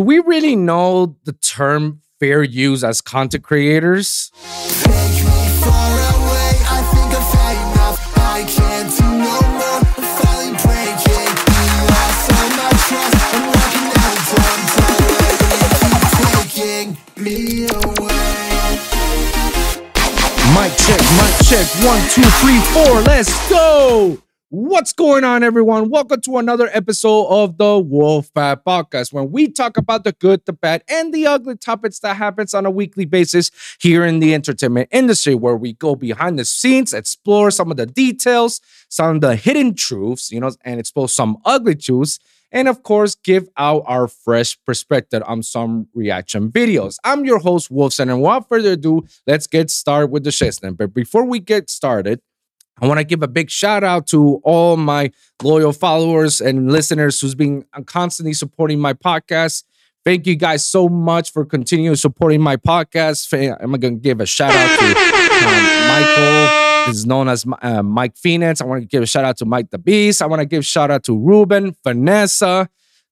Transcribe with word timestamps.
Do 0.00 0.04
we 0.04 0.18
really 0.20 0.56
know 0.56 1.16
the 1.24 1.34
term 1.34 2.00
fair 2.20 2.42
use 2.42 2.82
as 2.82 3.02
content 3.02 3.44
creators? 3.44 4.32
Mic 4.32 4.40
check, 20.78 21.02
mic 21.18 21.34
check. 21.44 21.66
One, 21.84 22.00
two, 22.08 22.24
three, 22.40 22.60
four. 22.72 23.02
Let's 23.02 23.50
go. 23.50 24.22
What's 24.52 24.92
going 24.92 25.22
on, 25.22 25.44
everyone? 25.44 25.90
Welcome 25.90 26.22
to 26.22 26.38
another 26.38 26.68
episode 26.72 27.28
of 27.28 27.56
the 27.56 27.78
Wolf 27.78 28.34
Pack 28.34 28.64
Podcast, 28.64 29.12
when 29.12 29.30
we 29.30 29.46
talk 29.46 29.76
about 29.76 30.02
the 30.02 30.10
good, 30.10 30.44
the 30.44 30.52
bad, 30.52 30.82
and 30.88 31.14
the 31.14 31.28
ugly 31.28 31.56
topics 31.56 32.00
that 32.00 32.16
happens 32.16 32.52
on 32.52 32.66
a 32.66 32.70
weekly 32.70 33.04
basis 33.04 33.52
here 33.80 34.04
in 34.04 34.18
the 34.18 34.34
entertainment 34.34 34.88
industry, 34.90 35.36
where 35.36 35.54
we 35.56 35.74
go 35.74 35.94
behind 35.94 36.36
the 36.36 36.44
scenes, 36.44 36.92
explore 36.92 37.52
some 37.52 37.70
of 37.70 37.76
the 37.76 37.86
details, 37.86 38.60
some 38.88 39.14
of 39.14 39.20
the 39.20 39.36
hidden 39.36 39.72
truths, 39.72 40.32
you 40.32 40.40
know, 40.40 40.50
and 40.64 40.80
expose 40.80 41.14
some 41.14 41.36
ugly 41.44 41.76
truths, 41.76 42.18
and 42.50 42.66
of 42.66 42.82
course, 42.82 43.14
give 43.14 43.48
out 43.56 43.84
our 43.86 44.08
fresh 44.08 44.58
perspective 44.66 45.22
on 45.26 45.44
some 45.44 45.86
reaction 45.94 46.50
videos. 46.50 46.96
I'm 47.04 47.24
your 47.24 47.38
host, 47.38 47.70
Wolfson, 47.70 48.10
and 48.10 48.20
without 48.20 48.48
further 48.48 48.72
ado, 48.72 49.06
let's 49.28 49.46
get 49.46 49.70
started 49.70 50.10
with 50.10 50.24
the 50.24 50.32
shit. 50.32 50.58
But 50.60 50.92
before 50.92 51.24
we 51.24 51.38
get 51.38 51.70
started, 51.70 52.20
I 52.80 52.86
want 52.86 52.98
to 52.98 53.04
give 53.04 53.22
a 53.22 53.28
big 53.28 53.50
shout 53.50 53.84
out 53.84 54.06
to 54.08 54.40
all 54.42 54.76
my 54.76 55.10
loyal 55.42 55.72
followers 55.72 56.40
and 56.40 56.72
listeners 56.72 57.20
who's 57.20 57.34
been 57.34 57.64
constantly 57.84 58.32
supporting 58.32 58.80
my 58.80 58.94
podcast. 58.94 59.64
Thank 60.02 60.26
you 60.26 60.34
guys 60.34 60.66
so 60.66 60.88
much 60.88 61.30
for 61.30 61.44
continuing 61.44 61.96
supporting 61.96 62.40
my 62.40 62.56
podcast. 62.56 63.32
I'm 63.60 63.72
going 63.72 63.96
to 63.96 64.00
give 64.00 64.20
a 64.20 64.26
shout 64.26 64.52
out 64.54 64.78
to 64.78 64.86
um, 64.86 65.88
Michael. 65.88 66.60
Is 66.88 67.04
known 67.04 67.28
as 67.28 67.44
uh, 67.60 67.82
Mike 67.82 68.16
Phoenix. 68.16 68.62
I 68.62 68.64
want 68.64 68.80
to 68.80 68.86
give 68.86 69.02
a 69.02 69.06
shout 69.06 69.26
out 69.26 69.36
to 69.36 69.44
Mike 69.44 69.70
the 69.70 69.78
Beast. 69.78 70.22
I 70.22 70.26
want 70.26 70.40
to 70.40 70.46
give 70.46 70.64
shout 70.64 70.90
out 70.90 71.04
to 71.04 71.16
Ruben, 71.16 71.76
Vanessa. 71.84 72.70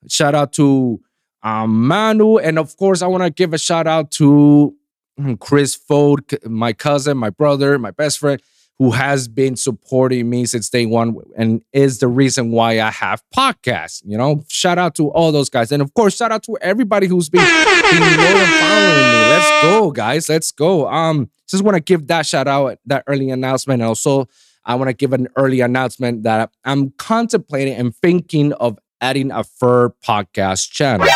Shout 0.08 0.34
out 0.34 0.54
to 0.54 1.00
um, 1.42 1.86
Manu. 1.86 2.38
And 2.38 2.58
of 2.58 2.74
course, 2.78 3.02
I 3.02 3.06
want 3.06 3.24
to 3.24 3.30
give 3.30 3.52
a 3.52 3.58
shout 3.58 3.86
out 3.86 4.10
to 4.12 4.74
hmm, 5.18 5.34
Chris 5.34 5.76
Fode, 5.76 6.44
my 6.48 6.72
cousin, 6.72 7.18
my 7.18 7.30
brother, 7.30 7.78
my 7.78 7.90
best 7.90 8.18
friend 8.18 8.40
who 8.78 8.92
has 8.92 9.26
been 9.26 9.56
supporting 9.56 10.30
me 10.30 10.46
since 10.46 10.70
day 10.70 10.86
one 10.86 11.16
and 11.36 11.62
is 11.72 11.98
the 11.98 12.06
reason 12.06 12.52
why 12.52 12.80
I 12.80 12.90
have 12.90 13.22
podcasts. 13.36 14.02
You 14.04 14.16
know, 14.16 14.44
shout 14.48 14.78
out 14.78 14.94
to 14.96 15.08
all 15.10 15.32
those 15.32 15.48
guys. 15.48 15.72
And 15.72 15.82
of 15.82 15.92
course, 15.94 16.16
shout 16.16 16.30
out 16.30 16.44
to 16.44 16.56
everybody 16.60 17.08
who's 17.08 17.28
been, 17.28 17.40
been 17.40 17.48
following 17.50 18.96
me. 18.96 19.28
Let's 19.30 19.62
go, 19.62 19.90
guys. 19.90 20.28
Let's 20.28 20.52
go. 20.52 20.88
Um, 20.88 21.28
just 21.48 21.64
want 21.64 21.74
to 21.74 21.80
give 21.80 22.06
that 22.06 22.24
shout 22.24 22.46
out, 22.46 22.78
that 22.86 23.02
early 23.08 23.30
announcement. 23.30 23.82
And 23.82 23.88
also, 23.88 24.28
I 24.64 24.76
want 24.76 24.88
to 24.88 24.94
give 24.94 25.12
an 25.12 25.28
early 25.34 25.60
announcement 25.60 26.22
that 26.22 26.50
I'm 26.64 26.90
contemplating 26.98 27.74
and 27.74 27.96
thinking 27.96 28.52
of 28.54 28.78
adding 29.00 29.32
a 29.32 29.42
fur 29.42 29.88
podcast 30.04 30.70
channel. 30.70 31.08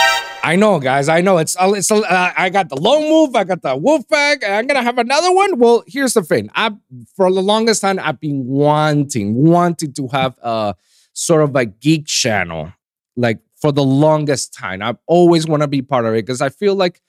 I 0.42 0.56
know, 0.56 0.80
guys. 0.80 1.08
I 1.08 1.20
know 1.20 1.38
it's 1.38 1.56
it's. 1.60 1.90
Uh, 1.90 2.32
I 2.36 2.50
got 2.50 2.68
the 2.68 2.80
lone 2.80 3.04
wolf. 3.04 3.36
I 3.36 3.44
got 3.44 3.62
the 3.62 3.76
wolf 3.76 4.08
pack. 4.08 4.42
I'm 4.44 4.66
gonna 4.66 4.82
have 4.82 4.98
another 4.98 5.32
one. 5.32 5.58
Well, 5.58 5.84
here's 5.86 6.14
the 6.14 6.22
thing. 6.22 6.50
I 6.54 6.72
for 7.16 7.32
the 7.32 7.42
longest 7.42 7.80
time 7.80 8.00
I've 8.00 8.18
been 8.18 8.44
wanting, 8.46 9.34
wanting 9.34 9.92
to 9.94 10.08
have 10.08 10.36
a 10.42 10.74
sort 11.12 11.42
of 11.42 11.54
a 11.54 11.66
geek 11.66 12.06
channel, 12.06 12.72
like 13.16 13.38
for 13.60 13.70
the 13.72 13.84
longest 13.84 14.52
time. 14.52 14.82
I've 14.82 14.98
always 15.06 15.46
want 15.46 15.62
to 15.62 15.68
be 15.68 15.80
part 15.80 16.06
of 16.06 16.14
it 16.14 16.26
because 16.26 16.40
I 16.40 16.48
feel 16.48 16.74
like 16.74 17.00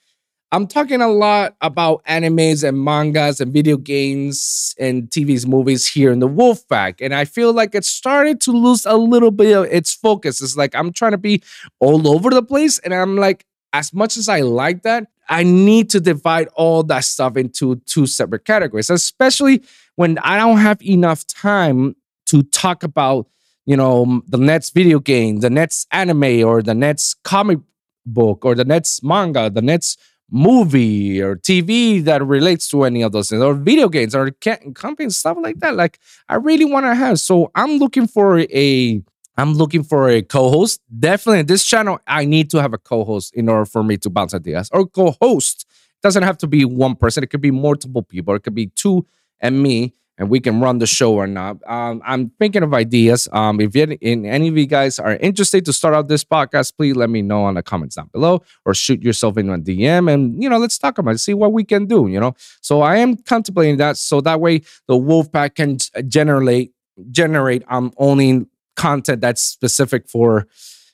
I'm 0.54 0.68
talking 0.68 1.00
a 1.00 1.08
lot 1.08 1.56
about 1.60 2.04
animes 2.04 2.62
and 2.62 2.78
mangas 2.84 3.40
and 3.40 3.52
video 3.52 3.76
games 3.76 4.72
and 4.78 5.10
TV's 5.10 5.48
movies 5.48 5.84
here 5.84 6.12
in 6.12 6.20
the 6.20 6.28
Wolf 6.28 6.68
Pack. 6.68 7.00
And 7.00 7.12
I 7.12 7.24
feel 7.24 7.52
like 7.52 7.74
it 7.74 7.84
started 7.84 8.40
to 8.42 8.52
lose 8.52 8.86
a 8.86 8.96
little 8.96 9.32
bit 9.32 9.56
of 9.56 9.64
its 9.64 9.92
focus. 9.92 10.40
It's 10.40 10.56
like 10.56 10.72
I'm 10.76 10.92
trying 10.92 11.10
to 11.10 11.18
be 11.18 11.42
all 11.80 12.06
over 12.06 12.30
the 12.30 12.40
place. 12.40 12.78
And 12.78 12.94
I'm 12.94 13.16
like, 13.16 13.44
as 13.72 13.92
much 13.92 14.16
as 14.16 14.28
I 14.28 14.42
like 14.42 14.84
that, 14.84 15.08
I 15.28 15.42
need 15.42 15.90
to 15.90 15.98
divide 15.98 16.46
all 16.54 16.84
that 16.84 17.02
stuff 17.02 17.36
into 17.36 17.74
two 17.86 18.06
separate 18.06 18.44
categories, 18.44 18.90
especially 18.90 19.60
when 19.96 20.18
I 20.18 20.36
don't 20.36 20.58
have 20.58 20.80
enough 20.82 21.26
time 21.26 21.96
to 22.26 22.44
talk 22.44 22.84
about, 22.84 23.26
you 23.66 23.76
know, 23.76 24.22
the 24.28 24.38
next 24.38 24.70
video 24.70 25.00
game, 25.00 25.40
the 25.40 25.50
next 25.50 25.88
anime, 25.90 26.44
or 26.44 26.62
the 26.62 26.74
next 26.74 27.14
comic 27.24 27.58
book, 28.06 28.44
or 28.44 28.54
the 28.54 28.64
next 28.64 29.02
manga, 29.02 29.50
the 29.50 29.60
next 29.60 29.98
movie 30.30 31.20
or 31.22 31.36
TV 31.36 32.02
that 32.04 32.24
relates 32.24 32.68
to 32.68 32.84
any 32.84 33.02
of 33.02 33.12
those 33.12 33.30
things, 33.30 33.42
or 33.42 33.54
video 33.54 33.88
games 33.88 34.14
or 34.14 34.30
companies, 34.74 35.16
stuff 35.16 35.36
like 35.40 35.60
that. 35.60 35.76
Like 35.76 35.98
I 36.28 36.36
really 36.36 36.64
want 36.64 36.86
to 36.86 36.94
have. 36.94 37.20
So 37.20 37.50
I'm 37.54 37.78
looking 37.78 38.06
for 38.06 38.40
a 38.40 39.02
I'm 39.36 39.54
looking 39.54 39.82
for 39.82 40.08
a 40.08 40.22
co-host. 40.22 40.80
Definitely 40.96 41.42
this 41.42 41.64
channel, 41.64 41.98
I 42.06 42.24
need 42.24 42.50
to 42.50 42.62
have 42.62 42.72
a 42.72 42.78
co-host 42.78 43.34
in 43.34 43.48
order 43.48 43.64
for 43.64 43.82
me 43.82 43.96
to 43.98 44.10
bounce 44.10 44.34
ideas. 44.34 44.70
Or 44.72 44.86
co-host. 44.86 45.66
Doesn't 46.02 46.22
have 46.22 46.38
to 46.38 46.46
be 46.46 46.64
one 46.64 46.96
person. 46.96 47.24
It 47.24 47.30
could 47.30 47.40
be 47.40 47.50
multiple 47.50 48.02
people. 48.02 48.34
It 48.34 48.42
could 48.42 48.54
be 48.54 48.66
two 48.66 49.06
and 49.40 49.62
me 49.62 49.94
and 50.18 50.30
we 50.30 50.40
can 50.40 50.60
run 50.60 50.78
the 50.78 50.86
show 50.86 51.14
or 51.14 51.26
not. 51.26 51.56
Um, 51.66 52.00
I'm 52.04 52.30
thinking 52.38 52.62
of 52.62 52.72
ideas. 52.72 53.28
Um, 53.32 53.60
if 53.60 53.74
you, 53.74 53.96
in 54.00 54.24
any 54.24 54.48
of 54.48 54.56
you 54.56 54.66
guys 54.66 54.98
are 54.98 55.16
interested 55.16 55.64
to 55.64 55.72
start 55.72 55.94
out 55.94 56.08
this 56.08 56.24
podcast, 56.24 56.76
please 56.76 56.94
let 56.94 57.10
me 57.10 57.22
know 57.22 57.44
on 57.44 57.54
the 57.54 57.62
comments 57.62 57.96
down 57.96 58.08
below 58.12 58.42
or 58.64 58.74
shoot 58.74 59.02
yourself 59.02 59.36
in 59.36 59.50
a 59.50 59.58
DM 59.58 60.12
and 60.12 60.42
you 60.42 60.48
know 60.48 60.58
let's 60.58 60.78
talk 60.78 60.98
about 60.98 61.14
it, 61.14 61.18
see 61.18 61.34
what 61.34 61.52
we 61.52 61.64
can 61.64 61.86
do. 61.86 62.06
You 62.06 62.20
know, 62.20 62.34
so 62.60 62.82
I 62.82 62.96
am 62.96 63.16
contemplating 63.16 63.78
that 63.78 63.96
so 63.96 64.20
that 64.20 64.40
way 64.40 64.58
the 64.86 64.94
Wolfpack 64.94 65.56
can 65.56 65.78
generate 66.08 66.72
generate 67.10 67.64
um 67.68 67.92
only 67.96 68.46
content 68.76 69.20
that's 69.20 69.42
specific 69.42 70.08
for 70.08 70.46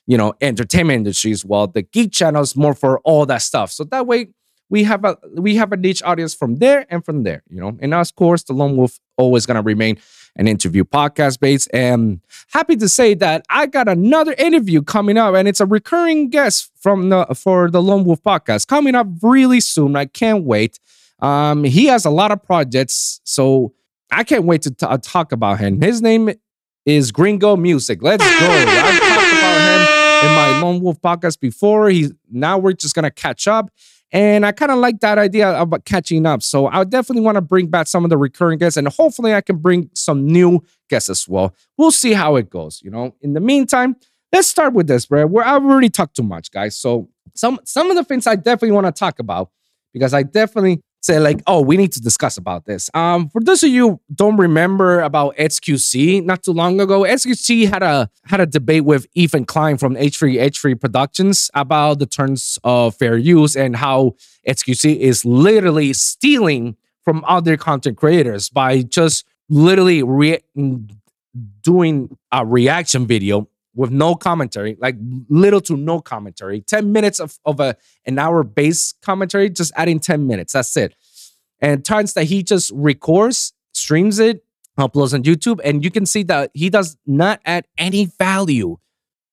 you 0.07 0.17
know 0.17 0.33
entertainment 0.41 0.97
industries, 0.97 1.45
while 1.45 1.67
the 1.67 1.83
Geek 1.83 2.11
channel 2.11 2.41
is 2.41 2.55
more 2.55 2.73
for 2.73 2.99
all 3.01 3.25
that 3.27 3.41
stuff. 3.41 3.71
So 3.71 3.83
that 3.85 4.07
way 4.07 4.29
we 4.71 4.85
have 4.85 5.03
a 5.03 5.17
we 5.35 5.57
have 5.57 5.73
a 5.73 5.77
niche 5.77 6.01
audience 6.03 6.33
from 6.33 6.55
there 6.55 6.87
and 6.89 7.03
from 7.03 7.23
there, 7.23 7.43
you 7.49 7.59
know. 7.59 7.77
And 7.81 7.93
of 7.93 8.15
course, 8.15 8.43
the 8.43 8.53
Lone 8.53 8.77
Wolf 8.77 8.99
always 9.17 9.45
gonna 9.45 9.61
remain 9.61 9.99
an 10.37 10.47
interview 10.47 10.85
podcast 10.85 11.41
base. 11.41 11.67
And 11.67 12.21
happy 12.53 12.77
to 12.77 12.87
say 12.87 13.13
that 13.15 13.45
I 13.49 13.65
got 13.65 13.89
another 13.89 14.33
interview 14.37 14.81
coming 14.81 15.17
up, 15.17 15.35
and 15.35 15.47
it's 15.47 15.59
a 15.59 15.65
recurring 15.65 16.29
guest 16.29 16.71
from 16.79 17.09
the 17.09 17.25
for 17.35 17.69
the 17.69 17.81
Lone 17.81 18.05
Wolf 18.05 18.23
podcast 18.23 18.67
coming 18.67 18.95
up 18.95 19.07
really 19.21 19.59
soon. 19.59 19.97
I 19.97 20.05
can't 20.05 20.45
wait. 20.45 20.79
Um, 21.19 21.65
he 21.65 21.85
has 21.87 22.05
a 22.05 22.09
lot 22.09 22.31
of 22.31 22.41
projects, 22.41 23.19
so 23.25 23.73
I 24.09 24.23
can't 24.23 24.45
wait 24.45 24.61
to 24.63 24.71
t- 24.71 24.85
uh, 24.85 24.97
talk 24.97 25.33
about 25.33 25.59
him. 25.59 25.81
His 25.81 26.01
name 26.01 26.31
is 26.85 27.11
Gringo 27.11 27.57
Music. 27.57 28.01
Let's 28.01 28.23
go. 28.23 28.47
I've 28.49 28.99
talked 28.99 29.33
about 29.33 29.59
him 29.67 30.29
in 30.29 30.35
my 30.35 30.61
Lone 30.61 30.81
Wolf 30.81 30.99
podcast 31.01 31.41
before. 31.41 31.89
He's 31.89 32.13
now 32.31 32.57
we're 32.57 32.71
just 32.71 32.95
gonna 32.95 33.11
catch 33.11 33.49
up. 33.49 33.69
And 34.11 34.45
I 34.45 34.51
kind 34.51 34.71
of 34.71 34.79
like 34.79 34.99
that 34.99 35.17
idea 35.17 35.57
about 35.59 35.79
uh, 35.79 35.83
catching 35.85 36.25
up. 36.25 36.43
So 36.43 36.67
I 36.67 36.83
definitely 36.83 37.23
want 37.23 37.35
to 37.35 37.41
bring 37.41 37.67
back 37.67 37.87
some 37.87 38.03
of 38.03 38.09
the 38.09 38.17
recurring 38.17 38.59
guests 38.59 38.75
and 38.75 38.87
hopefully 38.87 39.33
I 39.33 39.41
can 39.41 39.57
bring 39.57 39.89
some 39.93 40.25
new 40.25 40.63
guests 40.89 41.09
as 41.09 41.27
well. 41.27 41.55
We'll 41.77 41.91
see 41.91 42.13
how 42.13 42.35
it 42.35 42.49
goes. 42.49 42.81
You 42.83 42.91
know, 42.91 43.15
in 43.21 43.33
the 43.33 43.39
meantime, 43.39 43.95
let's 44.33 44.49
start 44.49 44.73
with 44.73 44.87
this, 44.87 45.05
bro. 45.05 45.27
Where 45.27 45.45
I've 45.45 45.63
already 45.63 45.89
talked 45.89 46.15
too 46.15 46.23
much, 46.23 46.51
guys. 46.51 46.75
So 46.75 47.09
some 47.35 47.59
some 47.63 47.89
of 47.89 47.95
the 47.95 48.03
things 48.03 48.27
I 48.27 48.35
definitely 48.35 48.71
want 48.71 48.87
to 48.87 48.91
talk 48.91 49.19
about 49.19 49.49
because 49.93 50.13
I 50.13 50.23
definitely 50.23 50.81
say 51.01 51.19
like, 51.19 51.41
oh, 51.47 51.61
we 51.61 51.77
need 51.77 51.91
to 51.93 52.01
discuss 52.01 52.37
about 52.37 52.65
this. 52.65 52.89
Um, 52.93 53.29
for 53.29 53.41
those 53.41 53.63
of 53.63 53.69
you 53.69 53.99
don't 54.13 54.37
remember 54.37 55.01
about 55.01 55.35
XQC, 55.35 56.23
not 56.23 56.43
too 56.43 56.53
long 56.53 56.79
ago, 56.79 57.01
XQC 57.01 57.69
had 57.69 57.83
a 57.83 58.09
had 58.25 58.39
a 58.39 58.45
debate 58.45 58.85
with 58.85 59.07
Ethan 59.15 59.45
Klein 59.45 59.77
from 59.77 59.95
H3 59.95 60.39
H3 60.39 60.79
Productions 60.79 61.49
about 61.53 61.99
the 61.99 62.05
terms 62.05 62.59
of 62.63 62.95
fair 62.95 63.17
use 63.17 63.55
and 63.55 63.75
how 63.75 64.15
XQC 64.47 64.97
is 64.97 65.25
literally 65.25 65.93
stealing 65.93 66.77
from 67.03 67.25
other 67.27 67.57
content 67.57 67.97
creators 67.97 68.49
by 68.49 68.83
just 68.83 69.25
literally 69.49 70.03
re- 70.03 70.39
doing 71.61 72.17
a 72.31 72.45
reaction 72.45 73.07
video 73.07 73.47
with 73.73 73.91
no 73.91 74.15
commentary, 74.15 74.77
like 74.79 74.95
little 75.29 75.61
to 75.61 75.77
no 75.77 75.99
commentary, 76.01 76.61
10 76.61 76.91
minutes 76.91 77.19
of, 77.19 77.37
of 77.45 77.59
a 77.59 77.75
an 78.05 78.19
hour 78.19 78.43
base 78.43 78.93
commentary, 79.01 79.49
just 79.49 79.71
adding 79.75 79.99
10 79.99 80.27
minutes. 80.27 80.53
That's 80.53 80.75
it. 80.75 80.95
And 81.59 81.85
times 81.85 82.13
that 82.13 82.25
he 82.25 82.43
just 82.43 82.71
records, 82.73 83.53
streams 83.73 84.19
it, 84.19 84.43
uploads 84.77 85.13
on 85.13 85.23
YouTube, 85.23 85.59
and 85.63 85.83
you 85.83 85.91
can 85.91 86.05
see 86.05 86.23
that 86.23 86.51
he 86.53 86.69
does 86.69 86.97
not 87.05 87.39
add 87.45 87.67
any 87.77 88.05
value 88.05 88.77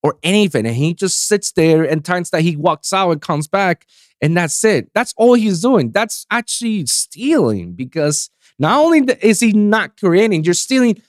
or 0.03 0.19
anything. 0.23 0.67
And 0.67 0.77
he 0.77 0.95
just 0.95 1.27
sits 1.27 1.53
there 1.53 1.85
and 1.85 2.05
times 2.05 2.31
that 2.31 2.43
he 2.43 2.57
walks 2.57 2.93
out 2.93 3.11
and 3.11 3.21
comes 3.21 3.49
back, 3.49 3.87
and 4.21 4.37
that's 4.37 4.63
it. 4.65 4.91
That's 4.95 5.15
all 5.17 5.35
he's 5.35 5.63
doing. 5.63 5.91
That's 5.91 6.27
actually 6.31 6.87
stealing 6.87 7.73
because 7.73 8.31
not 8.59 8.79
only 8.81 9.01
is 9.21 9.41
he 9.41 9.53
not 9.53 9.99
creating, 9.99 10.45
you're 10.45 10.55
stealing 10.55 11.01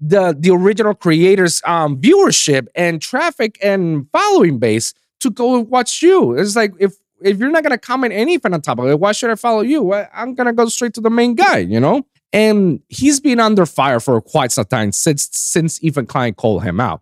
the 0.00 0.36
the 0.38 0.50
original 0.50 0.94
creator's 0.94 1.62
um, 1.64 2.00
viewership 2.00 2.68
and 2.74 3.00
traffic 3.00 3.58
and 3.62 4.06
following 4.12 4.58
base 4.58 4.92
to 5.20 5.30
go 5.30 5.60
watch 5.60 6.02
you. 6.02 6.34
It's 6.34 6.56
like 6.56 6.72
if 6.78 6.94
if 7.22 7.38
you're 7.38 7.50
not 7.50 7.62
gonna 7.62 7.78
comment 7.78 8.12
anything 8.12 8.52
on 8.52 8.60
top 8.60 8.78
of 8.78 8.86
it, 8.86 9.00
why 9.00 9.12
should 9.12 9.30
I 9.30 9.36
follow 9.36 9.62
you? 9.62 9.92
I'm 9.94 10.34
gonna 10.34 10.52
go 10.52 10.66
straight 10.66 10.94
to 10.94 11.00
the 11.00 11.10
main 11.10 11.34
guy, 11.34 11.58
you 11.58 11.80
know. 11.80 12.06
And 12.32 12.80
he's 12.88 13.20
been 13.20 13.40
under 13.40 13.64
fire 13.64 14.00
for 14.00 14.20
quite 14.20 14.52
some 14.52 14.66
time 14.66 14.92
since 14.92 15.28
since 15.32 15.82
Ethan 15.82 16.06
Klein 16.06 16.34
called 16.34 16.62
him 16.62 16.80
out. 16.80 17.00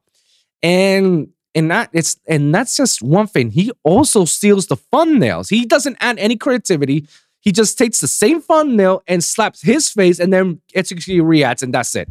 And 0.62 1.28
and 1.54 1.70
that 1.70 1.90
it's 1.92 2.16
and 2.28 2.54
that's 2.54 2.76
just 2.76 3.02
one 3.02 3.26
thing. 3.26 3.50
He 3.50 3.72
also 3.82 4.24
steals 4.24 4.66
the 4.66 4.76
thumbnails. 4.76 5.50
He 5.50 5.64
doesn't 5.64 5.96
add 6.00 6.18
any 6.18 6.36
creativity. 6.36 7.08
He 7.40 7.52
just 7.52 7.76
takes 7.76 8.00
the 8.00 8.08
same 8.08 8.40
thumbnail 8.40 9.02
and 9.06 9.22
slaps 9.22 9.60
his 9.60 9.90
face 9.90 10.18
and 10.18 10.32
then 10.32 10.60
XQC 10.74 11.22
reacts, 11.22 11.62
and 11.62 11.74
that's 11.74 11.94
it. 11.94 12.08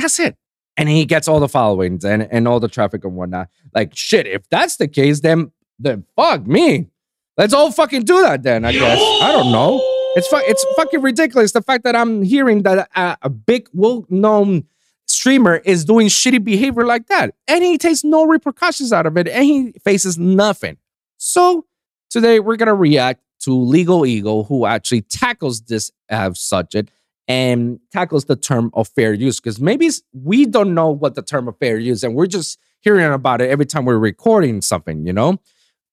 That's 0.00 0.18
it. 0.18 0.36
And 0.76 0.88
he 0.88 1.04
gets 1.04 1.28
all 1.28 1.40
the 1.40 1.48
followings 1.48 2.04
and, 2.04 2.22
and 2.30 2.48
all 2.48 2.58
the 2.60 2.68
traffic 2.68 3.04
and 3.04 3.14
whatnot. 3.14 3.48
Like 3.74 3.94
shit, 3.94 4.26
if 4.26 4.48
that's 4.48 4.76
the 4.76 4.88
case, 4.88 5.20
then 5.20 5.52
then 5.78 6.04
fuck 6.16 6.46
me. 6.46 6.88
Let's 7.36 7.54
all 7.54 7.70
fucking 7.72 8.04
do 8.04 8.22
that 8.22 8.42
then, 8.42 8.64
I 8.64 8.72
guess. 8.72 8.98
I 9.22 9.32
don't 9.32 9.52
know. 9.52 9.80
It's 10.16 10.26
fu- 10.26 10.36
it's 10.38 10.64
fucking 10.76 11.00
ridiculous 11.00 11.52
the 11.52 11.62
fact 11.62 11.84
that 11.84 11.94
I'm 11.94 12.22
hearing 12.22 12.62
that 12.64 12.88
a, 12.96 13.16
a 13.22 13.30
big 13.30 13.68
well-known 13.72 14.64
streamer 15.06 15.56
is 15.64 15.84
doing 15.84 16.08
shitty 16.08 16.42
behavior 16.42 16.84
like 16.84 17.06
that 17.06 17.34
and 17.48 17.64
he 17.64 17.78
takes 17.78 18.04
no 18.04 18.26
repercussions 18.26 18.92
out 18.92 19.06
of 19.06 19.16
it 19.16 19.28
and 19.28 19.44
he 19.44 19.72
faces 19.84 20.18
nothing. 20.18 20.76
So 21.16 21.66
today 22.10 22.40
we're 22.40 22.56
going 22.56 22.68
to 22.68 22.74
react 22.74 23.22
to 23.40 23.54
Legal 23.54 24.04
Eagle 24.04 24.44
who 24.44 24.66
actually 24.66 25.02
tackles 25.02 25.62
this 25.62 25.90
uh, 26.10 26.32
subject 26.34 26.90
and 27.30 27.78
tackles 27.92 28.24
the 28.24 28.34
term 28.34 28.72
of 28.74 28.88
fair 28.88 29.14
use 29.14 29.38
because 29.38 29.60
maybe 29.60 29.88
we 30.12 30.46
don't 30.46 30.74
know 30.74 30.90
what 30.90 31.14
the 31.14 31.22
term 31.22 31.46
of 31.46 31.56
fair 31.58 31.78
use 31.78 32.02
and 32.02 32.16
we're 32.16 32.26
just 32.26 32.58
hearing 32.80 33.12
about 33.12 33.40
it 33.40 33.48
every 33.48 33.64
time 33.64 33.84
we're 33.84 33.96
recording 33.98 34.60
something, 34.60 35.06
you 35.06 35.12
know? 35.12 35.38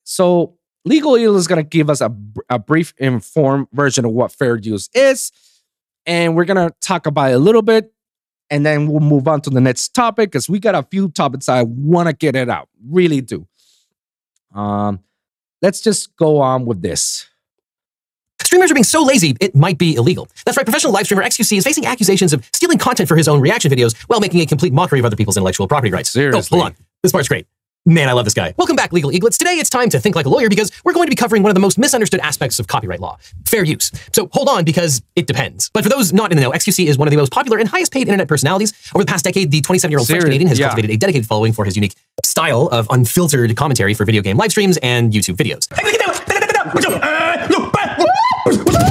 So 0.03 0.57
Legal 0.83 1.15
Eagle 1.15 1.35
is 1.37 1.45
going 1.45 1.63
to 1.63 1.69
give 1.69 1.91
us 1.91 2.01
a, 2.01 2.11
a 2.49 2.57
brief 2.57 2.91
informed 2.97 3.67
version 3.71 4.03
of 4.03 4.13
what 4.13 4.31
fair 4.31 4.55
use 4.55 4.89
is. 4.95 5.31
And 6.07 6.35
we're 6.35 6.45
going 6.45 6.69
to 6.69 6.73
talk 6.81 7.05
about 7.05 7.29
it 7.29 7.35
a 7.35 7.39
little 7.39 7.61
bit. 7.61 7.93
And 8.49 8.65
then 8.65 8.87
we'll 8.87 8.99
move 8.99 9.27
on 9.27 9.41
to 9.41 9.51
the 9.51 9.61
next 9.61 9.89
topic 9.89 10.31
because 10.31 10.49
we 10.49 10.57
got 10.57 10.73
a 10.73 10.81
few 10.89 11.07
topics 11.09 11.47
I 11.47 11.61
want 11.61 12.07
to 12.07 12.13
get 12.13 12.35
it 12.35 12.49
out. 12.49 12.67
Really 12.89 13.21
do. 13.21 13.47
Um, 14.55 15.01
let's 15.61 15.81
just 15.81 16.15
go 16.15 16.39
on 16.39 16.65
with 16.65 16.81
this. 16.81 17.27
Streamers 18.47 18.71
are 18.71 18.75
being 18.75 18.85
so 18.85 19.03
lazy, 19.03 19.35
it 19.41 19.53
might 19.55 19.77
be 19.77 19.95
illegal. 19.95 20.29
That's 20.45 20.55
right, 20.55 20.65
professional 20.65 20.93
live 20.93 21.03
streamer 21.03 21.21
XQC 21.21 21.57
is 21.57 21.65
facing 21.65 21.85
accusations 21.85 22.31
of 22.31 22.49
stealing 22.53 22.77
content 22.77 23.09
for 23.09 23.17
his 23.17 23.27
own 23.27 23.41
reaction 23.41 23.69
videos 23.69 23.93
while 24.07 24.21
making 24.21 24.39
a 24.39 24.45
complete 24.45 24.71
mockery 24.71 24.99
of 24.99 25.05
other 25.05 25.17
people's 25.17 25.35
intellectual 25.35 25.67
property 25.67 25.91
rights. 25.91 26.11
Seriously. 26.11 26.57
Oh, 26.57 26.61
hold 26.61 26.71
on. 26.71 26.75
This 27.03 27.11
part's 27.11 27.27
great. 27.27 27.45
Man, 27.85 28.07
I 28.07 28.13
love 28.13 28.23
this 28.23 28.33
guy. 28.33 28.53
Welcome 28.55 28.77
back, 28.77 28.93
Legal 28.93 29.11
Eaglets. 29.11 29.37
Today 29.37 29.55
it's 29.55 29.69
time 29.69 29.89
to 29.89 29.99
think 29.99 30.15
like 30.15 30.25
a 30.25 30.29
lawyer 30.29 30.47
because 30.47 30.71
we're 30.85 30.93
going 30.93 31.07
to 31.07 31.09
be 31.09 31.17
covering 31.17 31.43
one 31.43 31.49
of 31.49 31.55
the 31.55 31.59
most 31.59 31.77
misunderstood 31.77 32.21
aspects 32.21 32.57
of 32.57 32.67
copyright 32.67 33.01
law 33.01 33.17
fair 33.45 33.65
use. 33.65 33.91
So 34.13 34.29
hold 34.31 34.47
on 34.47 34.63
because 34.63 35.01
it 35.17 35.27
depends. 35.27 35.69
But 35.73 35.83
for 35.83 35.89
those 35.89 36.13
not 36.13 36.31
in 36.31 36.37
the 36.37 36.43
know, 36.43 36.51
XQC 36.51 36.85
is 36.85 36.97
one 36.97 37.09
of 37.09 37.11
the 37.11 37.17
most 37.17 37.33
popular 37.33 37.57
and 37.57 37.67
highest 37.67 37.91
paid 37.91 38.07
internet 38.07 38.29
personalities. 38.29 38.71
Over 38.95 39.03
the 39.03 39.09
past 39.09 39.25
decade, 39.25 39.51
the 39.51 39.59
27 39.59 39.91
year 39.91 39.99
old 39.99 40.07
French 40.07 40.23
Canadian 40.23 40.47
has 40.47 40.57
yeah. 40.57 40.67
cultivated 40.67 40.93
a 40.93 40.97
dedicated 40.97 41.27
following 41.27 41.51
for 41.51 41.65
his 41.65 41.75
unique 41.75 41.95
style 42.23 42.69
of 42.71 42.87
unfiltered 42.91 43.53
commentary 43.57 43.93
for 43.93 44.05
video 44.05 44.21
game 44.21 44.37
live 44.37 44.51
streams 44.51 44.77
and 44.77 45.11
YouTube 45.11 45.35
videos. 45.35 45.67
Not- 48.47 48.87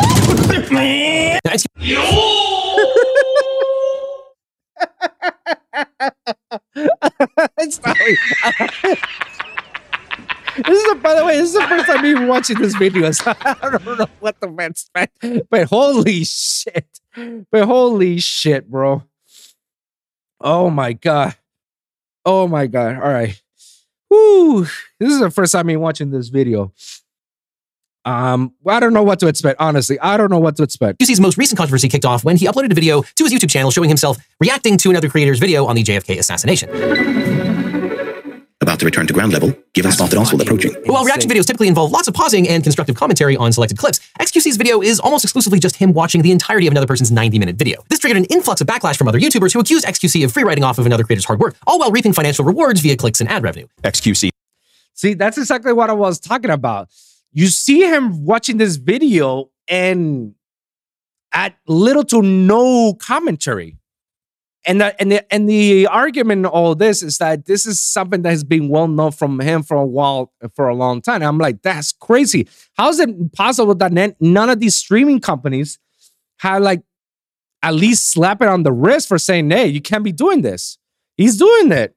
this 10.64 10.82
is, 10.82 10.92
a, 10.92 10.94
by 10.96 11.14
the 11.14 11.24
way, 11.24 11.36
this 11.38 11.48
is 11.48 11.54
the 11.54 11.66
first 11.68 11.86
time 11.86 12.02
me 12.02 12.26
watching 12.26 12.60
this 12.60 12.74
video. 12.76 13.10
So 13.12 13.32
I 13.40 13.54
don't 13.78 13.98
know 13.98 14.06
what 14.20 14.40
the 14.40 14.50
man 14.50 14.74
spent, 14.74 15.10
but 15.50 15.68
holy 15.68 16.24
shit, 16.24 17.00
but 17.50 17.64
holy 17.64 18.18
shit, 18.18 18.70
bro. 18.70 19.02
Oh 20.40 20.68
my 20.70 20.92
god, 20.92 21.34
oh 22.24 22.46
my 22.46 22.66
god. 22.66 22.96
All 22.96 23.12
right, 23.12 23.40
Whew. 24.08 24.64
This 24.98 25.12
is 25.12 25.20
the 25.20 25.30
first 25.30 25.52
time 25.52 25.66
me 25.66 25.76
watching 25.76 26.10
this 26.10 26.28
video. 26.28 26.72
Um, 28.06 28.54
I 28.64 28.78
don't 28.78 28.92
know 28.92 29.02
what 29.02 29.18
to 29.20 29.26
expect. 29.26 29.60
Honestly, 29.60 29.98
I 29.98 30.16
don't 30.16 30.30
know 30.30 30.38
what 30.38 30.56
to 30.56 30.62
expect. 30.62 31.00
QC's 31.00 31.20
most 31.20 31.36
recent 31.36 31.58
controversy 31.58 31.88
kicked 31.88 32.04
off 32.04 32.24
when 32.24 32.36
he 32.36 32.46
uploaded 32.46 32.70
a 32.70 32.74
video 32.74 33.02
to 33.02 33.24
his 33.24 33.32
YouTube 33.32 33.50
channel 33.50 33.72
showing 33.72 33.88
himself 33.88 34.16
reacting 34.40 34.78
to 34.78 34.90
another 34.90 35.08
creator's 35.08 35.40
video 35.40 35.66
on 35.66 35.74
the 35.74 35.82
JFK 35.82 36.18
assassination. 36.18 36.70
About 38.62 38.78
to 38.78 38.84
return 38.84 39.08
to 39.08 39.12
ground 39.12 39.32
level, 39.32 39.52
given 39.74 39.90
spotted 39.90 40.18
Oswald 40.18 40.40
approaching. 40.40 40.72
But 40.72 40.88
while 40.88 41.04
reaction 41.04 41.28
videos 41.28 41.46
typically 41.46 41.68
involve 41.68 41.90
lots 41.90 42.06
of 42.06 42.14
pausing 42.14 42.48
and 42.48 42.62
constructive 42.62 42.96
commentary 42.96 43.36
on 43.36 43.52
selected 43.52 43.76
clips, 43.76 43.98
XQC's 44.20 44.56
video 44.56 44.80
is 44.80 45.00
almost 45.00 45.24
exclusively 45.24 45.58
just 45.58 45.76
him 45.76 45.92
watching 45.92 46.22
the 46.22 46.30
entirety 46.30 46.68
of 46.68 46.72
another 46.72 46.86
person's 46.86 47.10
90 47.10 47.40
minute 47.40 47.56
video. 47.56 47.82
This 47.90 47.98
triggered 47.98 48.16
an 48.16 48.24
influx 48.26 48.60
of 48.60 48.68
backlash 48.68 48.96
from 48.96 49.08
other 49.08 49.18
YouTubers 49.18 49.52
who 49.52 49.58
accused 49.58 49.84
XQC 49.84 50.24
of 50.24 50.32
free 50.32 50.44
riding 50.44 50.64
off 50.64 50.78
of 50.78 50.86
another 50.86 51.02
creator's 51.02 51.24
hard 51.24 51.40
work, 51.40 51.56
all 51.66 51.80
while 51.80 51.90
reaping 51.90 52.12
financial 52.12 52.44
rewards 52.44 52.80
via 52.80 52.96
clicks 52.96 53.20
and 53.20 53.28
ad 53.28 53.42
revenue. 53.42 53.66
XQC 53.82 54.30
See, 54.96 55.12
that's 55.12 55.36
exactly 55.36 55.74
what 55.74 55.90
I 55.90 55.92
was 55.92 56.18
talking 56.18 56.50
about. 56.50 56.88
You 57.36 57.48
see 57.48 57.80
him 57.80 58.24
watching 58.24 58.56
this 58.56 58.76
video 58.76 59.50
and 59.68 60.34
at 61.32 61.54
little 61.68 62.02
to 62.04 62.22
no 62.22 62.94
commentary. 62.94 63.76
And 64.66 64.80
the, 64.80 64.98
and 64.98 65.12
the 65.12 65.32
and 65.32 65.46
the 65.46 65.86
argument 65.86 66.38
in 66.40 66.46
all 66.46 66.74
this 66.74 67.02
is 67.02 67.18
that 67.18 67.44
this 67.44 67.66
is 67.66 67.80
something 67.82 68.22
that 68.22 68.30
has 68.30 68.42
been 68.42 68.70
well 68.70 68.88
known 68.88 69.12
from 69.12 69.38
him 69.38 69.62
for 69.62 69.76
a 69.76 69.84
while 69.84 70.32
for 70.54 70.68
a 70.68 70.74
long 70.74 71.02
time. 71.02 71.22
I'm 71.22 71.36
like, 71.36 71.60
that's 71.60 71.92
crazy. 71.92 72.48
How 72.78 72.88
is 72.88 73.00
it 73.00 73.32
possible 73.34 73.74
that 73.74 73.92
none 74.18 74.48
of 74.48 74.58
these 74.58 74.74
streaming 74.74 75.20
companies 75.20 75.78
have 76.38 76.62
like 76.62 76.84
at 77.62 77.74
least 77.74 78.08
slap 78.08 78.40
it 78.40 78.48
on 78.48 78.62
the 78.62 78.72
wrist 78.72 79.08
for 79.08 79.18
saying, 79.18 79.50
hey, 79.50 79.66
you 79.66 79.82
can't 79.82 80.04
be 80.04 80.12
doing 80.12 80.40
this. 80.40 80.78
He's 81.18 81.36
doing 81.36 81.70
it. 81.70 81.95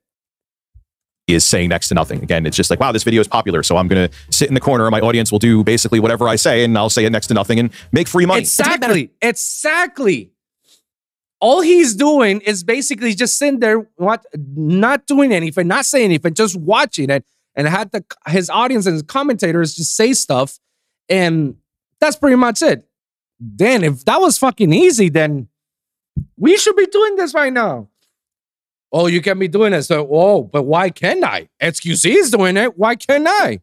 Is 1.34 1.46
saying 1.46 1.70
next 1.70 1.90
to 1.90 1.96
nothing. 1.96 2.22
Again, 2.22 2.46
it's 2.46 2.58
just 2.58 2.70
like, 2.70 2.80
wow, 2.80 2.92
this 2.92 3.04
video 3.04 3.22
is 3.22 3.28
popular. 3.28 3.64
So 3.64 3.78
I'm 3.78 3.88
going 3.88 4.10
to 4.10 4.18
sit 4.32 4.48
in 4.48 4.54
the 4.54 4.60
corner 4.60 4.90
my 4.90 5.00
audience 5.00 5.32
will 5.32 5.40
do 5.40 5.64
basically 5.64 6.00
whatever 6.00 6.28
I 6.28 6.36
say 6.36 6.64
and 6.64 6.78
I'll 6.78 6.90
say 6.90 7.06
it 7.06 7.12
next 7.12 7.28
to 7.28 7.34
nothing 7.34 7.60
and 7.60 7.72
make 7.92 8.08
free 8.08 8.26
money. 8.26 8.42
Exactly. 8.42 9.12
Exactly. 9.22 10.32
All 11.42 11.62
he's 11.62 11.96
doing 11.96 12.42
is 12.42 12.64
basically 12.64 13.14
just 13.14 13.38
sitting 13.38 13.60
there, 13.60 13.88
what, 13.96 14.26
not 14.36 15.06
doing 15.08 15.32
anything, 15.32 15.68
not 15.68 15.86
saying 15.86 16.06
anything, 16.06 16.34
just 16.34 16.58
watching 16.58 17.10
it, 17.10 17.24
and 17.56 17.68
had 17.68 17.92
the 17.92 18.04
his 18.28 18.50
audience 18.50 18.86
and 18.86 18.94
his 18.94 19.04
commentators 19.04 19.76
just 19.76 19.96
say 19.96 20.14
stuff, 20.14 20.60
and 21.08 21.56
that's 22.00 22.16
pretty 22.18 22.36
much 22.36 22.62
it. 22.62 22.86
Then, 23.40 23.84
if 23.84 24.04
that 24.06 24.20
was 24.20 24.38
fucking 24.38 24.74
easy, 24.74 25.10
then 25.10 25.48
we 26.38 26.58
should 26.58 26.76
be 26.76 26.88
doing 26.88 27.16
this 27.16 27.34
right 27.34 27.54
now. 27.54 27.89
Oh, 28.92 29.08
you 29.08 29.22
can 29.22 29.38
be 29.38 29.48
doing 29.48 29.74
it. 29.74 29.84
So, 29.84 30.08
oh, 30.12 30.44
but 30.44 30.64
why 30.64 30.90
can't 30.90 31.24
I? 31.24 31.50
XQC 31.62 32.16
is 32.16 32.32
doing 32.32 32.58
it. 32.58 32.78
Why 32.78 32.96
can't 32.96 33.28
I? 33.28 33.60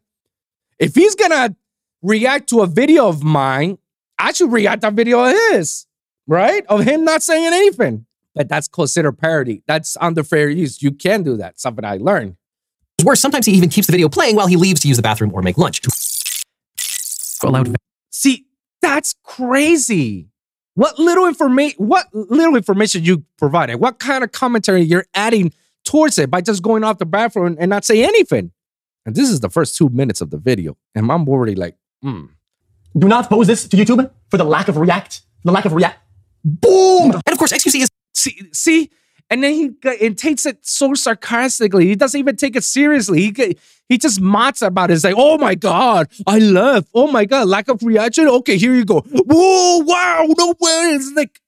If 0.78 0.94
he's 0.94 1.14
gonna 1.14 1.56
react 2.02 2.48
to 2.50 2.60
a 2.60 2.66
video 2.66 3.08
of 3.08 3.22
mine, 3.22 3.78
I 4.18 4.32
should 4.32 4.52
react 4.52 4.82
to 4.82 4.88
a 4.88 4.90
video 4.92 5.24
of 5.24 5.36
his, 5.50 5.86
right? 6.26 6.64
Of 6.68 6.84
him 6.84 7.04
not 7.04 7.22
saying 7.22 7.52
anything. 7.52 8.06
But 8.34 8.48
that's 8.48 8.68
considered 8.68 9.18
parody. 9.18 9.62
That's 9.66 9.96
under 9.98 10.22
fair 10.22 10.48
use. 10.50 10.82
You 10.82 10.92
can 10.92 11.22
do 11.22 11.38
that. 11.38 11.58
Something 11.58 11.84
I 11.84 11.96
learned. 11.96 12.36
Worse, 13.02 13.20
sometimes 13.20 13.46
he 13.46 13.52
even 13.52 13.68
keeps 13.68 13.86
the 13.86 13.92
video 13.92 14.08
playing 14.08 14.36
while 14.36 14.46
he 14.46 14.56
leaves 14.56 14.80
to 14.80 14.88
use 14.88 14.96
the 14.96 15.02
bathroom 15.02 15.32
or 15.34 15.42
make 15.42 15.58
lunch. 15.58 15.80
Allowed 17.42 17.76
See, 18.10 18.46
that's 18.80 19.14
crazy. 19.22 20.28
What 20.76 20.98
little 20.98 21.26
information, 21.26 21.76
what 21.84 22.06
little 22.12 22.56
information 22.56 23.04
you 23.04 23.24
provided, 23.38 23.76
what 23.76 23.98
kind 23.98 24.22
of 24.22 24.32
commentary 24.32 24.82
you're 24.82 25.06
adding 25.14 25.52
towards 25.84 26.18
it 26.18 26.30
by 26.30 26.40
just 26.40 26.62
going 26.62 26.84
off 26.84 26.98
the 26.98 27.06
bathroom 27.06 27.56
and 27.58 27.68
not 27.68 27.84
say 27.84 28.04
anything. 28.04 28.52
And 29.04 29.14
this 29.14 29.30
is 29.30 29.40
the 29.40 29.50
first 29.50 29.76
two 29.76 29.88
minutes 29.88 30.20
of 30.20 30.30
the 30.30 30.38
video. 30.38 30.76
And 30.94 31.10
I'm 31.10 31.28
already 31.28 31.54
like, 31.54 31.76
hmm. 32.02 32.26
Do 32.96 33.08
not 33.08 33.28
post 33.28 33.48
this 33.48 33.68
to 33.68 33.76
YouTube 33.76 34.10
for 34.30 34.36
the 34.36 34.44
lack 34.44 34.68
of 34.68 34.76
react. 34.76 35.22
The 35.44 35.52
lack 35.52 35.64
of 35.64 35.72
react. 35.72 35.98
Boom! 36.44 37.12
And 37.12 37.32
of 37.32 37.38
course, 37.38 37.52
XQC 37.52 37.82
is 37.82 37.88
See, 38.16 38.40
see, 38.50 38.90
and 39.30 39.42
then 39.42 39.52
he 39.52 39.70
it 39.82 40.18
takes 40.18 40.46
it 40.46 40.58
so 40.62 40.94
sarcastically. 40.94 41.86
He 41.86 41.96
doesn't 41.96 42.18
even 42.18 42.36
take 42.36 42.56
it 42.56 42.64
seriously. 42.64 43.20
He 43.22 43.56
he 43.88 43.98
just 43.98 44.20
mocks 44.20 44.62
about 44.62 44.90
it. 44.90 44.94
It's 44.94 45.04
like, 45.04 45.14
oh 45.16 45.38
my 45.38 45.54
god, 45.54 46.08
I 46.26 46.38
love. 46.38 46.86
Oh 46.94 47.10
my 47.10 47.24
god, 47.24 47.48
lack 47.48 47.68
of 47.68 47.82
reaction. 47.82 48.28
Okay, 48.28 48.56
here 48.56 48.74
you 48.74 48.84
go. 48.84 49.00
Whoa, 49.00 49.78
wow, 49.84 50.26
no 50.36 50.48
way. 50.60 50.94
It's 50.94 51.12
like, 51.14 51.40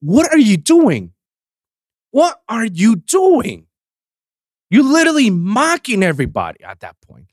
what 0.00 0.32
are 0.32 0.38
you 0.38 0.56
doing? 0.56 1.12
What 2.10 2.40
are 2.48 2.64
you 2.64 2.96
doing? 2.96 3.66
You're 4.70 4.84
literally 4.84 5.30
mocking 5.30 6.02
everybody 6.02 6.62
at 6.64 6.80
that 6.80 6.96
point. 7.00 7.26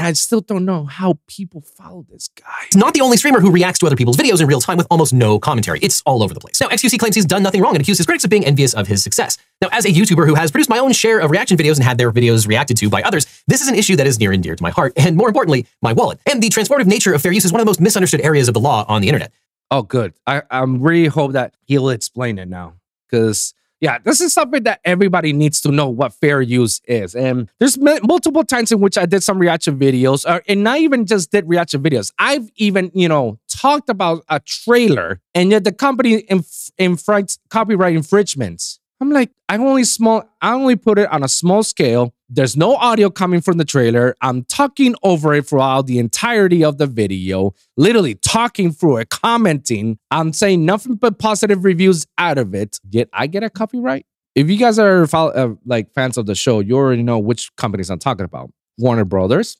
And 0.00 0.06
I 0.06 0.12
still 0.14 0.40
don't 0.40 0.64
know 0.64 0.86
how 0.86 1.18
people 1.26 1.60
follow 1.60 2.06
this 2.08 2.28
guy. 2.28 2.46
He's 2.72 2.76
not 2.76 2.94
the 2.94 3.02
only 3.02 3.18
streamer 3.18 3.38
who 3.38 3.50
reacts 3.50 3.78
to 3.80 3.86
other 3.86 3.96
people's 3.96 4.16
videos 4.16 4.40
in 4.40 4.46
real 4.46 4.62
time 4.62 4.78
with 4.78 4.86
almost 4.90 5.12
no 5.12 5.38
commentary. 5.38 5.78
It's 5.80 6.02
all 6.06 6.22
over 6.22 6.32
the 6.32 6.40
place. 6.40 6.58
Now, 6.58 6.68
XQC 6.68 6.98
claims 6.98 7.14
he's 7.14 7.26
done 7.26 7.42
nothing 7.42 7.60
wrong 7.60 7.74
and 7.74 7.82
accuses 7.82 7.98
his 7.98 8.06
critics 8.06 8.24
of 8.24 8.30
being 8.30 8.46
envious 8.46 8.72
of 8.72 8.86
his 8.86 9.02
success. 9.02 9.36
Now, 9.60 9.68
as 9.72 9.84
a 9.84 9.90
YouTuber 9.90 10.26
who 10.26 10.36
has 10.36 10.50
produced 10.50 10.70
my 10.70 10.78
own 10.78 10.94
share 10.94 11.18
of 11.18 11.30
reaction 11.30 11.58
videos 11.58 11.74
and 11.74 11.84
had 11.84 11.98
their 11.98 12.10
videos 12.10 12.48
reacted 12.48 12.78
to 12.78 12.88
by 12.88 13.02
others, 13.02 13.26
this 13.46 13.60
is 13.60 13.68
an 13.68 13.74
issue 13.74 13.94
that 13.96 14.06
is 14.06 14.18
near 14.18 14.32
and 14.32 14.42
dear 14.42 14.56
to 14.56 14.62
my 14.62 14.70
heart, 14.70 14.94
and 14.96 15.18
more 15.18 15.28
importantly, 15.28 15.66
my 15.82 15.92
wallet. 15.92 16.18
And 16.24 16.42
the 16.42 16.48
transformative 16.48 16.86
nature 16.86 17.12
of 17.12 17.20
fair 17.20 17.32
use 17.32 17.44
is 17.44 17.52
one 17.52 17.60
of 17.60 17.66
the 17.66 17.68
most 17.68 17.82
misunderstood 17.82 18.22
areas 18.22 18.48
of 18.48 18.54
the 18.54 18.60
law 18.60 18.86
on 18.88 19.02
the 19.02 19.08
internet. 19.08 19.32
Oh, 19.70 19.82
good. 19.82 20.14
I, 20.26 20.44
I 20.50 20.62
really 20.62 21.08
hope 21.08 21.32
that 21.32 21.52
he'll 21.66 21.90
explain 21.90 22.38
it 22.38 22.48
now. 22.48 22.76
Because, 23.10 23.52
yeah, 23.80 23.98
this 23.98 24.20
is 24.20 24.32
something 24.32 24.62
that 24.64 24.80
everybody 24.84 25.32
needs 25.32 25.60
to 25.62 25.70
know 25.70 25.88
what 25.88 26.12
fair 26.12 26.42
use 26.42 26.82
is. 26.84 27.14
And 27.14 27.48
there's 27.58 27.78
multiple 27.78 28.44
times 28.44 28.70
in 28.70 28.80
which 28.80 28.98
I 28.98 29.06
did 29.06 29.22
some 29.22 29.38
reaction 29.38 29.78
videos, 29.78 30.28
or, 30.28 30.42
and 30.46 30.62
not 30.62 30.78
even 30.78 31.06
just 31.06 31.30
did 31.30 31.48
reaction 31.48 31.82
videos. 31.82 32.12
I've 32.18 32.50
even, 32.56 32.90
you 32.94 33.08
know, 33.08 33.38
talked 33.48 33.88
about 33.88 34.22
a 34.28 34.40
trailer, 34.40 35.20
and 35.34 35.50
yet 35.50 35.64
the 35.64 35.72
company 35.72 36.24
inf- 36.28 36.70
infringes 36.76 37.38
copyright 37.48 37.96
infringements. 37.96 38.80
I'm 39.00 39.10
like, 39.10 39.30
I 39.48 39.56
only 39.56 39.84
small, 39.84 40.24
I 40.42 40.52
only 40.52 40.76
put 40.76 40.98
it 40.98 41.10
on 41.10 41.22
a 41.22 41.28
small 41.28 41.62
scale. 41.62 42.12
There's 42.32 42.56
no 42.56 42.76
audio 42.76 43.10
coming 43.10 43.40
from 43.40 43.58
the 43.58 43.64
trailer. 43.64 44.14
I'm 44.22 44.44
talking 44.44 44.94
over 45.02 45.34
it 45.34 45.48
throughout 45.48 45.88
the 45.88 45.98
entirety 45.98 46.64
of 46.64 46.78
the 46.78 46.86
video, 46.86 47.54
literally 47.76 48.14
talking 48.14 48.70
through 48.70 48.98
it, 48.98 49.10
commenting. 49.10 49.98
I'm 50.12 50.32
saying 50.32 50.64
nothing 50.64 50.94
but 50.94 51.18
positive 51.18 51.64
reviews 51.64 52.06
out 52.18 52.38
of 52.38 52.54
it. 52.54 52.78
Yet 52.88 53.08
I 53.12 53.26
get 53.26 53.42
a 53.42 53.50
copyright. 53.50 54.06
If 54.36 54.48
you 54.48 54.58
guys 54.58 54.78
are 54.78 55.08
follow, 55.08 55.32
uh, 55.32 55.54
like 55.66 55.92
fans 55.92 56.16
of 56.16 56.26
the 56.26 56.36
show, 56.36 56.60
you 56.60 56.76
already 56.76 57.02
know 57.02 57.18
which 57.18 57.50
companies 57.56 57.90
I'm 57.90 57.98
talking 57.98 58.24
about: 58.24 58.52
Warner 58.78 59.04
Brothers, 59.04 59.56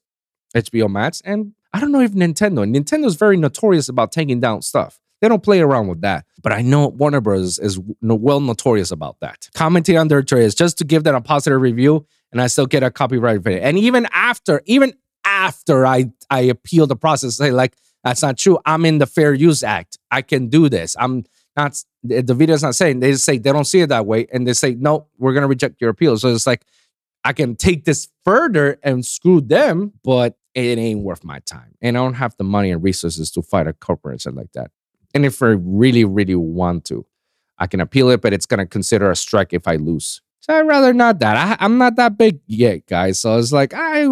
HBO 0.55 0.89
Max, 0.89 1.21
and 1.23 1.55
I 1.73 1.81
don't 1.81 1.91
know 1.91 2.01
if 2.01 2.13
Nintendo. 2.13 2.65
Nintendo's 2.73 3.17
very 3.17 3.37
notorious 3.37 3.89
about 3.89 4.13
taking 4.13 4.39
down 4.39 4.63
stuff. 4.63 5.01
They 5.21 5.29
don't 5.29 5.43
play 5.43 5.61
around 5.61 5.89
with 5.89 6.03
that. 6.03 6.25
But 6.43 6.53
I 6.53 6.63
know 6.63 6.89
Warner 6.89 7.21
Bros. 7.21 7.59
is 7.59 7.81
well 8.01 8.41
notorious 8.41 8.91
about 8.91 9.19
that. 9.21 9.49
Commenting 9.55 9.99
on 9.99 10.09
their 10.09 10.23
trailers 10.23 10.55
just 10.55 10.79
to 10.79 10.85
give 10.85 11.05
them 11.05 11.15
a 11.15 11.21
positive 11.21 11.61
review, 11.61 12.07
and 12.33 12.41
I 12.41 12.47
still 12.47 12.67
get 12.67 12.83
a 12.83 12.91
copyright 12.91 13.41
video. 13.41 13.61
And 13.61 13.79
even 13.79 14.07
after, 14.13 14.63
even 14.67 14.95
after 15.25 15.87
I 15.87 16.13
I 16.31 16.41
appeal 16.41 16.87
the 16.87 16.97
process, 16.97 17.37
say 17.37 17.51
like 17.51 17.77
that's 18.05 18.23
not 18.23 18.39
true. 18.39 18.59
I'm 18.65 18.85
in 18.85 18.99
the 18.99 19.07
Fair 19.07 19.35
Use 19.35 19.63
Act. 19.63 19.99
I 20.11 20.23
can 20.23 20.49
do 20.49 20.69
this. 20.69 20.97
I'm 20.99 21.25
not. 21.57 21.83
The 22.03 22.35
video's 22.35 22.63
not 22.63 22.75
saying. 22.75 23.01
They 23.01 23.13
just 23.13 23.25
say 23.25 23.39
they 23.39 23.53
don't 23.53 23.67
see 23.67 23.81
it 23.81 23.89
that 23.89 24.07
way, 24.07 24.27
and 24.33 24.47
they 24.47 24.55
say 24.55 24.75
no, 24.75 25.07
we're 25.19 25.35
gonna 25.35 25.49
reject 25.49 25.81
your 25.81 25.91
appeal. 25.91 26.17
So 26.17 26.29
it's 26.29 26.47
like 26.47 26.65
I 27.25 27.33
can 27.33 27.57
take 27.57 27.85
this 27.85 28.09
further 28.25 28.79
and 28.83 29.05
screw 29.05 29.41
them, 29.41 29.93
but 30.03 30.37
it 30.55 30.79
ain't 30.79 31.01
worth 31.01 31.25
my 31.25 31.41
time. 31.41 31.75
And 31.83 31.97
I 31.97 32.01
don't 32.01 32.15
have 32.15 32.37
the 32.37 32.45
money 32.45 32.71
and 32.71 32.83
resources 32.83 33.31
to 33.33 33.43
fight 33.43 33.67
a 33.67 33.73
corporation 33.73 34.35
like 34.35 34.53
that. 34.53 34.71
And 35.15 35.27
if 35.27 35.43
I 35.43 35.49
really, 35.49 36.05
really 36.05 36.35
want 36.35 36.85
to, 36.87 37.05
I 37.59 37.67
can 37.67 37.81
appeal 37.81 38.09
it, 38.11 38.23
but 38.23 38.33
it's 38.33 38.47
gonna 38.47 38.67
consider 38.67 39.11
a 39.11 39.17
strike 39.17 39.53
if 39.53 39.69
I 39.69 39.77
lose. 39.77 40.23
So 40.41 40.59
I'd 40.59 40.67
rather 40.67 40.93
not 40.93 41.19
that. 41.21 41.37
I, 41.37 41.65
I'm 41.65 41.79
not 41.79 41.97
that 41.97 42.17
big 42.17 42.41
yet, 42.47 42.87
guys. 42.87 43.21
So 43.21 43.39
it's 43.39 43.53
like 43.53 43.73
I 43.75 44.07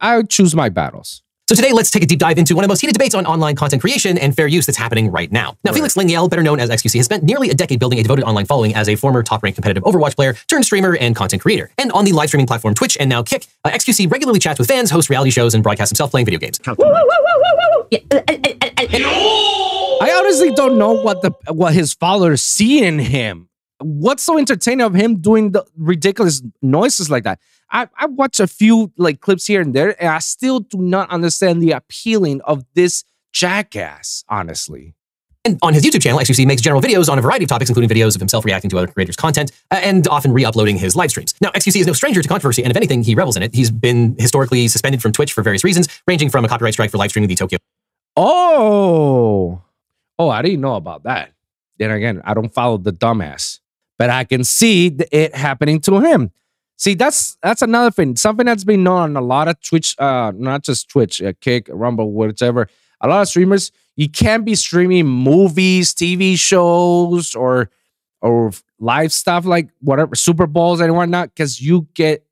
I 0.00 0.22
choose 0.22 0.54
my 0.54 0.68
battles. 0.68 1.22
So 1.46 1.54
today, 1.54 1.72
let's 1.72 1.90
take 1.90 2.02
a 2.02 2.06
deep 2.06 2.20
dive 2.20 2.38
into 2.38 2.54
one 2.54 2.64
of 2.64 2.68
the 2.68 2.72
most 2.72 2.80
heated 2.80 2.94
debates 2.94 3.14
on 3.14 3.26
online 3.26 3.54
content 3.54 3.82
creation 3.82 4.16
and 4.16 4.34
fair 4.34 4.46
use 4.46 4.64
that's 4.64 4.78
happening 4.78 5.10
right 5.10 5.30
now. 5.30 5.58
Now, 5.62 5.74
Felix 5.74 5.94
Lengyel, 5.94 6.30
better 6.30 6.42
known 6.42 6.58
as 6.58 6.70
XQC, 6.70 6.96
has 6.96 7.04
spent 7.04 7.22
nearly 7.22 7.50
a 7.50 7.54
decade 7.54 7.78
building 7.78 7.98
a 7.98 8.02
devoted 8.02 8.24
online 8.24 8.46
following 8.46 8.74
as 8.74 8.88
a 8.88 8.96
former 8.96 9.22
top-ranked 9.22 9.56
competitive 9.56 9.82
Overwatch 9.82 10.16
player, 10.16 10.32
turned 10.46 10.64
streamer, 10.64 10.96
and 10.96 11.14
content 11.14 11.42
creator. 11.42 11.70
And 11.76 11.92
on 11.92 12.06
the 12.06 12.12
live 12.12 12.28
streaming 12.30 12.46
platform 12.46 12.74
Twitch 12.74 12.96
and 12.98 13.10
now 13.10 13.22
Kick, 13.22 13.46
uh, 13.62 13.68
XQC 13.68 14.10
regularly 14.10 14.38
chats 14.38 14.58
with 14.58 14.68
fans, 14.68 14.90
hosts 14.90 15.10
reality 15.10 15.30
shows, 15.30 15.52
and 15.52 15.62
broadcasts 15.62 15.90
himself 15.90 16.12
playing 16.12 16.24
video 16.24 16.40
games. 16.40 16.58
Uh, 16.66 16.74
uh, 16.78 16.84
uh, 16.86 18.20
I 20.00 20.14
honestly 20.18 20.50
don't 20.52 20.78
know 20.78 20.92
what 20.92 21.20
the 21.20 21.32
what 21.52 21.74
his 21.74 21.92
followers 21.92 22.40
see 22.40 22.82
in 22.82 22.98
him. 22.98 23.50
What's 23.84 24.22
so 24.22 24.38
entertaining 24.38 24.84
of 24.84 24.94
him 24.94 25.16
doing 25.16 25.52
the 25.52 25.64
ridiculous 25.76 26.42
noises 26.62 27.10
like 27.10 27.24
that? 27.24 27.38
I, 27.70 27.88
I 27.98 28.06
watch 28.06 28.40
a 28.40 28.46
few 28.46 28.92
like 28.96 29.20
clips 29.20 29.46
here 29.46 29.60
and 29.60 29.74
there, 29.74 30.00
and 30.00 30.08
I 30.08 30.20
still 30.20 30.60
do 30.60 30.78
not 30.78 31.10
understand 31.10 31.62
the 31.62 31.72
appealing 31.72 32.40
of 32.42 32.64
this 32.74 33.04
jackass, 33.32 34.24
honestly. 34.28 34.94
And 35.44 35.58
on 35.60 35.74
his 35.74 35.84
YouTube 35.84 36.00
channel, 36.00 36.18
XQC 36.18 36.46
makes 36.46 36.62
general 36.62 36.80
videos 36.80 37.10
on 37.10 37.18
a 37.18 37.22
variety 37.22 37.44
of 37.44 37.50
topics, 37.50 37.68
including 37.68 37.94
videos 37.94 38.14
of 38.14 38.20
himself 38.20 38.46
reacting 38.46 38.70
to 38.70 38.78
other 38.78 38.86
creators' 38.86 39.16
content 39.16 39.52
uh, 39.70 39.74
and 39.82 40.08
often 40.08 40.32
re-uploading 40.32 40.78
his 40.78 40.96
live 40.96 41.10
streams. 41.10 41.34
Now, 41.42 41.50
XQC 41.50 41.80
is 41.80 41.86
no 41.86 41.92
stranger 41.92 42.22
to 42.22 42.28
controversy, 42.28 42.62
and 42.62 42.70
if 42.70 42.76
anything, 42.78 43.02
he 43.02 43.14
revels 43.14 43.36
in 43.36 43.42
it. 43.42 43.54
He's 43.54 43.70
been 43.70 44.16
historically 44.18 44.66
suspended 44.68 45.02
from 45.02 45.12
Twitch 45.12 45.34
for 45.34 45.42
various 45.42 45.62
reasons, 45.62 45.88
ranging 46.06 46.30
from 46.30 46.46
a 46.46 46.48
copyright 46.48 46.72
strike 46.72 46.90
for 46.90 46.96
live 46.96 47.10
streaming 47.10 47.28
the 47.28 47.34
Tokyo 47.34 47.58
Oh, 48.16 49.60
oh, 50.18 50.28
I 50.30 50.40
didn't 50.40 50.60
know 50.60 50.76
about 50.76 51.02
that. 51.02 51.32
Then 51.78 51.90
again, 51.90 52.22
I 52.24 52.34
don't 52.34 52.54
follow 52.54 52.78
the 52.78 52.92
dumbass, 52.92 53.58
but 53.98 54.10
I 54.10 54.24
can 54.24 54.44
see 54.44 54.88
it 55.12 55.34
happening 55.34 55.80
to 55.82 56.00
him. 56.00 56.30
See, 56.76 56.94
that's 56.94 57.36
that's 57.42 57.62
another 57.62 57.90
thing. 57.90 58.16
Something 58.16 58.46
that's 58.46 58.64
been 58.64 58.82
known 58.82 58.98
on 58.98 59.16
a 59.16 59.20
lot 59.20 59.48
of 59.48 59.60
Twitch, 59.60 59.94
uh, 59.98 60.32
not 60.34 60.64
just 60.64 60.88
Twitch, 60.90 61.22
uh, 61.22 61.32
Kick, 61.40 61.68
Rumble, 61.70 62.12
whatever. 62.12 62.68
A 63.00 63.08
lot 63.08 63.22
of 63.22 63.28
streamers, 63.28 63.70
you 63.96 64.08
can't 64.08 64.44
be 64.44 64.54
streaming 64.54 65.06
movies, 65.06 65.94
TV 65.94 66.38
shows, 66.38 67.34
or 67.34 67.70
or 68.20 68.52
live 68.80 69.12
stuff 69.12 69.44
like 69.44 69.68
whatever 69.80 70.14
Super 70.14 70.46
Bowls 70.46 70.80
and 70.80 70.94
whatnot, 70.96 71.34
because 71.34 71.60
you 71.60 71.86
get 71.94 72.26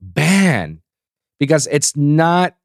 banned 0.00 0.80
because 1.38 1.68
it's 1.70 1.96
not 1.96 2.56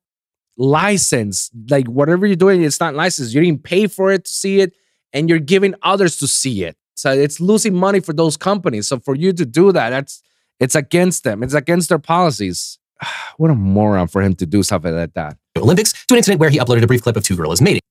licensed. 0.57 1.51
Like 1.69 1.87
whatever 1.87 2.25
you're 2.25 2.35
doing, 2.35 2.63
it's 2.63 2.79
not 2.79 2.95
licensed. 2.95 3.33
You 3.33 3.41
didn't 3.41 3.63
pay 3.63 3.87
for 3.87 4.11
it 4.11 4.25
to 4.25 4.33
see 4.33 4.59
it, 4.59 4.73
and 5.13 5.29
you're 5.29 5.39
giving 5.39 5.75
others 5.83 6.17
to 6.17 6.27
see 6.27 6.63
it. 6.63 6.77
So 7.01 7.11
it's 7.11 7.39
losing 7.39 7.73
money 7.73 7.99
for 7.99 8.13
those 8.13 8.37
companies. 8.37 8.87
So 8.87 8.99
for 8.99 9.15
you 9.15 9.33
to 9.33 9.43
do 9.43 9.71
that, 9.71 9.89
that's 9.89 10.21
it's 10.59 10.75
against 10.75 11.23
them. 11.23 11.41
It's 11.41 11.55
against 11.55 11.89
their 11.89 11.97
policies. 11.97 12.77
what 13.37 13.49
a 13.49 13.55
moron 13.55 14.07
for 14.07 14.21
him 14.21 14.35
to 14.35 14.45
do 14.45 14.61
something 14.61 14.95
like 14.95 15.15
that. 15.15 15.35
Olympics 15.57 15.93
to 15.93 16.13
an 16.13 16.17
incident 16.17 16.39
where 16.39 16.51
he 16.51 16.59
uploaded 16.59 16.83
a 16.83 16.87
brief 16.87 17.01
clip 17.01 17.15
of 17.15 17.23
two 17.23 17.35
gorillas 17.35 17.59
mating. 17.59 17.81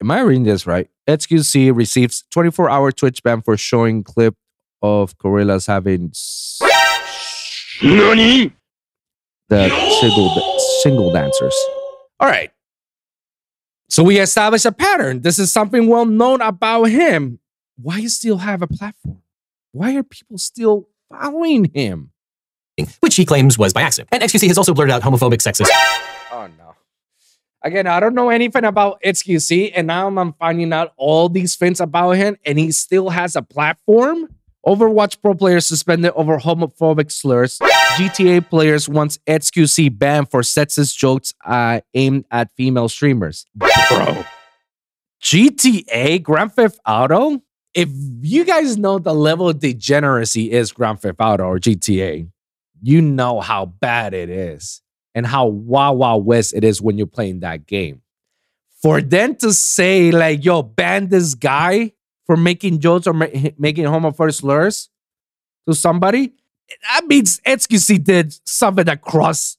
Am 0.00 0.08
I 0.12 0.20
reading 0.20 0.44
this 0.44 0.68
right? 0.68 0.88
XQC 1.08 1.74
receives 1.74 2.22
24 2.30 2.70
hour 2.70 2.92
Twitch 2.92 3.24
ban 3.24 3.42
for 3.42 3.56
showing 3.56 4.04
clip 4.04 4.36
of 4.82 5.18
gorillas 5.18 5.66
having 5.66 6.10
s- 6.10 6.60
the 9.48 9.68
single 10.00 10.60
single 10.84 11.12
dancers. 11.12 11.54
All 12.20 12.28
right. 12.28 12.52
So 13.88 14.04
we 14.04 14.20
established 14.20 14.64
a 14.64 14.70
pattern. 14.70 15.22
This 15.22 15.40
is 15.40 15.50
something 15.50 15.88
well 15.88 16.06
known 16.06 16.40
about 16.40 16.84
him. 16.84 17.39
Why 17.82 17.96
do 17.96 18.02
you 18.02 18.08
still 18.08 18.38
have 18.38 18.62
a 18.62 18.66
platform? 18.66 19.22
Why 19.72 19.94
are 19.96 20.02
people 20.02 20.38
still 20.38 20.88
following 21.10 21.70
him? 21.72 22.12
which 23.00 23.16
he 23.16 23.24
claims 23.24 23.58
was 23.58 23.72
by 23.72 23.82
accident. 23.82 24.08
And 24.12 24.22
XQC 24.22 24.48
has 24.48 24.58
also 24.58 24.74
blurted 24.74 24.92
out 24.92 25.02
homophobic, 25.02 25.38
sexist, 25.42 25.68
Oh 26.32 26.48
no. 26.58 26.74
Again, 27.62 27.86
I 27.86 28.00
don't 28.00 28.14
know 28.14 28.30
anything 28.30 28.64
about 28.64 29.02
XQC, 29.02 29.72
and 29.74 29.86
now 29.86 30.06
I'm 30.08 30.32
finding 30.34 30.72
out 30.72 30.92
all 30.96 31.28
these 31.28 31.56
things 31.56 31.80
about 31.80 32.12
him, 32.12 32.36
and 32.44 32.58
he 32.58 32.72
still 32.72 33.10
has 33.10 33.36
a 33.36 33.42
platform. 33.42 34.28
Overwatch 34.66 35.20
pro 35.22 35.34
players 35.34 35.66
suspended 35.66 36.12
over 36.14 36.38
homophobic 36.38 37.10
slurs. 37.10 37.58
GTA 37.96 38.48
players 38.48 38.88
wants 38.88 39.18
XQC 39.26 39.98
banned 39.98 40.30
for 40.30 40.42
sexist 40.42 40.96
jokes 40.96 41.34
uh, 41.44 41.80
aimed 41.94 42.24
at 42.30 42.50
female 42.56 42.88
streamers. 42.88 43.46
Bro. 43.54 44.24
GTA 45.22 46.22
Grand 46.22 46.52
Theft 46.52 46.78
Auto? 46.86 47.42
If 47.74 47.88
you 48.22 48.44
guys 48.44 48.76
know 48.76 48.98
the 48.98 49.14
level 49.14 49.48
of 49.48 49.60
degeneracy 49.60 50.50
is 50.50 50.72
Grand 50.72 51.00
Theft 51.00 51.20
Auto 51.20 51.44
or 51.44 51.58
GTA, 51.58 52.28
you 52.82 53.00
know 53.00 53.40
how 53.40 53.66
bad 53.66 54.12
it 54.14 54.28
is 54.28 54.82
and 55.14 55.26
how 55.26 55.46
wow 55.46 55.92
wow 55.92 56.16
west 56.16 56.54
it 56.54 56.64
is 56.64 56.80
when 56.82 56.98
you're 56.98 57.06
playing 57.06 57.40
that 57.40 57.66
game. 57.66 58.02
For 58.82 59.00
them 59.00 59.36
to 59.36 59.52
say 59.52 60.10
like, 60.10 60.44
"Yo, 60.44 60.62
ban 60.62 61.08
this 61.08 61.34
guy 61.34 61.92
for 62.26 62.36
making 62.36 62.80
jokes 62.80 63.06
or 63.06 63.12
ma- 63.12 63.26
making 63.58 63.84
homophobic 63.84 64.34
slurs 64.34 64.88
to 65.68 65.74
somebody," 65.74 66.32
that 66.88 67.06
means 67.06 67.40
XQC 67.44 67.98
did 67.98 68.34
something 68.44 68.84
that 68.86 69.02
crossed 69.02 69.58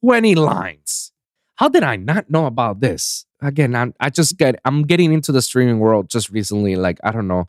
twenty 0.00 0.34
lines. 0.34 1.12
How 1.56 1.68
did 1.68 1.82
I 1.82 1.96
not 1.96 2.30
know 2.30 2.46
about 2.46 2.80
this? 2.80 3.24
Again, 3.40 3.74
I'm, 3.74 3.94
I 4.00 4.10
just 4.10 4.36
get 4.36 4.60
I'm 4.64 4.82
getting 4.82 5.12
into 5.12 5.32
the 5.32 5.42
streaming 5.42 5.78
world 5.78 6.08
just 6.08 6.30
recently. 6.30 6.76
Like 6.76 6.98
I 7.04 7.12
don't 7.12 7.28
know, 7.28 7.48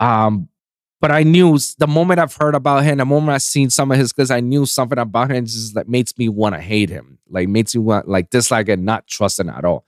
um, 0.00 0.48
but 1.00 1.10
I 1.10 1.22
knew 1.22 1.58
the 1.78 1.86
moment 1.86 2.20
I've 2.20 2.34
heard 2.34 2.54
about 2.54 2.84
him, 2.84 2.98
the 2.98 3.04
moment 3.04 3.34
I've 3.34 3.42
seen 3.42 3.68
some 3.68 3.90
of 3.90 3.98
his 3.98 4.12
because 4.12 4.30
I 4.30 4.40
knew 4.40 4.64
something 4.64 4.98
about 4.98 5.30
him 5.30 5.44
just 5.44 5.74
that 5.74 5.88
makes 5.88 6.16
me 6.16 6.28
want 6.28 6.54
to 6.54 6.60
hate 6.60 6.88
him. 6.88 7.18
Like 7.28 7.48
makes 7.48 7.74
me 7.74 7.80
want 7.80 8.08
like 8.08 8.30
dislike 8.30 8.68
and 8.68 8.84
not 8.84 9.06
trust 9.06 9.40
him 9.40 9.50
at 9.50 9.64
all. 9.64 9.84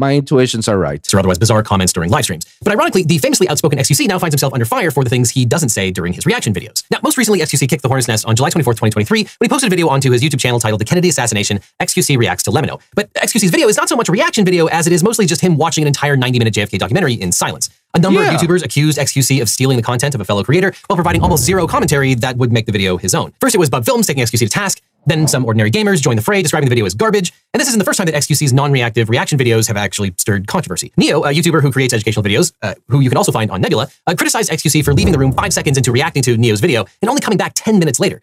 My 0.00 0.12
intuitions 0.14 0.66
are 0.66 0.78
right. 0.78 1.06
or 1.12 1.18
otherwise 1.18 1.36
bizarre 1.38 1.62
comments 1.62 1.92
during 1.92 2.10
live 2.10 2.24
streams. 2.24 2.46
But 2.62 2.72
ironically, 2.72 3.02
the 3.02 3.18
famously 3.18 3.46
outspoken 3.50 3.78
XQC 3.78 4.08
now 4.08 4.18
finds 4.18 4.32
himself 4.32 4.54
under 4.54 4.64
fire 4.64 4.90
for 4.90 5.04
the 5.04 5.10
things 5.10 5.28
he 5.30 5.44
doesn't 5.44 5.68
say 5.68 5.90
during 5.90 6.14
his 6.14 6.24
reaction 6.24 6.54
videos. 6.54 6.82
Now, 6.90 7.00
most 7.02 7.18
recently, 7.18 7.40
XQC 7.40 7.68
kicked 7.68 7.82
the 7.82 7.88
hornet's 7.88 8.08
nest 8.08 8.24
on 8.24 8.34
July 8.34 8.48
24th, 8.48 8.80
2023, 8.80 9.18
when 9.24 9.28
he 9.42 9.48
posted 9.48 9.68
a 9.68 9.70
video 9.70 9.88
onto 9.88 10.10
his 10.10 10.22
YouTube 10.22 10.40
channel 10.40 10.58
titled 10.58 10.80
The 10.80 10.86
Kennedy 10.86 11.10
Assassination 11.10 11.60
XQC 11.80 12.16
Reacts 12.16 12.44
to 12.44 12.50
LEMMiNO. 12.50 12.80
But 12.94 13.12
XQC's 13.12 13.50
video 13.50 13.68
is 13.68 13.76
not 13.76 13.90
so 13.90 13.96
much 13.96 14.08
a 14.08 14.12
reaction 14.12 14.42
video 14.46 14.68
as 14.68 14.86
it 14.86 14.94
is 14.94 15.04
mostly 15.04 15.26
just 15.26 15.42
him 15.42 15.58
watching 15.58 15.82
an 15.84 15.88
entire 15.88 16.16
90 16.16 16.38
minute 16.38 16.54
JFK 16.54 16.78
documentary 16.78 17.12
in 17.12 17.30
silence. 17.30 17.68
A 17.92 17.98
number 17.98 18.22
Yeah. 18.22 18.32
of 18.34 18.40
YouTubers 18.40 18.64
accused 18.64 18.96
XQC 18.98 19.42
of 19.42 19.50
stealing 19.50 19.76
the 19.76 19.82
content 19.82 20.14
of 20.14 20.20
a 20.22 20.24
fellow 20.24 20.44
creator 20.44 20.72
while 20.86 20.96
providing 20.96 21.22
almost 21.22 21.44
zero 21.44 21.66
commentary 21.66 22.14
that 22.14 22.38
would 22.38 22.52
make 22.52 22.64
the 22.64 22.72
video 22.72 22.96
his 22.96 23.14
own. 23.14 23.32
First, 23.40 23.54
it 23.54 23.58
was 23.58 23.68
Bub 23.68 23.84
Films 23.84 24.06
taking 24.06 24.22
XQC 24.22 24.38
to 24.38 24.48
task. 24.48 24.80
Then 25.10 25.26
some 25.26 25.44
ordinary 25.44 25.72
gamers 25.72 26.00
joined 26.00 26.18
the 26.18 26.22
fray, 26.22 26.40
describing 26.40 26.68
the 26.68 26.70
video 26.70 26.86
as 26.86 26.94
garbage. 26.94 27.32
And 27.52 27.60
this 27.60 27.66
isn't 27.66 27.80
the 27.80 27.84
first 27.84 27.96
time 27.96 28.06
that 28.06 28.14
XQC's 28.14 28.52
non-reactive 28.52 29.08
reaction 29.08 29.36
videos 29.36 29.66
have 29.66 29.76
actually 29.76 30.14
stirred 30.18 30.46
controversy. 30.46 30.92
Neo, 30.96 31.24
a 31.24 31.32
YouTuber 31.32 31.62
who 31.62 31.72
creates 31.72 31.92
educational 31.92 32.22
videos, 32.22 32.52
uh, 32.62 32.74
who 32.86 33.00
you 33.00 33.08
can 33.08 33.16
also 33.16 33.32
find 33.32 33.50
on 33.50 33.60
Nebula, 33.60 33.88
uh, 34.06 34.14
criticized 34.14 34.52
XQC 34.52 34.84
for 34.84 34.94
leaving 34.94 35.10
the 35.12 35.18
room 35.18 35.32
five 35.32 35.52
seconds 35.52 35.76
into 35.76 35.90
reacting 35.90 36.22
to 36.22 36.36
Neo's 36.36 36.60
video 36.60 36.84
and 37.02 37.08
only 37.08 37.20
coming 37.20 37.36
back 37.36 37.54
10 37.56 37.80
minutes 37.80 37.98
later, 37.98 38.22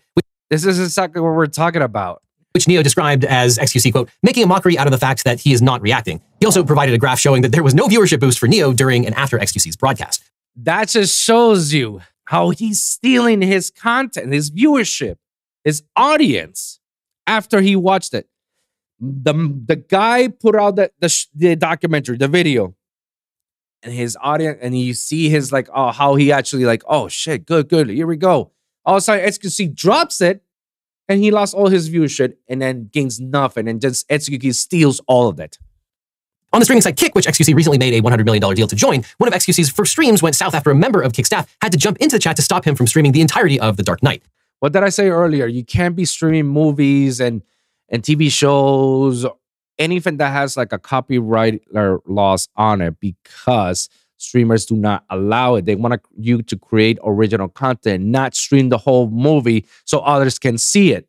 This 0.50 0.64
is 0.64 0.80
exactly 0.80 1.20
what 1.20 1.34
we're 1.36 1.48
talking 1.48 1.82
about. 1.82 2.22
which 2.54 2.70
Neo 2.70 2.82
described 2.82 3.26
as 3.26 3.58
XQC, 3.58 3.92
quote, 3.92 4.10
making 4.24 4.44
a 4.44 4.48
mockery 4.48 4.78
out 4.78 4.88
of 4.88 4.92
the 4.92 4.98
fact 4.98 5.26
that 5.26 5.42
he 5.42 5.52
is 5.52 5.62
not 5.62 5.82
reacting. 5.82 6.22
He 6.40 6.46
also 6.46 6.64
provided 6.64 6.96
a 6.96 6.98
graph 6.98 7.20
showing 7.20 7.42
that 7.42 7.52
there 7.52 7.64
was 7.64 7.76
no 7.76 7.88
viewership 7.88 8.22
boost 8.22 8.40
for 8.40 8.48
Neo 8.48 8.72
during 8.72 9.06
and 9.06 9.14
after 9.16 9.38
XQC's 9.38 9.76
broadcast. 9.76 10.24
That 10.56 10.88
just 10.88 11.22
shows 11.22 11.74
you 11.74 12.02
how 12.24 12.52
he's 12.52 12.82
stealing 12.82 13.42
his 13.42 13.72
content, 13.72 14.32
his 14.32 14.50
viewership, 14.50 15.18
his 15.64 15.84
audience 15.96 16.80
after 17.26 17.62
he 17.62 17.76
watched 17.76 18.14
it. 18.14 18.30
The, 19.00 19.34
the 19.66 19.76
guy 19.76 20.28
put 20.28 20.56
out 20.56 20.76
the, 20.76 20.92
the, 21.00 21.26
the 21.36 21.56
documentary, 21.56 22.18
the 22.18 22.28
video, 22.28 22.76
and 23.84 23.94
his 23.94 24.18
audience, 24.22 24.58
and 24.62 24.78
you 24.78 24.94
see 24.94 25.30
his 25.30 25.52
like, 25.52 25.70
oh, 25.74 25.92
how 25.92 26.16
he 26.16 26.32
actually 26.32 26.66
like, 26.66 26.84
oh 26.88 27.08
shit, 27.08 27.46
good, 27.46 27.70
good, 27.70 27.90
here 27.90 28.08
we 28.08 28.18
go. 28.18 28.52
All 28.86 28.96
of 28.96 29.00
a 29.00 29.02
sudden, 29.02 29.26
XQC 29.26 29.76
drops 29.76 30.20
it, 30.22 30.42
and 31.08 31.22
he 31.22 31.30
lost 31.30 31.54
all 31.54 31.68
his 31.68 31.90
viewership, 31.90 32.36
and 32.48 32.62
then 32.62 32.90
gains 32.92 33.20
nothing, 33.20 33.68
and 33.68 33.80
just 33.80 34.08
XQC 34.10 34.56
steals 34.56 35.00
all 35.08 35.28
of 35.28 35.40
it. 35.40 35.60
On 36.54 36.60
the 36.60 36.66
streaming 36.66 36.82
site 36.82 36.96
Kick, 36.96 37.14
which 37.14 37.28
XQC 37.28 37.54
recently 37.56 37.78
made 37.78 37.94
a 37.94 38.02
$100 38.02 38.26
million 38.26 38.42
deal 38.56 38.68
to 38.68 38.76
join, 38.76 39.04
one 39.18 39.28
of 39.28 39.34
XQC's 39.34 39.70
first 39.70 39.92
streams 39.92 40.24
went 40.24 40.36
south 40.36 40.56
after 40.56 40.72
a 40.72 40.76
member 40.76 41.02
of 41.02 41.14
Kick 41.14 41.26
staff 41.26 41.56
had 41.62 41.72
to 41.72 41.78
jump 41.78 41.98
into 41.98 42.16
the 42.16 42.20
chat 42.20 42.36
to 42.38 42.42
stop 42.42 42.66
him 42.66 42.76
from 42.76 42.88
streaming 42.88 43.12
the 43.12 43.22
entirety 43.22 43.60
of 43.60 43.78
The 43.78 43.84
Dark 43.84 44.02
Knight. 44.02 44.24
What 44.60 44.74
did 44.74 44.84
I 44.84 44.90
say 44.90 45.10
earlier? 45.10 45.48
You 45.48 45.64
can't 45.64 45.96
be 45.96 46.06
streaming 46.06 46.48
movies 46.48 47.20
and 47.20 47.42
and 47.90 48.04
TV 48.04 48.30
shows, 48.30 49.26
anything 49.80 50.18
that 50.18 50.32
has 50.32 50.58
like 50.58 50.74
a 50.74 50.78
copyright 50.78 51.62
or 51.74 52.02
laws 52.06 52.50
on 52.58 52.82
it, 52.82 53.00
because 53.00 53.88
streamers 54.18 54.66
do 54.66 54.76
not 54.76 55.06
allow 55.10 55.56
it. 55.56 55.66
They 55.66 55.76
want 55.76 56.02
you 56.18 56.42
to 56.42 56.58
create 56.58 57.00
original 57.04 57.48
content, 57.48 58.04
not 58.04 58.36
stream 58.36 58.70
the 58.70 58.78
whole 58.78 59.10
movie 59.10 59.66
so 59.86 60.00
others 60.00 60.38
can 60.38 60.58
see 60.58 60.92
it. 60.92 61.08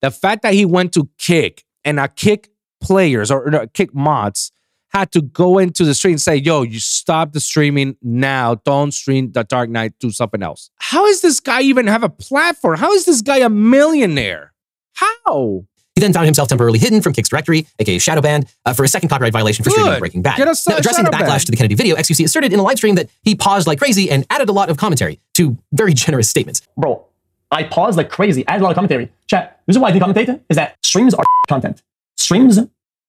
The 0.00 0.10
fact 0.10 0.42
that 0.42 0.54
he 0.54 0.64
went 0.64 0.92
to 0.94 1.08
Kick 1.18 1.64
and 1.84 2.00
a 2.00 2.08
Kick 2.08 2.50
players 2.80 3.30
or 3.30 3.50
no, 3.50 3.58
uh, 3.58 3.66
Kick 3.72 3.94
mods 3.94 4.52
had 4.94 5.10
to 5.12 5.22
go 5.22 5.58
into 5.58 5.84
the 5.84 5.94
street 5.94 6.12
and 6.12 6.20
say, 6.20 6.36
yo, 6.36 6.62
you 6.62 6.78
stop 6.78 7.32
the 7.32 7.40
streaming 7.40 7.96
now. 8.00 8.54
Don't 8.54 8.92
stream 8.92 9.32
The 9.32 9.42
Dark 9.42 9.68
Knight, 9.68 9.94
do 9.98 10.10
something 10.10 10.42
else. 10.42 10.70
How 10.76 11.04
is 11.06 11.20
this 11.20 11.40
guy 11.40 11.62
even 11.62 11.86
have 11.88 12.04
a 12.04 12.08
platform? 12.08 12.78
How 12.78 12.92
is 12.92 13.04
this 13.04 13.20
guy 13.20 13.38
a 13.38 13.50
millionaire? 13.50 14.52
How? 14.92 15.64
He 15.96 16.00
then 16.00 16.12
found 16.12 16.26
himself 16.26 16.48
temporarily 16.48 16.78
hidden 16.78 17.02
from 17.02 17.12
Kick's 17.12 17.28
directory, 17.28 17.66
aka 17.78 17.98
shadow 17.98 18.20
banned, 18.20 18.46
uh, 18.64 18.72
for 18.72 18.84
a 18.84 18.88
second 18.88 19.08
copyright 19.08 19.32
violation 19.32 19.62
for 19.64 19.70
streaming 19.70 19.92
Good. 19.92 19.98
Breaking 20.00 20.22
Bad. 20.22 20.36
Get 20.36 20.48
us, 20.48 20.66
now, 20.66 20.76
addressing 20.76 21.04
the 21.04 21.10
backlash 21.10 21.26
banned. 21.26 21.40
to 21.46 21.50
the 21.52 21.56
Kennedy 21.56 21.74
video, 21.76 21.94
XQC 21.96 22.24
asserted 22.24 22.52
in 22.52 22.58
a 22.58 22.62
live 22.62 22.78
stream 22.78 22.96
that 22.96 23.10
he 23.22 23.34
paused 23.34 23.66
like 23.66 23.78
crazy 23.78 24.10
and 24.10 24.26
added 24.30 24.48
a 24.48 24.52
lot 24.52 24.70
of 24.70 24.76
commentary 24.76 25.20
to 25.34 25.56
very 25.72 25.94
generous 25.94 26.28
statements. 26.28 26.62
Bro, 26.76 27.04
I 27.50 27.64
paused 27.64 27.96
like 27.96 28.10
crazy, 28.10 28.44
added 28.48 28.62
a 28.62 28.64
lot 28.64 28.70
of 28.70 28.74
commentary. 28.74 29.10
Chat, 29.28 29.60
the 29.66 29.70
reason 29.70 29.82
why 29.82 29.88
I 29.88 29.92
didn't 29.92 30.08
commentate 30.08 30.40
is 30.48 30.56
that 30.56 30.76
streams 30.82 31.14
are 31.14 31.24
content. 31.48 31.82
Streams 32.16 32.58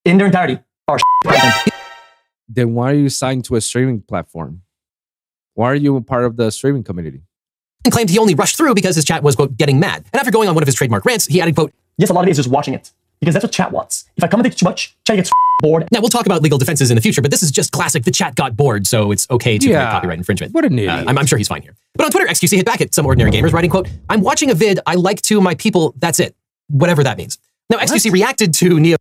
in 0.05 0.17
their 0.17 0.27
entirety 0.27 0.59
are. 0.87 0.97
Then 2.47 2.73
why 2.73 2.91
are 2.91 2.95
you 2.95 3.09
signed 3.09 3.45
to 3.45 3.55
a 3.55 3.61
streaming 3.61 4.01
platform? 4.01 4.61
Why 5.55 5.71
are 5.71 5.75
you 5.75 5.95
a 5.95 6.01
part 6.01 6.25
of 6.25 6.37
the 6.37 6.51
streaming 6.51 6.83
community? 6.83 7.21
and 7.83 7.91
claimed 7.93 8.09
he 8.09 8.17
only 8.17 8.33
rushed 8.33 8.57
through 8.57 8.73
because 8.73 8.95
his 8.95 9.05
chat 9.05 9.21
was, 9.21 9.35
quote, 9.35 9.55
getting 9.57 9.79
mad. 9.79 10.03
And 10.11 10.19
after 10.19 10.31
going 10.31 10.49
on 10.49 10.55
one 10.55 10.63
of 10.63 10.67
his 10.67 10.73
trademark 10.73 11.05
rants, 11.05 11.27
he 11.27 11.39
added, 11.39 11.53
quote, 11.53 11.71
Yes, 11.99 12.09
a 12.09 12.13
lot 12.13 12.21
of 12.23 12.27
it 12.27 12.31
is 12.31 12.37
just 12.37 12.49
watching 12.49 12.73
it. 12.73 12.91
Because 13.19 13.35
that's 13.35 13.43
what 13.45 13.51
chat 13.51 13.71
wants. 13.71 14.05
If 14.17 14.23
I 14.23 14.27
commentate 14.27 14.55
too 14.57 14.65
much, 14.65 14.97
chat 15.05 15.17
gets 15.17 15.29
bored. 15.61 15.87
now 15.91 15.99
we'll 15.99 16.09
talk 16.09 16.25
about 16.25 16.41
legal 16.41 16.57
defenses 16.57 16.89
in 16.89 16.95
the 16.95 17.01
future, 17.01 17.21
but 17.21 17.29
this 17.29 17.43
is 17.43 17.51
just 17.51 17.71
classic. 17.71 18.03
The 18.03 18.09
chat 18.11 18.33
got 18.33 18.57
bored, 18.57 18.87
so 18.87 19.11
it's 19.11 19.27
okay 19.29 19.59
to 19.59 19.69
Yeah. 19.69 19.91
copyright 19.91 20.17
infringement. 20.17 20.51
What 20.55 20.65
an 20.65 20.79
Uh. 20.79 21.03
I'm, 21.07 21.15
I'm 21.19 21.27
sure 21.27 21.37
he's 21.37 21.47
fine 21.47 21.61
here. 21.61 21.75
But 21.93 22.05
on 22.05 22.11
Twitter, 22.11 22.25
XQC 22.27 22.57
hit 22.57 22.65
back 22.65 22.81
at 22.81 22.95
some 22.95 23.05
ordinary 23.05 23.29
gamers, 23.29 23.53
writing, 23.53 23.69
quote, 23.69 23.87
I'm 24.09 24.21
watching 24.21 24.49
a 24.49 24.55
vid. 24.55 24.79
I 24.87 24.95
like 24.95 25.21
to 25.23 25.39
my 25.39 25.53
people. 25.53 25.93
That's 25.99 26.19
it. 26.19 26.35
Whatever 26.69 27.03
that 27.03 27.19
means. 27.19 27.37
Now, 27.69 27.77
XQC 27.77 28.11
reacted 28.11 28.51
to 28.55 28.79
Neo 28.79 28.97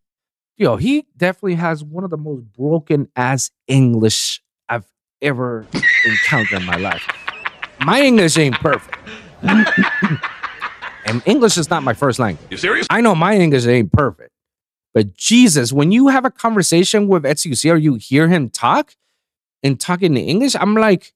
Yo, 0.57 0.77
he 0.77 1.05
definitely 1.17 1.57
has 1.57 1.83
one 1.83 2.05
of 2.05 2.11
the 2.11 2.17
most 2.17 2.45
broken 2.53 3.09
ass 3.17 3.51
English 3.67 4.41
I've 4.69 4.87
ever 5.21 5.67
encountered 6.05 6.61
in 6.61 6.65
my 6.65 6.77
life. 6.77 7.05
My 7.81 8.01
English 8.01 8.39
ain't 8.39 8.55
perfect. 8.57 8.97
and 9.43 11.23
English 11.27 11.59
is 11.59 11.69
not 11.71 11.83
my 11.83 11.93
first 11.93 12.21
language. 12.21 12.47
You 12.51 12.57
serious? 12.57 12.87
I 12.89 13.01
know 13.01 13.17
my 13.17 13.37
English 13.37 13.67
ain't 13.67 13.93
perfect. 13.93 14.31
But 14.93 15.15
Jesus, 15.15 15.73
when 15.73 15.91
you 15.91 16.07
have 16.09 16.25
a 16.25 16.31
conversation 16.31 17.09
with 17.09 17.25
XQC 17.25 17.73
or 17.73 17.77
you 17.77 17.97
hear 17.97 18.29
him 18.29 18.49
talk 18.49 18.95
and 19.65 19.81
talking 19.81 20.17
in 20.17 20.25
English, 20.25 20.55
I'm 20.55 20.75
like, 20.77 21.13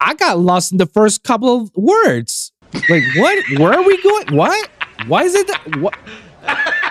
I 0.00 0.14
got 0.14 0.38
lost 0.38 0.70
in 0.70 0.78
the 0.78 0.86
first 0.86 1.24
couple 1.24 1.62
of 1.62 1.72
words. 1.74 2.52
Like, 2.88 3.02
what? 3.16 3.44
Where 3.58 3.72
are 3.72 3.82
we 3.82 4.00
going? 4.00 4.36
What? 4.36 4.70
Why 5.08 5.24
is 5.24 5.34
it 5.34 5.48
that? 5.48 5.76
What? 5.78 5.96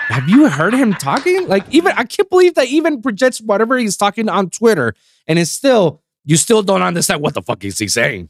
Have 0.07 0.27
you 0.29 0.49
heard 0.49 0.73
him 0.73 0.93
talking? 0.93 1.47
Like, 1.47 1.65
even 1.71 1.93
I 1.93 2.03
can't 2.03 2.29
believe 2.29 2.55
that 2.55 2.67
even 2.67 3.01
projects 3.01 3.39
whatever 3.39 3.77
he's 3.77 3.97
talking 3.97 4.29
on 4.29 4.49
Twitter, 4.49 4.95
and 5.27 5.39
it's 5.39 5.51
still 5.51 6.01
you 6.25 6.37
still 6.37 6.61
don't 6.61 6.81
understand 6.81 7.21
what 7.21 7.33
the 7.33 7.41
fuck 7.41 7.63
is 7.63 7.79
he 7.79 7.87
saying. 7.87 8.29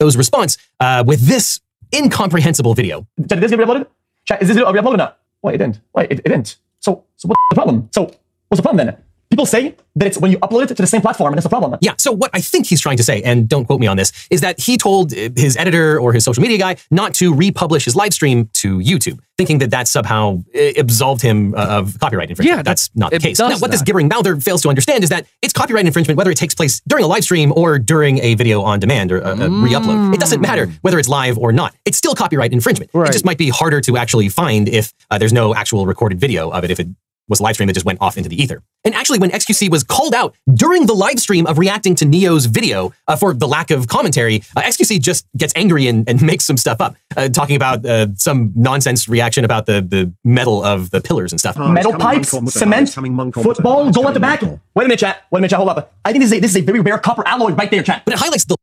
Neo's 0.00 0.16
response 0.16 0.58
uh, 0.80 1.04
with 1.06 1.20
this 1.26 1.60
incomprehensible 1.94 2.74
video. 2.74 3.06
Did 3.20 3.40
this 3.40 3.50
get 3.50 3.58
re-uploaded? 3.58 3.86
Chat, 4.26 4.42
is 4.42 4.48
this 4.48 4.56
video 4.56 4.72
re-uploaded 4.72 4.94
or 4.94 4.96
not? 4.98 5.20
Wait, 5.42 5.54
it 5.54 5.58
didn't. 5.58 5.80
Wait, 5.94 6.10
it, 6.10 6.20
it 6.20 6.28
didn't. 6.28 6.56
So, 6.80 7.04
so 7.16 7.28
what's 7.28 7.40
the 7.50 7.54
problem? 7.54 7.88
So, 7.92 8.04
what's 8.48 8.58
the 8.58 8.62
problem 8.62 8.86
then? 8.86 8.96
People 9.34 9.46
say 9.46 9.74
that 9.96 10.06
it's 10.06 10.16
when 10.16 10.30
you 10.30 10.38
upload 10.38 10.62
it 10.62 10.68
to 10.68 10.74
the 10.74 10.86
same 10.86 11.00
platform 11.00 11.32
and 11.32 11.38
it's 11.38 11.44
a 11.44 11.48
problem. 11.48 11.76
Yeah. 11.80 11.94
So 11.98 12.12
what 12.12 12.30
I 12.32 12.40
think 12.40 12.66
he's 12.66 12.80
trying 12.80 12.98
to 12.98 13.02
say, 13.02 13.20
and 13.24 13.48
don't 13.48 13.64
quote 13.64 13.80
me 13.80 13.88
on 13.88 13.96
this, 13.96 14.12
is 14.30 14.42
that 14.42 14.60
he 14.60 14.78
told 14.78 15.12
uh, 15.12 15.30
his 15.34 15.56
editor 15.56 15.98
or 15.98 16.12
his 16.12 16.22
social 16.24 16.40
media 16.40 16.56
guy 16.56 16.76
not 16.92 17.14
to 17.14 17.34
republish 17.34 17.84
his 17.84 17.96
live 17.96 18.14
stream 18.14 18.48
to 18.52 18.78
YouTube, 18.78 19.18
thinking 19.36 19.58
that 19.58 19.72
that 19.72 19.88
somehow 19.88 20.44
uh, 20.54 20.60
absolved 20.76 21.20
him 21.20 21.52
uh, 21.56 21.66
of 21.78 21.98
copyright 21.98 22.30
infringement. 22.30 22.58
Yeah, 22.58 22.62
that's 22.62 22.90
not 22.94 23.10
the 23.10 23.18
case. 23.18 23.40
Now, 23.40 23.58
what 23.58 23.72
this 23.72 23.80
that. 23.80 23.86
gibbering 23.86 24.06
mouther 24.06 24.36
fails 24.36 24.62
to 24.62 24.68
understand 24.68 25.02
is 25.02 25.10
that 25.10 25.26
it's 25.42 25.52
copyright 25.52 25.84
infringement 25.84 26.16
whether 26.16 26.30
it 26.30 26.38
takes 26.38 26.54
place 26.54 26.80
during 26.86 27.04
a 27.04 27.08
live 27.08 27.24
stream 27.24 27.52
or 27.56 27.80
during 27.80 28.18
a 28.18 28.36
video 28.36 28.62
on 28.62 28.78
demand 28.78 29.10
or 29.10 29.18
a, 29.18 29.32
a 29.32 29.50
re-upload. 29.50 30.14
It 30.14 30.20
doesn't 30.20 30.42
matter 30.42 30.68
whether 30.82 31.00
it's 31.00 31.08
live 31.08 31.38
or 31.38 31.50
not. 31.50 31.74
It's 31.84 31.98
still 31.98 32.14
copyright 32.14 32.52
infringement. 32.52 32.92
Right. 32.94 33.08
It 33.08 33.12
just 33.12 33.24
might 33.24 33.38
be 33.38 33.48
harder 33.48 33.80
to 33.80 33.96
actually 33.96 34.28
find 34.28 34.68
if 34.68 34.92
uh, 35.10 35.18
there's 35.18 35.32
no 35.32 35.56
actual 35.56 35.86
recorded 35.86 36.20
video 36.20 36.50
of 36.50 36.62
it. 36.62 36.70
If 36.70 36.78
it 36.78 36.86
was 37.28 37.40
a 37.40 37.42
live 37.42 37.54
stream 37.54 37.66
that 37.66 37.72
just 37.72 37.86
went 37.86 38.00
off 38.00 38.16
into 38.16 38.28
the 38.28 38.40
ether. 38.40 38.62
And 38.84 38.94
actually, 38.94 39.18
when 39.18 39.30
XQC 39.30 39.70
was 39.70 39.82
called 39.82 40.14
out 40.14 40.34
during 40.52 40.86
the 40.86 40.94
live 40.94 41.18
stream 41.18 41.46
of 41.46 41.58
reacting 41.58 41.94
to 41.96 42.04
Neo's 42.04 42.46
video 42.46 42.92
uh, 43.08 43.16
for 43.16 43.32
the 43.32 43.48
lack 43.48 43.70
of 43.70 43.86
commentary, 43.88 44.42
uh, 44.56 44.62
XQC 44.62 45.00
just 45.00 45.26
gets 45.36 45.52
angry 45.56 45.88
and, 45.88 46.08
and 46.08 46.22
makes 46.34 46.44
some 46.44 46.56
stuff 46.56 46.80
up, 46.80 46.96
uh, 47.16 47.28
talking 47.28 47.56
about 47.56 47.84
uh, 47.86 48.08
some 48.16 48.52
nonsense 48.54 49.08
reaction 49.08 49.44
about 49.44 49.66
the, 49.66 49.80
the 49.80 50.12
metal 50.24 50.62
of 50.62 50.90
the 50.90 51.00
pillars 51.00 51.32
and 51.32 51.40
stuff. 51.40 51.56
Metal 51.56 51.92
pipes, 51.92 52.32
Moncom 52.32 52.50
cement, 52.50 52.88
it's 52.88 52.94
coming 52.94 53.14
Moncom 53.14 53.24
with 53.24 53.34
the 53.34 53.54
football, 53.54 53.88
it's 53.88 53.96
go 53.96 54.06
at 54.08 54.14
the 54.14 54.20
coming 54.20 54.36
back. 54.36 54.40
Moncom. 54.40 54.60
Wait 54.74 54.84
a 54.84 54.88
minute, 54.88 55.00
chat. 55.00 55.22
Wait 55.30 55.38
a 55.38 55.40
minute, 55.40 55.50
chat. 55.50 55.58
Hold 55.58 55.70
up. 55.70 55.94
I 56.04 56.12
think 56.12 56.22
this 56.22 56.32
is 56.32 56.38
a, 56.38 56.40
this 56.40 56.50
is 56.50 56.56
a 56.58 56.62
very 56.62 56.80
rare 56.80 56.98
copper 56.98 57.26
alloy 57.26 57.52
right 57.52 57.70
there, 57.70 57.82
chat. 57.82 58.02
But 58.04 58.14
it 58.14 58.20
highlights 58.20 58.44
the 58.44 58.56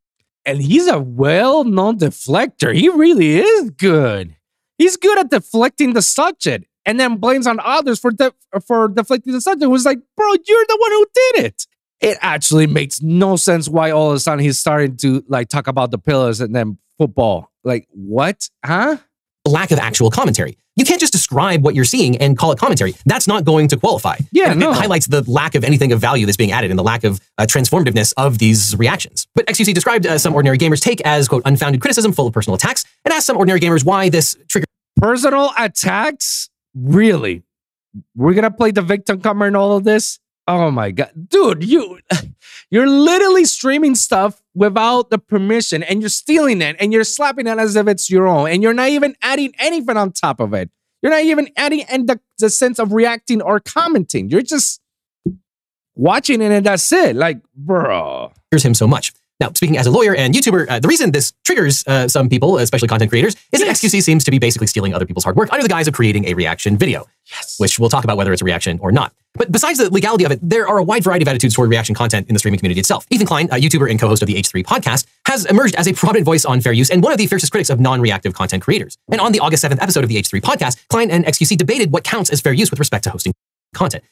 And 0.45 0.61
he's 0.61 0.87
a 0.87 0.99
well-known 0.99 1.97
deflector. 1.97 2.75
He 2.75 2.89
really 2.89 3.39
is 3.39 3.71
good. 3.71 4.35
He's 4.77 4.97
good 4.97 5.19
at 5.19 5.29
deflecting 5.29 5.93
the 5.93 6.01
subject, 6.01 6.65
and 6.85 6.99
then 6.99 7.17
blames 7.17 7.47
on 7.47 7.59
others 7.59 7.99
for 7.99 8.11
def- 8.11 8.33
for 8.65 8.87
deflecting 8.87 9.33
the 9.33 9.41
subject. 9.41 9.63
It 9.63 9.67
was 9.67 9.85
like, 9.85 9.99
bro, 10.15 10.27
you're 10.27 10.65
the 10.67 10.77
one 10.79 10.91
who 10.91 11.05
did 11.13 11.45
it. 11.45 11.67
It 11.99 12.17
actually 12.21 12.67
makes 12.67 13.01
no 13.01 13.35
sense 13.35 13.69
why 13.69 13.91
all 13.91 14.09
of 14.09 14.15
a 14.15 14.19
sudden 14.19 14.43
he's 14.43 14.57
starting 14.57 14.97
to 14.97 15.23
like 15.27 15.49
talk 15.49 15.67
about 15.67 15.91
the 15.91 15.99
pillars 15.99 16.41
and 16.41 16.55
then 16.55 16.77
football. 16.97 17.51
Like 17.63 17.87
what? 17.91 18.49
Huh? 18.65 18.97
lack 19.45 19.71
of 19.71 19.79
actual 19.79 20.11
commentary. 20.11 20.57
You 20.75 20.85
can't 20.85 20.99
just 20.99 21.11
describe 21.11 21.63
what 21.63 21.75
you're 21.75 21.85
seeing 21.85 22.17
and 22.17 22.37
call 22.37 22.51
it 22.51 22.59
commentary. 22.59 22.93
That's 23.05 23.27
not 23.27 23.43
going 23.43 23.67
to 23.69 23.77
qualify. 23.77 24.17
Yeah, 24.31 24.51
And 24.51 24.59
no. 24.59 24.71
It 24.71 24.77
highlights 24.77 25.07
the 25.07 25.29
lack 25.29 25.55
of 25.55 25.63
anything 25.63 25.91
of 25.91 25.99
value 25.99 26.25
that's 26.25 26.37
being 26.37 26.51
added 26.51 26.69
and 26.69 26.79
the 26.79 26.83
lack 26.83 27.03
of 27.03 27.19
uh, 27.37 27.45
transformativeness 27.45 28.13
of 28.17 28.37
these 28.37 28.75
reactions. 28.77 29.27
But 29.35 29.47
XQC 29.47 29.73
described 29.73 30.05
uh, 30.07 30.17
some 30.17 30.33
ordinary 30.33 30.57
gamers' 30.57 30.79
take 30.79 31.01
as, 31.01 31.27
quote, 31.27 31.41
unfounded 31.45 31.81
criticism 31.81 32.13
full 32.13 32.27
of 32.27 32.33
personal 32.33 32.55
attacks 32.55 32.85
and 33.03 33.13
asked 33.13 33.25
some 33.25 33.37
ordinary 33.37 33.59
gamers 33.59 33.83
why 33.83 34.09
this 34.09 34.37
triggered 34.47 34.67
Personal 34.97 35.51
attacks? 35.57 36.49
Really? 36.75 37.43
We're 38.15 38.33
gonna 38.33 38.51
play 38.51 38.71
the 38.71 38.81
victim 38.81 39.21
comer 39.21 39.47
and 39.47 39.57
all 39.57 39.77
of 39.77 39.83
this? 39.83 40.19
Oh 40.47 40.71
my 40.71 40.91
god, 40.91 41.11
dude, 41.29 41.63
you 41.63 41.99
you're 42.71 42.87
literally 42.87 43.45
streaming 43.45 43.95
stuff 43.95 44.41
without 44.53 45.09
the 45.09 45.17
permission 45.17 45.83
and 45.83 46.01
you're 46.01 46.09
stealing 46.09 46.61
it 46.61 46.75
and 46.79 46.91
you're 46.91 47.03
slapping 47.03 47.47
it 47.47 47.57
as 47.57 47.75
if 47.75 47.87
it's 47.87 48.09
your 48.09 48.27
own 48.27 48.49
and 48.49 48.63
you're 48.63 48.73
not 48.73 48.89
even 48.89 49.15
adding 49.21 49.53
anything 49.59 49.97
on 49.97 50.11
top 50.11 50.39
of 50.39 50.53
it. 50.53 50.69
You're 51.01 51.11
not 51.11 51.23
even 51.23 51.49
adding 51.57 51.85
the, 52.05 52.19
the 52.37 52.49
sense 52.49 52.79
of 52.79 52.93
reacting 52.93 53.41
or 53.41 53.59
commenting. 53.59 54.29
You're 54.29 54.43
just 54.43 54.81
watching 55.95 56.41
it 56.41 56.51
and 56.51 56.65
that's 56.65 56.91
it. 56.91 57.15
Like, 57.15 57.41
bro. 57.55 58.31
here's 58.51 58.63
him 58.63 58.73
so 58.73 58.87
much. 58.87 59.13
Now, 59.41 59.51
speaking 59.55 59.75
as 59.75 59.87
a 59.87 59.91
lawyer 59.91 60.13
and 60.15 60.35
YouTuber, 60.35 60.69
uh, 60.69 60.79
the 60.79 60.87
reason 60.87 61.11
this 61.11 61.33
triggers 61.43 61.83
uh, 61.87 62.07
some 62.07 62.29
people, 62.29 62.59
especially 62.59 62.87
content 62.87 63.09
creators, 63.09 63.35
is 63.51 63.59
that 63.59 63.67
XQC 63.67 64.03
seems 64.03 64.23
to 64.23 64.29
be 64.29 64.37
basically 64.37 64.67
stealing 64.67 64.93
other 64.93 65.05
people's 65.05 65.23
hard 65.23 65.35
work 65.35 65.51
under 65.51 65.63
the 65.63 65.67
guise 65.67 65.87
of 65.87 65.95
creating 65.95 66.25
a 66.25 66.35
reaction 66.35 66.77
video. 66.77 67.07
Yes. 67.25 67.59
Which 67.59 67.79
we'll 67.79 67.89
talk 67.89 68.03
about 68.03 68.17
whether 68.17 68.31
it's 68.31 68.43
a 68.43 68.45
reaction 68.45 68.77
or 68.81 68.91
not. 68.91 69.13
But 69.33 69.51
besides 69.51 69.79
the 69.79 69.91
legality 69.91 70.25
of 70.25 70.31
it, 70.31 70.39
there 70.43 70.67
are 70.67 70.77
a 70.77 70.83
wide 70.83 71.03
variety 71.03 71.23
of 71.23 71.27
attitudes 71.27 71.55
toward 71.55 71.71
reaction 71.71 71.95
content 71.95 72.27
in 72.27 72.35
the 72.35 72.39
streaming 72.39 72.59
community 72.59 72.79
itself. 72.79 73.07
Ethan 73.09 73.25
Klein, 73.25 73.47
a 73.47 73.55
YouTuber 73.55 73.89
and 73.89 73.99
co-host 73.99 74.21
of 74.21 74.27
the 74.27 74.35
H3 74.35 74.63
podcast, 74.63 75.07
has 75.25 75.45
emerged 75.45 75.73
as 75.73 75.87
a 75.87 75.93
prominent 75.93 76.25
voice 76.25 76.45
on 76.45 76.61
fair 76.61 76.73
use 76.73 76.91
and 76.91 77.01
one 77.01 77.11
of 77.11 77.17
the 77.17 77.25
fiercest 77.25 77.51
critics 77.51 77.71
of 77.71 77.79
non-reactive 77.79 78.35
content 78.35 78.61
creators. 78.61 78.95
And 79.11 79.19
on 79.19 79.31
the 79.31 79.39
August 79.39 79.63
7th 79.63 79.81
episode 79.81 80.03
of 80.03 80.09
the 80.09 80.17
H3 80.17 80.39
podcast, 80.41 80.77
Klein 80.89 81.09
and 81.09 81.25
XQC 81.25 81.57
debated 81.57 81.91
what 81.91 82.03
counts 82.03 82.29
as 82.29 82.41
fair 82.41 82.53
use 82.53 82.69
with 82.69 82.79
respect 82.79 83.05
to 83.05 83.09
hosting 83.09 83.33
content. 83.73 84.03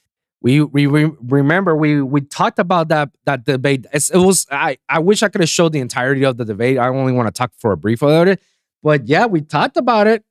We 0.41 0.61
we, 0.61 0.87
we 0.87 1.11
remember 1.21 1.75
we 1.75 2.01
we 2.01 2.21
talked 2.21 2.59
about 2.59 2.87
that 2.89 3.09
that 3.25 3.45
debate. 3.45 3.85
It's, 3.91 4.09
it 4.09 4.17
was 4.17 4.47
I 4.51 4.77
I 4.87 4.99
wish 4.99 5.21
I 5.21 5.27
could 5.27 5.41
have 5.41 5.49
showed 5.49 5.73
the 5.73 5.79
entirety 5.79 6.23
of 6.23 6.37
the 6.37 6.45
debate. 6.45 6.77
I 6.77 6.87
only 6.87 7.11
want 7.11 7.27
to 7.27 7.37
talk 7.37 7.51
for 7.57 7.73
a 7.73 7.77
brief 7.77 8.01
about 8.01 8.27
it, 8.29 8.41
but 8.81 9.07
yeah, 9.07 9.25
we 9.25 9.41
talked 9.41 9.75
about 9.75 10.07
it. 10.07 10.23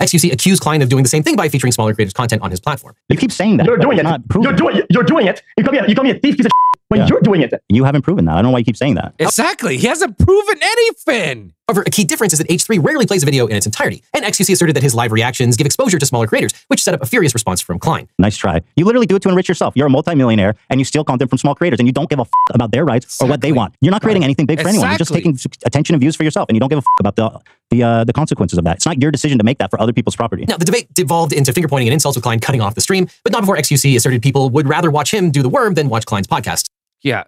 XQC 0.00 0.32
accused 0.32 0.62
Klein 0.62 0.82
of 0.82 0.88
doing 0.88 1.02
the 1.02 1.08
same 1.08 1.22
thing 1.22 1.36
by 1.36 1.48
featuring 1.48 1.72
smaller 1.72 1.94
creators' 1.94 2.12
content 2.12 2.42
on 2.42 2.50
his 2.50 2.60
platform. 2.60 2.94
You 3.08 3.16
keep 3.16 3.32
saying 3.32 3.56
that. 3.58 3.66
You're 3.66 3.78
doing 3.78 3.98
it. 3.98 4.02
Not 4.02 4.28
proven. 4.28 4.50
You're 4.50 4.56
doing. 4.56 4.86
You're 4.90 5.02
doing 5.04 5.26
it. 5.26 5.42
You 5.56 5.64
call 5.64 5.72
me. 5.72 5.78
A, 5.78 5.88
you 5.88 5.94
call 5.94 6.04
me 6.04 6.10
a 6.10 6.18
thief 6.18 6.36
piece 6.36 6.46
of 6.46 6.52
when 6.88 7.00
Yeah. 7.00 7.06
you're 7.08 7.20
doing 7.20 7.40
it. 7.40 7.52
You 7.68 7.84
haven't 7.84 8.02
proven 8.02 8.24
that. 8.26 8.32
I 8.32 8.34
don't 8.36 8.44
know 8.44 8.50
why 8.50 8.58
you 8.60 8.64
keep 8.64 8.76
saying 8.76 8.94
that. 8.94 9.14
Exactly. 9.18 9.76
He 9.76 9.86
hasn't 9.86 10.18
proven 10.18 10.58
anything. 10.62 11.52
However, 11.68 11.82
a 11.84 11.90
key 11.90 12.04
difference 12.04 12.32
is 12.32 12.38
that 12.38 12.48
H3 12.48 12.78
rarely 12.80 13.06
plays 13.06 13.24
a 13.24 13.26
video 13.26 13.46
in 13.48 13.56
its 13.56 13.66
entirety, 13.66 14.00
and 14.14 14.24
XQC 14.24 14.52
asserted 14.52 14.76
that 14.76 14.84
his 14.84 14.94
live 14.94 15.10
reactions 15.10 15.56
give 15.56 15.66
exposure 15.66 15.98
to 15.98 16.06
smaller 16.06 16.28
creators, 16.28 16.52
which 16.68 16.80
set 16.80 16.94
up 16.94 17.02
a 17.02 17.06
furious 17.06 17.34
response 17.34 17.60
from 17.60 17.80
Klein. 17.80 18.06
Nice 18.20 18.36
try. 18.36 18.60
You 18.76 18.84
literally 18.84 19.06
do 19.06 19.16
it 19.16 19.22
to 19.22 19.28
enrich 19.28 19.48
yourself. 19.48 19.74
You're 19.74 19.88
a 19.88 19.90
multimillionaire 19.90 20.54
and 20.70 20.80
you 20.80 20.84
steal 20.84 21.02
content 21.02 21.28
from 21.28 21.38
small 21.38 21.56
creators 21.56 21.80
and 21.80 21.88
you 21.88 21.92
don't 21.92 22.08
give 22.08 22.20
a 22.20 22.22
f- 22.22 22.30
about 22.54 22.70
their 22.70 22.84
rights 22.84 23.20
or 23.20 23.26
what 23.28 23.40
they 23.40 23.50
want. 23.50 23.74
You're 23.80 23.90
not 23.90 24.00
creating 24.00 24.22
anything 24.22 24.46
big 24.46 24.60
for 24.62 24.68
anyone. 24.68 24.88
You're 24.90 24.98
just 24.98 25.12
taking 25.12 25.36
attention 25.64 25.94
and 25.96 26.00
views 26.00 26.14
for 26.14 26.22
yourself 26.22 26.48
and 26.48 26.54
you 26.54 26.60
don't 26.60 26.68
give 26.68 26.78
a 26.78 26.82
f- 26.82 27.00
about 27.00 27.16
the 27.16 27.40
the 27.70 27.82
uh, 27.82 28.04
the 28.04 28.12
consequences 28.12 28.58
of 28.58 28.64
that. 28.64 28.76
It's 28.76 28.86
not 28.86 29.02
your 29.02 29.10
decision 29.10 29.38
to 29.38 29.44
make 29.44 29.58
that 29.58 29.70
for 29.70 29.80
other 29.80 29.92
people's 29.92 30.14
property. 30.14 30.44
Now, 30.46 30.56
the 30.58 30.64
debate 30.64 30.94
devolved 30.94 31.32
into 31.32 31.52
finger 31.52 31.66
pointing 31.66 31.88
and 31.88 31.94
insults 31.94 32.16
with 32.16 32.22
Klein 32.22 32.38
cutting 32.38 32.60
off 32.60 32.76
the 32.76 32.80
stream, 32.80 33.08
but 33.24 33.32
not 33.32 33.40
before 33.42 33.56
XQC 33.56 33.96
asserted 33.96 34.22
people 34.22 34.50
would 34.50 34.68
rather 34.68 34.88
watch 34.88 35.12
him 35.12 35.32
do 35.32 35.42
the 35.42 35.48
worm 35.48 35.74
than 35.74 35.88
watch 35.88 36.06
Klein's 36.06 36.28
podcast. 36.28 36.66
Yeah, 37.06 37.24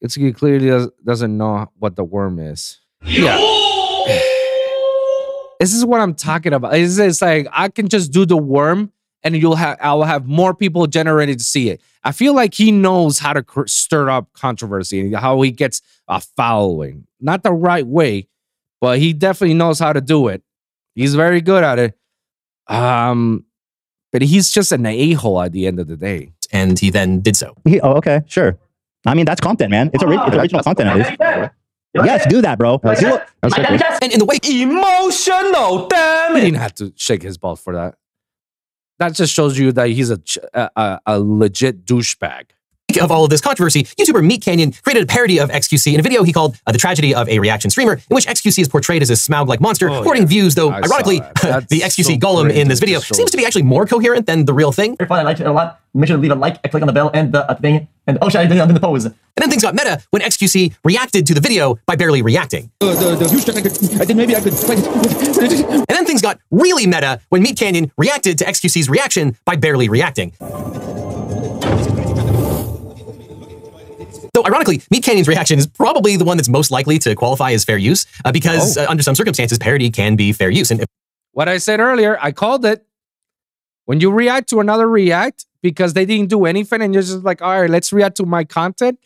it's 0.00 0.14
he 0.14 0.32
clearly 0.32 0.68
does, 0.68 0.88
doesn't 1.04 1.36
know 1.36 1.70
what 1.78 1.94
the 1.94 2.04
worm 2.04 2.38
is. 2.38 2.78
Yeah. 3.04 3.36
This 5.60 5.74
is 5.74 5.84
what 5.84 6.00
I'm 6.00 6.14
talking 6.14 6.54
about. 6.54 6.74
It's, 6.74 6.96
it's 6.96 7.20
like 7.20 7.46
I 7.52 7.68
can 7.68 7.88
just 7.88 8.12
do 8.12 8.24
the 8.24 8.36
worm, 8.38 8.92
and 9.22 9.36
you'll 9.36 9.56
have 9.56 9.76
I 9.78 9.92
will 9.92 10.04
have 10.04 10.26
more 10.26 10.54
people 10.54 10.86
generated 10.86 11.38
to 11.38 11.44
see 11.44 11.68
it. 11.68 11.82
I 12.02 12.12
feel 12.12 12.34
like 12.34 12.54
he 12.54 12.72
knows 12.72 13.18
how 13.18 13.34
to 13.34 13.42
cr- 13.42 13.66
stir 13.66 14.08
up 14.08 14.32
controversy 14.32 15.00
and 15.00 15.14
how 15.14 15.38
he 15.42 15.50
gets 15.50 15.82
a 16.08 16.18
following. 16.18 17.06
Not 17.20 17.42
the 17.42 17.52
right 17.52 17.86
way, 17.86 18.26
but 18.80 19.00
he 19.00 19.12
definitely 19.12 19.52
knows 19.52 19.78
how 19.78 19.92
to 19.92 20.00
do 20.00 20.28
it. 20.28 20.42
He's 20.94 21.14
very 21.14 21.42
good 21.42 21.62
at 21.62 21.78
it. 21.78 21.98
Um, 22.66 23.44
but 24.12 24.22
he's 24.22 24.50
just 24.50 24.72
an 24.72 24.86
a 24.86 25.12
hole 25.12 25.42
at 25.42 25.52
the 25.52 25.66
end 25.66 25.78
of 25.78 25.88
the 25.88 25.96
day. 25.98 26.32
And 26.52 26.78
he 26.78 26.88
then 26.88 27.20
did 27.20 27.36
so. 27.36 27.54
He- 27.68 27.82
oh, 27.82 27.96
okay, 27.96 28.22
sure. 28.26 28.58
I 29.06 29.14
mean, 29.14 29.24
that's 29.24 29.40
content, 29.40 29.70
man. 29.70 29.90
It's, 29.92 30.02
ori- 30.02 30.16
it's 30.16 30.24
ah, 30.36 30.40
original 30.40 30.62
content 30.62 30.88
at 30.90 30.96
least. 30.96 31.52
Yes, 31.94 32.26
do 32.28 32.40
that, 32.42 32.58
bro. 32.58 32.78
Do 32.78 32.90
it. 32.90 33.22
My 33.42 33.48
daddy 33.48 33.78
just 33.78 34.02
And 34.02 34.12
in 34.12 34.18
the 34.20 34.24
way 34.24 34.38
emotional. 34.44 35.88
Damn 35.88 36.34
He 36.34 36.38
it. 36.40 36.44
didn't 36.44 36.60
have 36.60 36.74
to 36.76 36.92
shake 36.96 37.22
his 37.22 37.36
balls 37.38 37.60
for 37.60 37.74
that. 37.74 37.96
That 38.98 39.14
just 39.14 39.32
shows 39.32 39.58
you 39.58 39.72
that 39.72 39.88
he's 39.88 40.10
a, 40.10 40.20
a, 40.54 41.00
a 41.06 41.18
legit 41.20 41.84
douchebag. 41.86 42.50
Of 42.98 43.10
all 43.10 43.24
of 43.24 43.30
this 43.30 43.40
controversy, 43.40 43.84
YouTuber 43.84 44.24
Meat 44.24 44.42
Canyon 44.42 44.72
created 44.72 45.02
a 45.04 45.06
parody 45.06 45.38
of 45.38 45.50
XQC 45.50 45.94
in 45.94 46.00
a 46.00 46.02
video 46.02 46.22
he 46.22 46.32
called 46.32 46.56
uh, 46.66 46.72
The 46.72 46.78
Tragedy 46.78 47.14
of 47.14 47.28
a 47.28 47.38
Reaction 47.38 47.70
Streamer, 47.70 47.94
in 47.94 48.14
which 48.14 48.26
XQC 48.26 48.58
is 48.60 48.68
portrayed 48.68 49.02
as 49.02 49.10
a 49.10 49.14
Smaug-like 49.14 49.60
monster, 49.60 49.88
Oh, 49.90 50.02
hoarding 50.02 50.22
yeah. 50.22 50.28
views, 50.28 50.54
though 50.54 50.70
I 50.70 50.80
ironically, 50.82 51.18
the 51.68 51.80
XQC 51.82 52.04
so 52.04 52.12
golem 52.16 52.50
in 52.52 52.68
this 52.68 52.80
video 52.80 52.98
It 52.98 53.04
seems 53.14 53.30
to 53.30 53.36
be 53.36 53.44
actually 53.44 53.62
more 53.64 53.86
coherent 53.86 54.26
than 54.26 54.44
the 54.44 54.54
real 54.54 54.72
thing. 54.72 54.96
Very 54.96 55.08
fun. 55.08 55.18
I 55.20 55.22
liked 55.22 55.40
it 55.40 55.46
a 55.46 55.52
lot. 55.52 55.80
Make 55.92 56.06
sure 56.06 56.16
to 56.16 56.20
leave 56.22 56.30
a 56.30 56.36
like, 56.36 56.62
click 56.70 56.82
on 56.82 56.86
the 56.86 56.92
bell 56.92 57.10
and 57.12 57.32
the 57.32 57.50
uh, 57.50 57.54
thing. 57.56 57.88
And 58.06 58.18
oh 58.22 58.28
shit, 58.28 58.40
I 58.40 58.46
did 58.46 58.56
it 58.56 58.62
in 58.62 58.74
the 58.74 58.80
pose. 58.80 59.06
And 59.06 59.14
then 59.36 59.50
things 59.50 59.62
got 59.62 59.74
meta 59.74 60.02
when 60.10 60.22
XQC 60.22 60.74
reacted 60.84 61.26
to 61.26 61.34
the 61.34 61.40
video 61.40 61.78
by 61.86 61.96
barely 61.96 62.22
reacting. 62.22 62.70
Uh, 62.80 62.94
the, 62.94 63.16
the 63.16 63.28
huge 63.28 63.48
I 63.48 63.60
could, 63.60 64.00
I 64.00 64.04
did 64.04 64.16
maybe 64.16 64.36
I 64.36 64.40
could. 64.40 64.52
And 64.54 65.86
then 65.88 66.04
things 66.04 66.22
got 66.22 66.38
really 66.50 66.86
meta 66.86 67.20
when 67.30 67.42
Meat 67.42 67.58
Canyon 67.58 67.90
reacted 67.96 68.38
to 68.38 68.44
XQC's 68.44 68.88
reaction 68.88 69.36
by 69.44 69.56
barely 69.56 69.88
reacting. 69.88 70.32
Though 74.34 74.44
ironically, 74.44 74.82
Meat 74.90 75.02
Canyon's 75.02 75.28
reaction 75.28 75.58
is 75.58 75.66
probably 75.66 76.16
the 76.16 76.24
one 76.24 76.36
that's 76.36 76.48
most 76.48 76.70
likely 76.70 76.98
to 77.00 77.14
qualify 77.14 77.52
as 77.52 77.64
fair 77.64 77.78
use, 77.78 78.06
uh, 78.24 78.32
because 78.32 78.76
uh, 78.76 78.86
under 78.88 79.02
some 79.02 79.14
circumstances, 79.14 79.58
parody 79.58 79.90
can 79.90 80.16
be 80.16 80.32
fair 80.32 80.50
use. 80.50 80.70
And 80.70 80.80
if 80.80 80.86
What 81.32 81.48
I 81.48 81.58
said 81.58 81.80
earlier, 81.80 82.18
I 82.20 82.32
called 82.32 82.64
it. 82.64 82.86
When 83.86 84.00
you 84.00 84.12
react 84.12 84.48
to 84.50 84.60
another 84.60 84.88
react 84.88 85.46
because 85.62 85.94
they 85.94 86.06
didn't 86.06 86.28
do 86.30 86.44
anything, 86.44 86.80
and 86.80 86.94
you're 86.94 87.02
just 87.02 87.24
like, 87.24 87.42
all 87.42 87.60
right, 87.60 87.68
let's 87.68 87.92
react 87.92 88.16
to 88.18 88.26
my 88.26 88.44
content. 88.44 88.98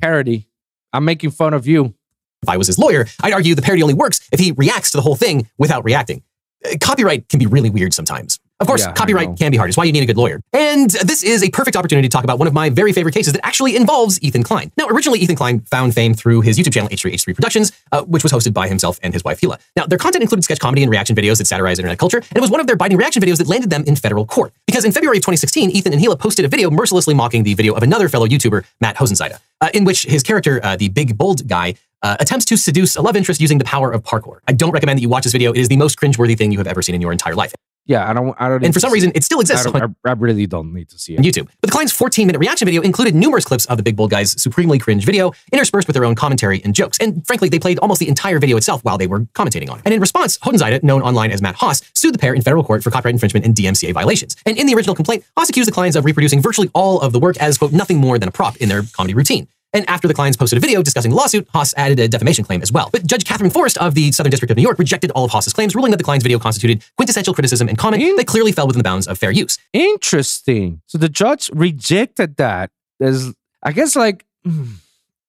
Parody. 0.00 0.48
I'm 0.92 1.04
making 1.04 1.30
fun 1.30 1.54
of 1.54 1.66
you. 1.66 1.94
if 2.42 2.48
I 2.48 2.56
was 2.56 2.66
his 2.66 2.78
lawyer, 2.78 3.06
I'd 3.22 3.32
argue 3.32 3.54
the 3.54 3.62
parody 3.62 3.82
only 3.82 3.94
works 3.94 4.20
if 4.30 4.38
he 4.38 4.52
reacts 4.52 4.90
to 4.92 4.98
the 4.98 5.02
whole 5.02 5.16
thing 5.16 5.48
without 5.58 5.84
reacting. 5.84 6.22
Uh, 6.64 6.76
Copyright 6.80 7.28
can 7.28 7.38
be 7.38 7.46
really 7.46 7.70
weird 7.70 7.94
sometimes. 7.94 8.38
Of 8.60 8.68
course, 8.68 8.82
Yeah, 8.82 8.92
copyright 8.92 9.36
can 9.36 9.50
be 9.50 9.56
hard. 9.56 9.70
It's 9.70 9.76
why 9.76 9.82
you 9.84 9.92
need 9.92 10.04
a 10.04 10.06
good 10.06 10.16
lawyer. 10.16 10.40
And 10.52 10.88
this 10.88 11.24
is 11.24 11.42
a 11.42 11.50
perfect 11.50 11.76
opportunity 11.76 12.08
to 12.08 12.12
talk 12.12 12.22
about 12.22 12.38
one 12.38 12.46
of 12.46 12.54
my 12.54 12.70
very 12.70 12.92
favorite 12.92 13.12
cases 13.12 13.32
that 13.32 13.44
actually 13.44 13.74
involves 13.74 14.22
Ethan 14.22 14.44
Klein. 14.44 14.70
Now, 14.76 14.86
originally, 14.86 15.18
Ethan 15.18 15.34
Klein 15.34 15.60
found 15.62 15.94
fame 15.96 16.14
through 16.14 16.42
his 16.42 16.56
YouTube 16.60 16.72
channel, 16.72 16.88
H3H3 16.88 17.34
Productions, 17.34 17.72
uh, 17.90 18.02
which 18.02 18.22
was 18.22 18.30
hosted 18.30 18.54
by 18.54 18.68
himself 18.68 19.00
and 19.02 19.12
his 19.12 19.24
wife, 19.24 19.40
Hila. 19.40 19.58
Now, 19.74 19.86
their 19.86 19.98
content 19.98 20.22
included 20.22 20.44
sketch 20.44 20.60
comedy 20.60 20.82
and 20.84 20.90
reaction 20.92 21.16
videos 21.16 21.38
that 21.38 21.46
satirized 21.46 21.80
internet 21.80 21.98
culture, 21.98 22.18
and 22.18 22.36
it 22.36 22.40
was 22.40 22.50
one 22.50 22.60
of 22.60 22.68
their 22.68 22.76
biting 22.76 22.96
reaction 22.96 23.20
videos 23.20 23.38
that 23.38 23.48
landed 23.48 23.68
them 23.68 23.82
in 23.84 23.96
federal 23.96 24.24
court. 24.24 24.52
Because 24.68 24.84
in 24.84 24.92
February 24.92 25.16
of 25.18 25.22
2016, 25.22 25.70
Ethan 25.72 25.92
and 25.92 26.00
Hila 26.00 26.16
posted 26.18 26.44
a 26.44 26.48
video 26.48 26.70
mercilessly 26.70 27.14
mocking 27.14 27.42
the 27.42 27.54
video 27.54 27.74
of 27.74 27.82
another 27.82 28.08
fellow 28.08 28.28
YouTuber, 28.28 28.64
Matt 28.80 28.94
Hosseinzadeh, 28.96 29.40
uh, 29.60 29.70
in 29.74 29.84
which 29.84 30.04
his 30.04 30.22
character, 30.22 30.60
uh, 30.62 30.76
the 30.76 30.88
big 30.88 31.18
bald 31.18 31.48
guy, 31.48 31.74
uh, 32.02 32.16
attempts 32.20 32.44
to 32.44 32.56
seduce 32.56 32.94
a 32.94 33.02
love 33.02 33.16
interest 33.16 33.40
using 33.40 33.58
the 33.58 33.64
power 33.64 33.90
of 33.90 34.04
parkour. 34.04 34.38
I 34.46 34.52
don't 34.52 34.70
recommend 34.70 34.98
that 34.98 35.02
you 35.02 35.08
watch 35.08 35.24
this 35.24 35.32
video. 35.32 35.50
It 35.52 35.58
is 35.58 35.68
the 35.68 35.76
most 35.76 35.98
cringeworthy 35.98 36.38
thing 36.38 36.52
you 36.52 36.58
have 36.58 36.68
ever 36.68 36.80
seen 36.80 36.94
in 36.94 37.00
your 37.00 37.10
entire 37.10 37.34
life. 37.34 37.52
Yeah, 37.84 38.08
I 38.08 38.12
don't. 38.12 38.34
I 38.38 38.48
don't. 38.48 38.64
And 38.64 38.72
for 38.72 38.78
some 38.78 38.92
reason, 38.92 39.10
it. 39.10 39.18
it 39.18 39.24
still 39.24 39.38
I, 39.38 39.42
exists 39.42 39.66
don't, 39.66 39.96
I, 40.04 40.10
I 40.10 40.12
really 40.12 40.46
don't 40.46 40.72
need 40.72 40.88
to 40.90 40.98
see 40.98 41.14
it. 41.14 41.18
On 41.18 41.24
YouTube. 41.24 41.48
But 41.60 41.68
the 41.68 41.72
Klein's 41.72 41.92
14 41.92 42.26
minute 42.26 42.38
reaction 42.38 42.66
video 42.66 42.80
included 42.80 43.14
numerous 43.14 43.44
clips 43.44 43.64
of 43.66 43.76
the 43.76 43.82
Big 43.82 43.96
Bald 43.96 44.10
Guy's 44.10 44.40
supremely 44.40 44.78
cringe 44.78 45.04
video, 45.04 45.32
interspersed 45.52 45.88
with 45.88 45.94
their 45.94 46.04
own 46.04 46.14
commentary 46.14 46.62
and 46.64 46.74
jokes. 46.74 46.98
And 47.00 47.26
frankly, 47.26 47.48
they 47.48 47.58
played 47.58 47.78
almost 47.80 47.98
the 47.98 48.08
entire 48.08 48.38
video 48.38 48.56
itself 48.56 48.84
while 48.84 48.98
they 48.98 49.08
were 49.08 49.20
commentating 49.20 49.68
on 49.68 49.78
it. 49.78 49.82
And 49.84 49.94
in 49.94 50.00
response, 50.00 50.38
Hosseinzadeh, 50.38 50.82
known 50.84 51.02
online 51.02 51.32
as 51.32 51.42
Matt 51.42 51.56
Hoss, 51.56 51.82
sued 51.94 52.14
the 52.14 52.18
pair 52.18 52.34
in 52.34 52.42
federal 52.42 52.62
court 52.62 52.84
for 52.84 52.90
copyright 52.90 53.14
infringement 53.14 53.44
and 53.44 53.54
DMCA 53.54 53.92
violations. 53.92 54.36
And 54.46 54.56
in 54.56 54.66
the 54.66 54.74
original 54.74 54.94
complaint, 54.94 55.24
Hoss 55.36 55.48
accused 55.48 55.68
the 55.68 55.72
Kleins 55.72 55.96
of 55.96 56.04
reproducing 56.04 56.40
virtually 56.40 56.70
all 56.74 57.00
of 57.00 57.12
the 57.12 57.18
work 57.18 57.36
as, 57.38 57.58
quote, 57.58 57.72
nothing 57.72 57.98
more 57.98 58.18
than 58.18 58.28
a 58.28 58.32
prop 58.32 58.56
in 58.58 58.68
their 58.68 58.82
comedy 58.92 59.14
routine. 59.14 59.48
And 59.74 59.88
after 59.88 60.06
the 60.06 60.14
Kleins 60.14 60.38
posted 60.38 60.58
a 60.58 60.60
video 60.60 60.82
discussing 60.82 61.10
the 61.10 61.16
lawsuit, 61.16 61.48
Hoss 61.52 61.72
added 61.76 61.98
a 61.98 62.06
defamation 62.06 62.44
claim 62.44 62.60
as 62.60 62.70
well. 62.70 62.90
But 62.92 63.06
Judge 63.06 63.24
Katherine 63.24 63.50
Forrest 63.50 63.78
of 63.78 63.94
the 63.94 64.12
Southern 64.12 64.30
District 64.30 64.50
of 64.50 64.56
New 64.56 64.62
York 64.62 64.78
rejected 64.78 65.10
all 65.12 65.24
of 65.24 65.30
Hoss's 65.30 65.52
claims, 65.52 65.74
ruling 65.74 65.90
that 65.92 65.96
the 65.96 66.04
Kleins 66.04 66.22
video 66.22 66.38
constituted 66.38 66.84
quintessential 66.96 67.32
criticism 67.32 67.68
and 67.68 67.78
comment 67.78 68.02
that 68.18 68.26
clearly 68.26 68.52
fell 68.52 68.66
within 68.66 68.78
the 68.78 68.84
bounds 68.84 69.08
of 69.08 69.18
fair 69.18 69.30
use. 69.30 69.58
Interesting. 69.72 70.82
So 70.86 70.98
the 70.98 71.08
judge 71.08 71.50
rejected 71.54 72.36
that. 72.36 72.70
There's, 73.00 73.32
I 73.62 73.72
guess, 73.72 73.96
like, 73.96 74.26
hmm, 74.44 74.74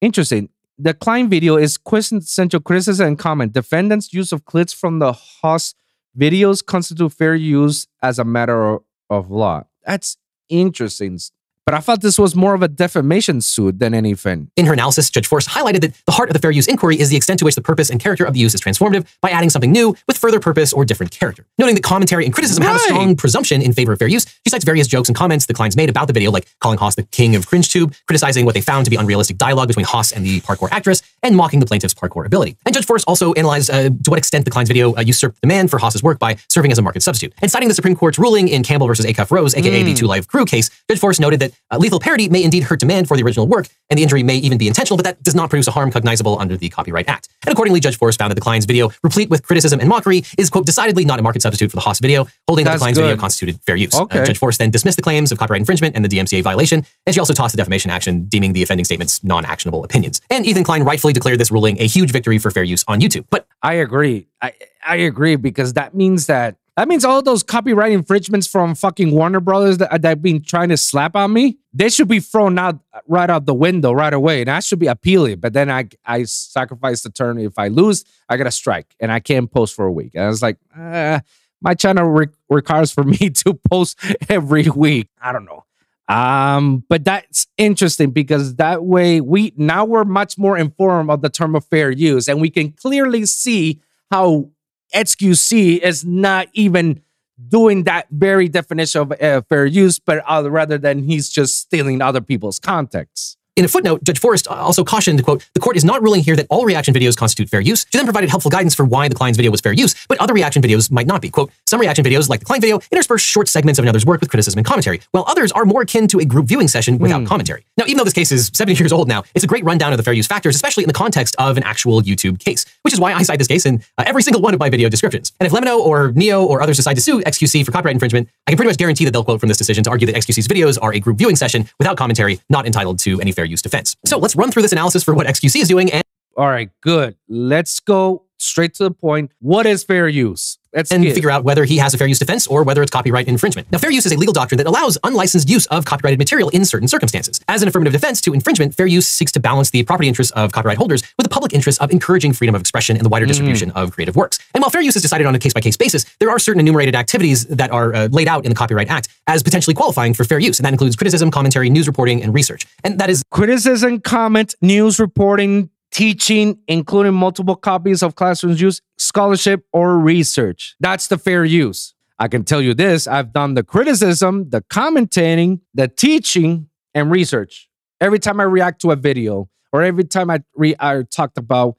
interesting. 0.01 0.49
The 0.77 0.93
Klein 0.93 1.29
video 1.29 1.55
is 1.55 1.77
quintessential 1.77 2.59
criticism 2.59 3.07
and 3.07 3.19
comment. 3.19 3.53
Defendants' 3.53 4.13
use 4.13 4.31
of 4.33 4.43
clips 4.43 4.73
from 4.73 4.99
the 4.99 5.13
Hoss 5.13 5.73
videos 6.17 6.65
constitute 6.65 7.13
fair 7.13 7.35
use 7.35 7.87
as 8.01 8.19
a 8.19 8.23
matter 8.25 8.79
of 9.09 9.31
law. 9.31 9.63
That's 9.85 10.17
interesting. 10.49 11.19
But 11.65 11.75
I 11.75 11.79
thought 11.79 12.01
this 12.01 12.19
was 12.19 12.35
more 12.35 12.53
of 12.53 12.61
a 12.61 12.67
defamation 12.67 13.39
suit 13.39 13.79
than 13.79 13.93
anything. 13.93 14.49
In 14.57 14.65
her 14.65 14.73
analysis, 14.73 15.09
Judge 15.09 15.27
Forrest 15.27 15.47
highlighted 15.49 15.81
that 15.81 15.93
the 16.05 16.11
heart 16.11 16.29
of 16.29 16.33
the 16.33 16.39
fair 16.39 16.51
use 16.51 16.67
inquiry 16.67 16.99
is 16.99 17.09
the 17.09 17.15
extent 17.15 17.39
to 17.39 17.45
which 17.45 17.55
the 17.55 17.61
purpose 17.61 17.89
and 17.89 18.01
character 18.01 18.25
of 18.25 18.33
the 18.33 18.39
use 18.39 18.53
is 18.53 18.59
transformative 18.59 19.07
by 19.21 19.29
adding 19.29 19.49
something 19.49 19.71
new 19.71 19.95
with 20.05 20.17
further 20.17 20.41
purpose 20.41 20.73
or 20.73 20.83
different 20.83 21.11
character. 21.11 21.45
Noting 21.57 21.75
that 21.75 21.83
commentary 21.83 22.25
and 22.25 22.33
criticism 22.33 22.63
have 22.63 22.75
a 22.75 22.79
strong 22.79 23.15
presumption 23.15 23.61
in 23.61 23.71
favor 23.71 23.93
of 23.93 23.99
fair 23.99 24.09
use, 24.09 24.25
she 24.25 24.49
cites 24.49 24.65
various 24.65 24.87
jokes 24.87 25.07
and 25.07 25.15
comments 25.15 25.45
the 25.45 25.53
Kleins 25.53 25.77
made 25.77 25.89
about 25.89 26.07
the 26.07 26.13
video, 26.13 26.31
like 26.31 26.47
calling 26.59 26.77
Hoss 26.77 26.95
the 26.95 27.03
king 27.03 27.33
of 27.33 27.47
cringe 27.47 27.69
tube, 27.69 27.93
criticizing 28.07 28.45
what 28.45 28.55
they 28.55 28.61
found 28.61 28.83
to 28.85 28.91
be 28.91 28.97
unrealistic 28.97 29.37
dialogue 29.37 29.69
between 29.69 29.85
Hoss 29.85 30.11
and 30.11 30.25
the 30.25 30.41
parkour 30.41 30.67
actress, 30.71 31.01
and 31.21 31.37
mocking 31.37 31.61
the 31.61 31.65
plaintiff's 31.65 31.93
parkour 31.93 32.25
ability. 32.25 32.57
And 32.65 32.75
Judge 32.75 32.85
Forrest 32.85 33.05
also 33.07 33.31
analyzed 33.33 33.69
uh, 33.69 33.83
to 33.83 34.09
what 34.09 34.17
extent 34.17 34.43
the 34.43 34.51
Klein's 34.51 34.67
video 34.67 34.95
uh, 34.95 35.01
usurped 35.01 35.39
demand 35.39 35.69
for 35.69 35.79
Hoss's 35.79 36.03
work 36.03 36.19
by 36.19 36.35
serving 36.49 36.73
as 36.73 36.77
a 36.77 36.81
market 36.81 37.03
substitute. 37.03 37.33
And 37.41 37.49
citing 37.49 37.69
the 37.69 37.73
Supreme 37.73 37.95
Court's 37.95 38.19
ruling 38.19 38.49
in 38.49 38.63
Campbell 38.63 38.87
versus 38.87 39.05
Acuff 39.05 39.31
Rose, 39.31 39.55
aka 39.55 39.83
the 39.83 39.93
Two 39.93 40.07
Live 40.07 40.27
Crew 40.27 40.45
case, 40.45 40.69
Judge 40.89 40.99
Forrest 40.99 41.21
noted 41.21 41.39
that 41.39 41.52
Uh, 41.71 41.77
lethal 41.77 41.99
parody 41.99 42.29
may 42.29 42.43
indeed 42.43 42.63
hurt 42.63 42.79
demand 42.79 43.07
for 43.07 43.17
the 43.17 43.23
original 43.23 43.47
work, 43.47 43.67
and 43.89 43.97
the 43.97 44.03
injury 44.03 44.23
may 44.23 44.37
even 44.37 44.57
be 44.57 44.67
intentional, 44.67 44.97
but 44.97 45.03
that 45.03 45.21
does 45.23 45.35
not 45.35 45.49
produce 45.49 45.67
a 45.67 45.71
harm 45.71 45.91
cognizable 45.91 46.39
under 46.39 46.57
the 46.57 46.69
Copyright 46.69 47.07
Act. 47.07 47.29
And 47.45 47.51
accordingly, 47.51 47.79
Judge 47.79 47.97
Forrest 47.97 48.19
found 48.19 48.31
that 48.31 48.35
the 48.35 48.41
Klein's 48.41 48.65
video, 48.65 48.91
replete 49.03 49.29
with 49.29 49.43
criticism 49.43 49.79
and 49.79 49.89
mockery, 49.89 50.23
is, 50.37 50.49
quote, 50.49 50.65
decidedly 50.65 51.05
not 51.05 51.19
a 51.19 51.21
market 51.21 51.41
substitute 51.41 51.71
for 51.71 51.77
the 51.77 51.81
Hoss 51.81 51.99
video, 51.99 52.27
holding 52.47 52.65
that 52.65 52.73
the 52.73 52.79
Klein's 52.79 52.97
video 52.97 53.17
constituted 53.17 53.59
fair 53.61 53.75
use. 53.75 53.93
Uh, 53.93 54.05
Judge 54.07 54.37
Forrest 54.37 54.59
then 54.59 54.71
dismissed 54.71 54.97
the 54.97 55.03
claims 55.03 55.31
of 55.31 55.37
copyright 55.37 55.59
infringement 55.59 55.95
and 55.95 56.03
the 56.03 56.09
DMCA 56.09 56.41
violation, 56.43 56.85
and 57.05 57.13
she 57.13 57.19
also 57.19 57.33
tossed 57.33 57.53
the 57.53 57.57
defamation 57.57 57.91
action, 57.91 58.25
deeming 58.25 58.53
the 58.53 58.63
offending 58.63 58.85
statements 58.85 59.23
non-actionable 59.23 59.83
opinions. 59.83 60.21
And 60.29 60.45
Ethan 60.45 60.63
Klein 60.63 60.83
rightfully 60.83 61.13
declared 61.13 61.39
this 61.39 61.51
ruling 61.51 61.79
a 61.79 61.87
huge 61.87 62.11
victory 62.11 62.37
for 62.37 62.51
fair 62.51 62.63
use 62.63 62.83
on 62.87 62.99
YouTube. 62.99 63.25
But 63.29 63.47
I 63.61 63.73
agree. 63.73 64.27
I 64.41 64.53
I 64.85 64.95
agree 64.97 65.35
because 65.35 65.73
that 65.73 65.93
means 65.93 66.27
that 66.27 66.57
that 66.75 66.87
means 66.87 67.05
all 67.05 67.21
those 67.21 67.43
copyright 67.43 67.91
infringements 67.91 68.47
from 68.47 68.73
fucking 68.73 69.11
Warner 69.11 69.39
Brothers 69.39 69.77
that 69.77 70.01
that 70.01 70.21
been 70.21 70.41
trying 70.41 70.69
to 70.69 70.77
slap 70.77 71.15
on 71.15 71.31
me, 71.31 71.57
they 71.71 71.89
should 71.89 72.07
be 72.07 72.19
thrown 72.19 72.57
out 72.57 72.79
right 73.07 73.29
out 73.29 73.45
the 73.45 73.53
window 73.53 73.91
right 73.91 74.13
away, 74.13 74.41
and 74.41 74.49
I 74.49 74.59
should 74.59 74.79
be 74.79 74.87
appealing. 74.87 75.39
But 75.39 75.53
then 75.53 75.69
I 75.69 75.89
I 76.05 76.23
sacrifice 76.23 77.01
the 77.01 77.11
turn. 77.11 77.37
If 77.37 77.59
I 77.59 77.67
lose, 77.67 78.05
I 78.27 78.37
got 78.37 78.47
a 78.47 78.51
strike, 78.51 78.95
and 78.99 79.11
I 79.11 79.19
can't 79.19 79.51
post 79.51 79.75
for 79.75 79.85
a 79.85 79.91
week. 79.91 80.11
And 80.15 80.23
I 80.23 80.27
was 80.27 80.41
like, 80.41 80.57
uh, 80.75 81.19
my 81.61 81.75
channel 81.75 82.05
re- 82.05 82.27
requires 82.49 82.91
for 82.91 83.03
me 83.19 83.29
to 83.29 83.53
post 83.69 83.99
every 84.27 84.67
week. 84.69 85.09
I 85.21 85.31
don't 85.31 85.45
know. 85.45 85.65
Um, 86.09 86.83
but 86.89 87.05
that's 87.05 87.47
interesting 87.57 88.11
because 88.11 88.55
that 88.55 88.83
way 88.83 89.21
we 89.21 89.53
now 89.55 89.85
we're 89.85 90.03
much 90.03 90.37
more 90.37 90.57
informed 90.57 91.09
of 91.09 91.21
the 91.21 91.29
term 91.29 91.55
of 91.55 91.65
fair 91.65 91.91
use, 91.91 92.27
and 92.27 92.41
we 92.41 92.49
can 92.49 92.71
clearly 92.71 93.27
see 93.27 93.79
how 94.11 94.49
XQC 94.93 95.79
is 95.79 96.05
not 96.05 96.47
even 96.53 97.01
doing 97.47 97.83
that 97.83 98.07
very 98.11 98.47
definition 98.47 99.01
of 99.01 99.11
uh, 99.21 99.41
fair 99.49 99.65
use, 99.65 99.99
but 99.99 100.23
uh, 100.29 100.49
rather 100.49 100.77
than 100.77 101.03
he's 101.03 101.29
just 101.29 101.57
stealing 101.59 102.01
other 102.01 102.21
people's 102.21 102.59
context. 102.59 103.37
In 103.55 103.65
a 103.65 103.67
footnote, 103.67 104.03
Judge 104.03 104.19
Forrest 104.19 104.47
also 104.47 104.83
cautioned, 104.83 105.23
quote, 105.23 105.47
the 105.53 105.59
court 105.59 105.77
is 105.77 105.85
not 105.85 106.01
ruling 106.01 106.23
here 106.23 106.35
that 106.35 106.47
all 106.49 106.65
reaction 106.65 106.91
videos 106.91 107.15
constitute 107.15 107.49
fair 107.49 107.61
use. 107.61 107.85
She 107.91 107.99
then 107.99 108.05
provided 108.07 108.31
helpful 108.31 108.49
guidance 108.49 108.73
for 108.73 108.83
why 108.83 109.07
the 109.07 109.13
Klein's 109.13 109.37
video 109.37 109.51
was 109.51 109.61
fair 109.61 109.73
use, 109.73 109.93
but 110.07 110.17
other 110.19 110.33
reaction 110.33 110.59
videos 110.63 110.91
might 110.91 111.05
not 111.05 111.21
be. 111.21 111.29
Quote, 111.29 111.51
some 111.67 111.79
reaction 111.79 112.03
videos, 112.03 112.29
like 112.29 112.39
the 112.39 112.47
Klein 112.47 112.61
video, 112.61 112.79
intersperse 112.91 113.21
short 113.21 113.47
segments 113.47 113.77
of 113.77 113.85
another's 113.85 114.07
work 114.07 114.21
with 114.21 114.31
criticism 114.31 114.57
and 114.57 114.65
commentary, 114.65 115.01
while 115.11 115.23
others 115.27 115.51
are 115.51 115.65
more 115.65 115.83
akin 115.83 116.07
to 116.07 116.17
a 116.17 116.25
group 116.25 116.47
viewing 116.47 116.67
session 116.67 116.97
without 116.97 117.27
commentary. 117.27 117.63
Now, 117.77 117.85
even 117.85 117.97
though 117.97 118.03
this 118.03 118.13
case 118.13 118.31
is 118.31 118.49
70 118.55 118.73
years 118.79 118.91
old 118.91 119.07
now, 119.07 119.21
it's 119.35 119.43
a 119.43 119.47
great 119.47 119.63
rundown 119.63 119.93
of 119.93 119.97
the 119.97 120.03
fair 120.03 120.13
use 120.13 120.25
factors, 120.25 120.55
especially 120.55 120.83
in 120.83 120.87
the 120.87 120.93
context 120.93 121.35
of 121.37 121.55
an 121.55 121.61
actual 121.61 122.01
YouTube 122.01 122.39
case, 122.39 122.65
which 122.81 122.93
is 122.93 122.99
why 122.99 123.13
I 123.13 123.21
cite 123.21 123.37
this 123.37 123.47
case 123.47 123.67
in 123.67 123.83
uh, 123.99 124.03
every 124.07 124.23
single 124.23 124.41
one 124.41 124.55
of 124.55 124.59
my 124.59 124.71
video 124.71 124.89
descriptions. 124.89 125.31
And 125.39 125.45
if 125.45 125.53
LEMMiNO 125.53 125.77
or 125.77 126.11
Neo 126.13 126.43
or 126.43 126.63
others 126.63 126.77
decide 126.77 126.95
to 126.95 127.01
sue 127.01 127.21
XQC 127.21 127.63
for 127.67 127.71
copyright 127.71 127.93
infringement, 127.93 128.29
I 128.47 128.51
can 128.51 128.57
pretty 128.57 128.69
much 128.69 128.77
guarantee 128.77 129.05
that 129.05 129.11
they'll 129.11 129.23
quote 129.23 129.39
from 129.39 129.49
this 129.49 129.59
decision 129.59 129.83
to 129.83 129.91
argue 129.91 130.07
that 130.07 130.15
XQC's 130.15 130.47
videos 130.47 130.79
are 130.81 130.91
a 130.91 130.99
group 130.99 131.19
viewing 131.19 131.35
session 131.35 131.69
without 131.77 131.97
commentary, 131.97 132.39
not 132.49 132.65
entitled 132.65 132.97
to 132.99 133.21
any 133.21 133.31
fair 133.31 133.42
use 133.45 133.61
defense. 133.61 133.95
So 134.05 134.17
let's 134.17 134.35
run 134.35 134.51
through 134.51 134.63
this 134.63 134.71
analysis 134.71 135.03
for 135.03 135.13
what 135.13 135.27
XQC 135.27 135.61
is 135.61 135.67
doing 135.67 135.91
and, 135.91 136.03
All 136.37 136.47
right, 136.47 136.69
good. 136.81 137.15
Let's 137.27 137.79
go 137.79 138.22
straight 138.43 138.73
to 138.75 138.83
the 138.83 138.91
point. 138.91 139.31
What 139.39 139.65
is 139.65 139.83
fair 139.83 140.07
use? 140.07 140.57
Let's 140.73 140.91
and 140.91 141.03
get- 141.03 141.13
figure 141.13 141.29
out 141.29 141.43
whether 141.43 141.65
he 141.65 141.77
has 141.77 141.93
a 141.93 141.97
fair 141.97 142.07
use 142.07 142.19
defense 142.19 142.47
or 142.47 142.63
whether 142.63 142.81
it's 142.81 142.91
copyright 142.91 143.27
infringement. 143.27 143.71
Now, 143.71 143.77
fair 143.77 143.91
use 143.91 144.05
is 144.05 144.11
a 144.11 144.17
legal 144.17 144.33
doctrine 144.33 144.57
that 144.57 144.65
allows 144.65 144.97
unlicensed 145.03 145.47
use 145.47 145.67
of 145.67 145.85
copyrighted 145.85 146.17
material 146.17 146.49
in 146.49 146.65
certain 146.65 146.87
circumstances. 146.87 147.39
As 147.47 147.61
an 147.61 147.67
affirmative 147.67 147.93
defense 147.93 148.21
to 148.21 148.33
infringement, 148.33 148.73
fair 148.73 148.87
use 148.87 149.07
seeks 149.07 149.31
to 149.33 149.39
balance 149.39 149.69
the 149.69 149.83
property 149.83 150.07
interests 150.07 150.33
of 150.33 150.51
copyright 150.51 150.77
holders 150.77 151.03
with 151.17 151.25
the 151.25 151.29
public 151.29 151.53
interest 151.53 151.79
of 151.81 151.91
encouraging 151.91 152.33
freedom 152.33 152.55
of 152.55 152.61
expression 152.61 152.97
and 152.97 153.05
the 153.05 153.09
wider 153.09 153.25
distribution 153.25 153.69
of 153.71 153.91
creative 153.91 154.15
works. 154.15 154.39
And 154.55 154.61
while 154.61 154.71
fair 154.71 154.81
use 154.81 154.95
is 154.95 155.01
decided 155.01 155.27
on 155.27 155.35
a 155.35 155.39
case 155.39 155.53
by 155.53 155.61
case 155.61 155.77
basis, 155.77 156.05
there 156.19 156.31
are 156.31 156.39
certain 156.39 156.59
enumerated 156.59 156.95
activities 156.95 157.45
that 157.47 157.71
are 157.71 157.93
uh, 157.93 158.07
laid 158.11 158.27
out 158.27 158.45
in 158.45 158.49
the 158.49 158.55
Copyright 158.55 158.89
Act 158.89 159.09
as 159.27 159.43
potentially 159.43 159.75
qualifying 159.75 160.13
for 160.13 160.23
fair 160.23 160.39
use. 160.39 160.59
And 160.59 160.65
that 160.65 160.73
includes 160.73 160.95
criticism, 160.95 161.29
commentary, 161.29 161.69
news 161.69 161.87
reporting, 161.87 162.23
and 162.23 162.33
research. 162.33 162.65
And 162.83 162.99
that 162.99 163.09
is 163.09 163.23
criticism, 163.29 163.99
comment, 164.01 164.55
news 164.61 164.99
reporting, 164.99 165.69
teaching, 165.93 166.57
including 166.67 167.13
multiple 167.13 167.55
copies 167.55 168.03
of 168.03 168.15
classrooms 168.15 168.59
use, 168.59 168.81
scholarship, 168.97 169.63
or 169.71 169.97
research. 169.99 170.75
That's 170.79 171.07
the 171.07 171.17
fair 171.17 171.45
use. 171.45 171.93
I 172.19 172.27
can 172.27 172.43
tell 172.43 172.61
you 172.61 172.73
this 172.73 173.07
I've 173.07 173.31
done 173.31 173.53
the 173.53 173.63
criticism, 173.63 174.49
the 174.49 174.61
commentating, 174.61 175.61
the 175.73 175.87
teaching, 175.87 176.67
and 176.93 177.09
research. 177.11 177.69
Every 178.01 178.19
time 178.19 178.39
I 178.39 178.43
react 178.43 178.81
to 178.81 178.91
a 178.91 178.95
video 178.95 179.49
or 179.71 179.83
every 179.83 180.03
time 180.03 180.29
I, 180.29 180.39
re- 180.55 180.75
I 180.79 181.03
talked 181.03 181.37
about 181.37 181.77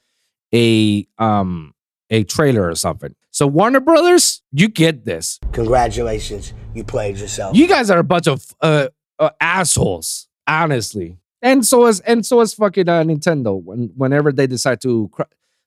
a 0.55 1.07
um 1.19 1.75
a 2.11 2.23
trailer 2.23 2.69
or 2.69 2.75
something. 2.77 3.15
So 3.31 3.47
Warner 3.49 3.81
Brothers, 3.81 4.43
you 4.53 4.69
get 4.69 5.05
this. 5.05 5.41
Congratulations, 5.53 6.53
you 6.75 6.85
played 6.85 7.17
yourself. 7.17 7.57
You 7.57 7.67
guys 7.67 7.91
are 7.91 7.99
a 7.99 8.05
bunch 8.05 8.29
of 8.29 8.45
uh, 8.61 8.89
uh, 9.19 9.31
assholes, 9.41 10.29
honestly. 10.47 11.19
And 11.45 11.65
so 11.65 11.87
is 11.87 12.01
and 12.01 12.25
so 12.25 12.41
is 12.41 12.55
fucking 12.55 12.89
uh, 12.89 13.03
Nintendo 13.03 13.63
when 13.63 13.93
whenever 13.95 14.33
they 14.33 14.47
decide 14.47 14.81
to 14.81 15.11
cr- 15.13 15.23